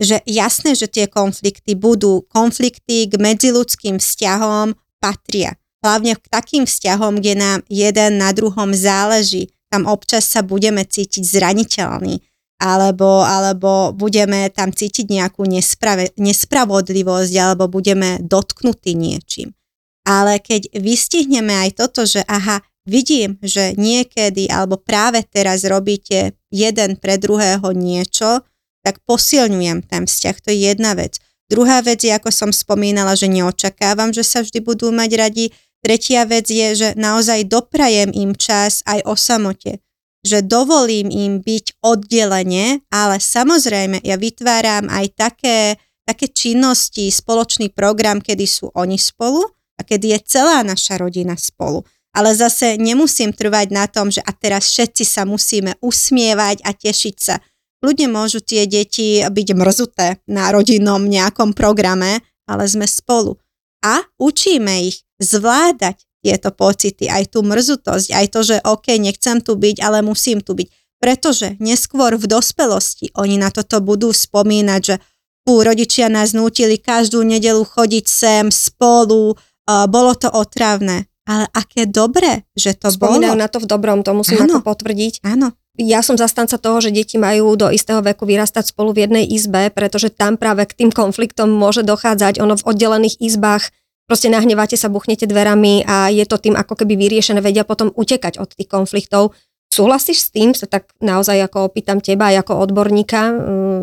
Že 0.01 0.21
jasné, 0.25 0.73
že 0.73 0.89
tie 0.89 1.05
konflikty 1.05 1.73
budú. 1.77 2.25
Konflikty 2.29 3.09
k 3.09 3.17
medziludským 3.17 3.97
vzťahom 3.97 4.73
patria. 5.01 5.57
Hlavne 5.81 6.13
k 6.13 6.29
takým 6.29 6.69
vzťahom, 6.69 7.17
kde 7.17 7.33
nám 7.33 7.59
jeden 7.65 8.21
na 8.21 8.29
druhom 8.37 8.69
záleží. 8.69 9.49
Tam 9.73 9.89
občas 9.89 10.29
sa 10.29 10.45
budeme 10.45 10.85
cítiť 10.85 11.25
zraniteľní. 11.25 12.21
alebo, 12.61 13.25
alebo 13.25 13.89
budeme 13.89 14.53
tam 14.53 14.69
cítiť 14.69 15.09
nejakú 15.09 15.49
nesprave, 15.49 16.13
nespravodlivosť, 16.21 17.33
alebo 17.41 17.65
budeme 17.65 18.21
dotknutí 18.21 18.93
niečím. 18.93 19.57
Ale 20.05 20.37
keď 20.37 20.69
vystihneme 20.77 21.57
aj 21.65 21.69
toto, 21.81 22.05
že 22.05 22.21
aha, 22.29 22.61
vidím, 22.85 23.41
že 23.41 23.73
niekedy 23.73 24.45
alebo 24.45 24.77
práve 24.77 25.25
teraz 25.25 25.65
robíte 25.65 26.37
jeden 26.53 27.01
pre 27.01 27.17
druhého 27.17 27.73
niečo, 27.73 28.45
tak 28.85 29.01
posilňujem 29.09 29.85
ten 29.85 30.05
vzťah. 30.05 30.35
To 30.45 30.47
je 30.53 30.57
jedna 30.73 30.93
vec. 30.93 31.17
Druhá 31.51 31.83
vec 31.83 31.99
je, 31.99 32.15
ako 32.15 32.31
som 32.31 32.55
spomínala, 32.55 33.11
že 33.11 33.27
neočakávam, 33.27 34.15
že 34.15 34.23
sa 34.23 34.39
vždy 34.39 34.63
budú 34.63 34.87
mať 34.95 35.11
radi. 35.19 35.45
Tretia 35.83 36.23
vec 36.23 36.47
je, 36.47 36.67
že 36.79 36.89
naozaj 36.95 37.51
doprajem 37.51 38.15
im 38.15 38.31
čas 38.31 38.79
aj 38.87 39.03
o 39.03 39.19
samote. 39.19 39.83
Že 40.23 40.47
dovolím 40.47 41.11
im 41.11 41.43
byť 41.43 41.83
oddelenie, 41.83 42.87
ale 42.87 43.19
samozrejme 43.19 43.99
ja 43.99 44.15
vytváram 44.15 44.87
aj 44.87 45.05
také, 45.11 45.75
také 46.07 46.31
činnosti, 46.31 47.11
spoločný 47.11 47.67
program, 47.75 48.23
kedy 48.23 48.47
sú 48.47 48.71
oni 48.71 48.95
spolu 48.95 49.43
a 49.75 49.83
kedy 49.83 50.15
je 50.15 50.19
celá 50.23 50.63
naša 50.63 51.03
rodina 51.03 51.35
spolu. 51.35 51.83
Ale 52.15 52.31
zase 52.31 52.79
nemusím 52.79 53.35
trvať 53.35 53.67
na 53.75 53.91
tom, 53.91 54.07
že 54.07 54.23
a 54.23 54.31
teraz 54.31 54.71
všetci 54.71 55.03
sa 55.03 55.27
musíme 55.27 55.75
usmievať 55.83 56.63
a 56.63 56.71
tešiť 56.71 57.15
sa. 57.19 57.43
Ľudia 57.81 58.07
môžu 58.13 58.45
tie 58.45 58.69
deti 58.69 59.25
byť 59.25 59.47
mrzuté 59.57 60.21
na 60.29 60.53
rodinnom 60.53 61.01
nejakom 61.01 61.57
programe, 61.57 62.21
ale 62.45 62.69
sme 62.69 62.85
spolu. 62.85 63.41
A 63.81 64.05
učíme 64.21 64.85
ich 64.85 65.01
zvládať 65.17 66.05
tieto 66.21 66.53
pocity, 66.53 67.09
aj 67.09 67.33
tú 67.33 67.41
mrzutosť, 67.41 68.13
aj 68.13 68.25
to, 68.29 68.39
že 68.45 68.55
OK, 68.61 68.93
nechcem 69.01 69.41
tu 69.41 69.57
byť, 69.57 69.81
ale 69.81 70.05
musím 70.05 70.45
tu 70.45 70.53
byť. 70.53 70.69
Pretože 71.01 71.57
neskôr 71.57 72.13
v 72.13 72.29
dospelosti 72.29 73.09
oni 73.17 73.41
na 73.41 73.49
toto 73.49 73.81
budú 73.81 74.13
spomínať, 74.13 74.81
že 74.85 74.95
pú, 75.41 75.65
rodičia 75.65 76.13
nás 76.13 76.37
nútili 76.37 76.77
každú 76.77 77.25
nedelu 77.25 77.65
chodiť 77.65 78.05
sem 78.05 78.45
spolu, 78.53 79.33
uh, 79.33 79.89
bolo 79.89 80.13
to 80.13 80.29
otravné. 80.29 81.09
Ale 81.25 81.49
aké 81.53 81.89
dobre, 81.89 82.45
že 82.53 82.77
to 82.77 82.89
Spomínajú 82.93 83.33
bolo. 83.33 83.41
na 83.41 83.49
to 83.49 83.57
v 83.61 83.69
dobrom, 83.69 84.01
to 84.01 84.13
musím 84.13 84.45
Áno. 84.45 84.61
ako 84.61 84.73
potvrdiť. 84.73 85.25
Áno. 85.25 85.53
Ja 85.79 86.03
som 86.03 86.19
zastanca 86.19 86.59
toho, 86.59 86.83
že 86.83 86.91
deti 86.91 87.15
majú 87.15 87.55
do 87.55 87.71
istého 87.71 88.03
veku 88.03 88.27
vyrastať 88.27 88.75
spolu 88.75 88.91
v 88.91 89.07
jednej 89.07 89.23
izbe, 89.23 89.71
pretože 89.71 90.11
tam 90.11 90.35
práve 90.35 90.67
k 90.67 90.75
tým 90.75 90.91
konfliktom 90.91 91.47
môže 91.47 91.87
dochádzať. 91.87 92.43
Ono 92.43 92.59
v 92.59 92.65
oddelených 92.67 93.23
izbách 93.23 93.71
proste 94.03 94.27
nahnevate 94.27 94.75
sa, 94.75 94.91
buchnete 94.91 95.23
dverami 95.23 95.87
a 95.87 96.11
je 96.11 96.27
to 96.27 96.35
tým 96.35 96.59
ako 96.59 96.83
keby 96.83 96.99
vyriešené, 96.99 97.39
vedia 97.39 97.63
potom 97.63 97.95
utekať 97.95 98.43
od 98.43 98.51
tých 98.51 98.67
konfliktov. 98.67 99.31
Súhlasíš 99.71 100.27
s 100.27 100.29
tým, 100.35 100.51
sa 100.51 100.67
tak 100.67 100.91
naozaj 100.99 101.47
ako 101.47 101.71
opýtam 101.71 102.03
teba 102.03 102.27
ako 102.35 102.59
odborníka, 102.59 103.31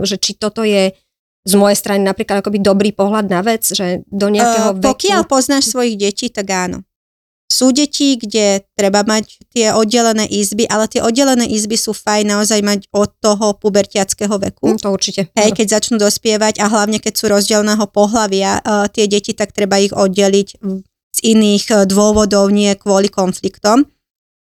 že 0.04 0.20
či 0.20 0.36
toto 0.36 0.60
je 0.60 0.92
z 1.48 1.54
mojej 1.56 1.80
strany 1.80 2.04
napríklad 2.04 2.44
akoby 2.44 2.60
dobrý 2.60 2.92
pohľad 2.92 3.32
na 3.32 3.40
vec, 3.40 3.64
že 3.64 4.04
do 4.12 4.28
nejakého 4.28 4.76
Uh, 4.76 4.76
veku... 4.76 4.92
pokiaľ 4.92 5.20
poznáš 5.24 5.72
svojich 5.72 5.96
detí, 5.96 6.28
tak 6.28 6.52
áno. 6.52 6.84
Sú 7.48 7.72
deti, 7.72 8.20
kde 8.20 8.60
treba 8.76 9.00
mať 9.08 9.40
tie 9.56 9.72
oddelené 9.72 10.28
izby, 10.28 10.68
ale 10.68 10.84
tie 10.84 11.00
oddelené 11.00 11.48
izby 11.48 11.80
sú 11.80 11.96
fajn 11.96 12.36
naozaj 12.36 12.60
mať 12.60 12.80
od 12.92 13.08
toho 13.24 13.56
pubertiackého 13.56 14.36
veku. 14.36 14.76
Mm, 14.76 14.78
to 14.78 14.88
určite. 14.92 15.32
Hej, 15.32 15.56
keď 15.56 15.80
začnú 15.80 15.96
dospievať 15.96 16.60
a 16.60 16.68
hlavne 16.68 17.00
keď 17.00 17.16
sú 17.16 17.32
rozdielného 17.32 17.88
pohľavia 17.88 18.60
uh, 18.60 18.84
tie 18.92 19.08
deti, 19.08 19.32
tak 19.32 19.56
treba 19.56 19.80
ich 19.80 19.96
oddeliť 19.96 20.60
z 21.16 21.18
iných 21.24 21.64
uh, 21.72 21.78
dôvodov, 21.88 22.52
nie 22.52 22.68
kvôli 22.76 23.08
konfliktom. 23.08 23.88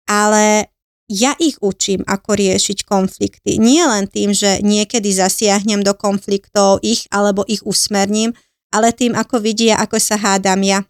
Ale 0.05 0.69
ja 1.11 1.35
ich 1.43 1.59
učím, 1.59 2.07
ako 2.07 2.39
riešiť 2.39 2.87
konflikty. 2.87 3.59
Nie 3.59 3.89
len 3.91 4.07
tým, 4.07 4.31
že 4.31 4.63
niekedy 4.63 5.11
zasiahnem 5.11 5.83
do 5.83 5.91
konfliktov 5.97 6.79
ich 6.87 7.11
alebo 7.11 7.43
ich 7.51 7.67
usmerním, 7.67 8.31
ale 8.71 8.95
tým, 8.95 9.19
ako 9.19 9.43
vidia, 9.43 9.75
ako 9.83 9.99
sa 9.99 10.15
hádam 10.15 10.63
ja. 10.63 10.87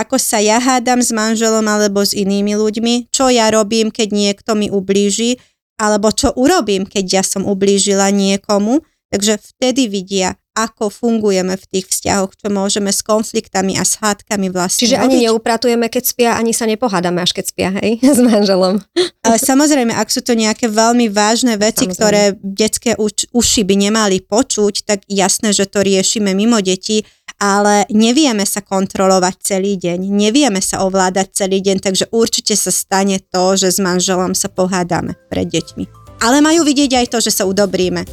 Ako 0.00 0.16
sa 0.16 0.40
ja 0.40 0.56
hádam 0.56 1.04
s 1.04 1.12
manželom 1.12 1.68
alebo 1.68 2.00
s 2.00 2.16
inými 2.16 2.56
ľuďmi, 2.56 3.12
čo 3.12 3.28
ja 3.28 3.52
robím, 3.52 3.92
keď 3.92 4.08
niekto 4.08 4.56
mi 4.56 4.72
ublíži, 4.72 5.36
alebo 5.76 6.08
čo 6.08 6.32
urobím, 6.40 6.88
keď 6.88 7.20
ja 7.20 7.22
som 7.24 7.44
ublížila 7.44 8.08
niekomu. 8.08 8.80
Takže 9.10 9.42
vtedy 9.42 9.90
vidia, 9.90 10.40
ako 10.54 10.86
fungujeme 10.86 11.58
v 11.58 11.64
tých 11.66 11.86
vzťahoch, 11.90 12.30
čo 12.34 12.46
môžeme 12.46 12.94
s 12.94 13.02
konfliktami 13.02 13.74
a 13.74 13.82
s 13.82 13.98
hádkami 13.98 14.54
vlastne 14.54 14.86
Čiže 14.86 15.02
ani 15.02 15.26
neupratujeme, 15.26 15.90
keď 15.90 16.04
spia, 16.06 16.30
ani 16.38 16.54
sa 16.54 16.66
nepohádame, 16.70 17.18
až 17.18 17.34
keď 17.34 17.44
spia, 17.50 17.68
hej, 17.82 17.98
s 18.16 18.20
manželom. 18.22 18.78
Ale 19.26 19.36
samozrejme, 19.38 19.94
ak 19.94 20.08
sú 20.10 20.22
to 20.22 20.38
nejaké 20.38 20.70
veľmi 20.70 21.10
vážne 21.10 21.58
veci, 21.58 21.90
Samozrejme. 21.90 21.96
ktoré 21.98 22.22
detské 22.42 22.94
uši 23.34 23.62
by 23.66 23.74
nemali 23.90 24.22
počuť, 24.22 24.86
tak 24.86 24.98
jasné, 25.10 25.50
že 25.50 25.66
to 25.66 25.82
riešime 25.82 26.34
mimo 26.34 26.58
detí, 26.62 27.02
ale 27.40 27.88
nevieme 27.88 28.44
sa 28.44 28.60
kontrolovať 28.60 29.34
celý 29.40 29.80
deň, 29.80 30.12
nevieme 30.12 30.60
sa 30.60 30.84
ovládať 30.84 31.32
celý 31.32 31.64
deň, 31.64 31.80
takže 31.80 32.12
určite 32.12 32.52
sa 32.52 32.68
stane 32.68 33.16
to, 33.16 33.56
že 33.56 33.72
s 33.72 33.78
manželom 33.80 34.36
sa 34.36 34.52
pohádame 34.52 35.16
pred 35.32 35.48
deťmi. 35.48 35.88
Ale 36.20 36.44
majú 36.44 36.68
vidieť 36.68 37.00
aj 37.00 37.06
to, 37.08 37.18
že 37.24 37.32
sa 37.32 37.48
udobríme. 37.48 38.04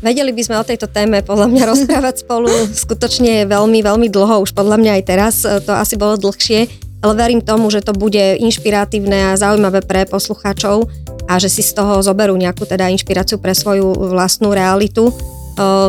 Vedeli 0.00 0.32
by 0.32 0.40
sme 0.40 0.56
o 0.56 0.64
tejto 0.64 0.88
téme 0.88 1.20
podľa 1.20 1.52
mňa 1.52 1.62
rozprávať 1.76 2.24
spolu 2.24 2.48
skutočne 2.72 3.44
veľmi, 3.44 3.84
veľmi 3.84 4.08
dlho, 4.08 4.40
už 4.40 4.56
podľa 4.56 4.80
mňa 4.80 4.92
aj 4.96 5.02
teraz 5.04 5.34
to 5.44 5.76
asi 5.76 6.00
bolo 6.00 6.16
dlhšie, 6.16 6.64
ale 7.04 7.12
verím 7.12 7.44
tomu, 7.44 7.68
že 7.68 7.84
to 7.84 7.92
bude 7.92 8.40
inšpiratívne 8.40 9.32
a 9.32 9.38
zaujímavé 9.40 9.84
pre 9.84 10.08
poslucháčov 10.08 10.88
a 11.28 11.36
že 11.36 11.52
si 11.52 11.60
z 11.60 11.76
toho 11.76 12.00
zoberú 12.00 12.32
nejakú 12.40 12.64
teda 12.64 12.88
inšpiráciu 12.88 13.36
pre 13.36 13.52
svoju 13.52 13.92
vlastnú 14.08 14.56
realitu. 14.56 15.12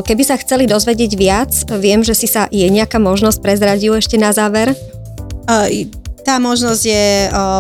Keby 0.04 0.24
sa 0.28 0.36
chceli 0.36 0.68
dozvedieť 0.68 1.12
viac, 1.16 1.52
viem, 1.80 2.04
že 2.04 2.12
si 2.12 2.28
sa 2.28 2.52
je 2.52 2.68
nejaká 2.68 3.00
možnosť 3.00 3.40
prezradiť 3.40 4.04
ešte 4.04 4.20
na 4.20 4.36
záver. 4.36 4.76
Tá 6.22 6.38
možnosť 6.38 6.82
je 6.84 7.06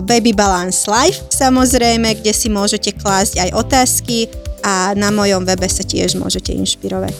Baby 0.03 0.36
Balance 0.36 0.91
Life, 0.91 1.32
samozrejme, 1.32 2.20
kde 2.20 2.36
si 2.36 2.51
môžete 2.51 2.91
klásť 2.99 3.39
aj 3.47 3.49
otázky 3.55 4.28
a 4.62 4.91
na 4.93 5.09
mojom 5.09 5.47
webe 5.47 5.66
sa 5.72 5.88
tiež 5.88 6.20
môžete 6.20 6.51
inšpirovať. 6.51 7.16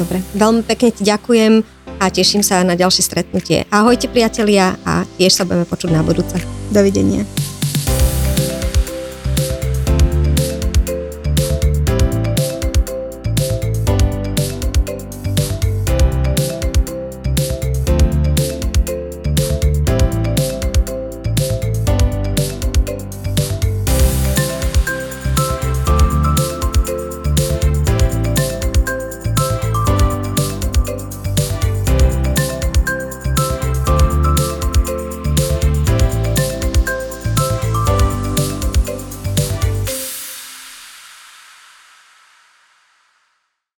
Dobre, 0.00 0.24
veľmi 0.32 0.64
pekne 0.64 0.88
ti 0.88 1.04
ďakujem 1.04 1.60
a 2.00 2.08
teším 2.08 2.40
sa 2.40 2.64
na 2.64 2.72
ďalšie 2.80 3.04
stretnutie. 3.04 3.68
Ahojte 3.68 4.08
priatelia 4.08 4.80
a 4.88 5.04
tiež 5.20 5.36
sa 5.36 5.44
budeme 5.44 5.68
počuť 5.68 5.92
na 5.92 6.00
budúce. 6.00 6.40
Dovidenia. 6.72 7.28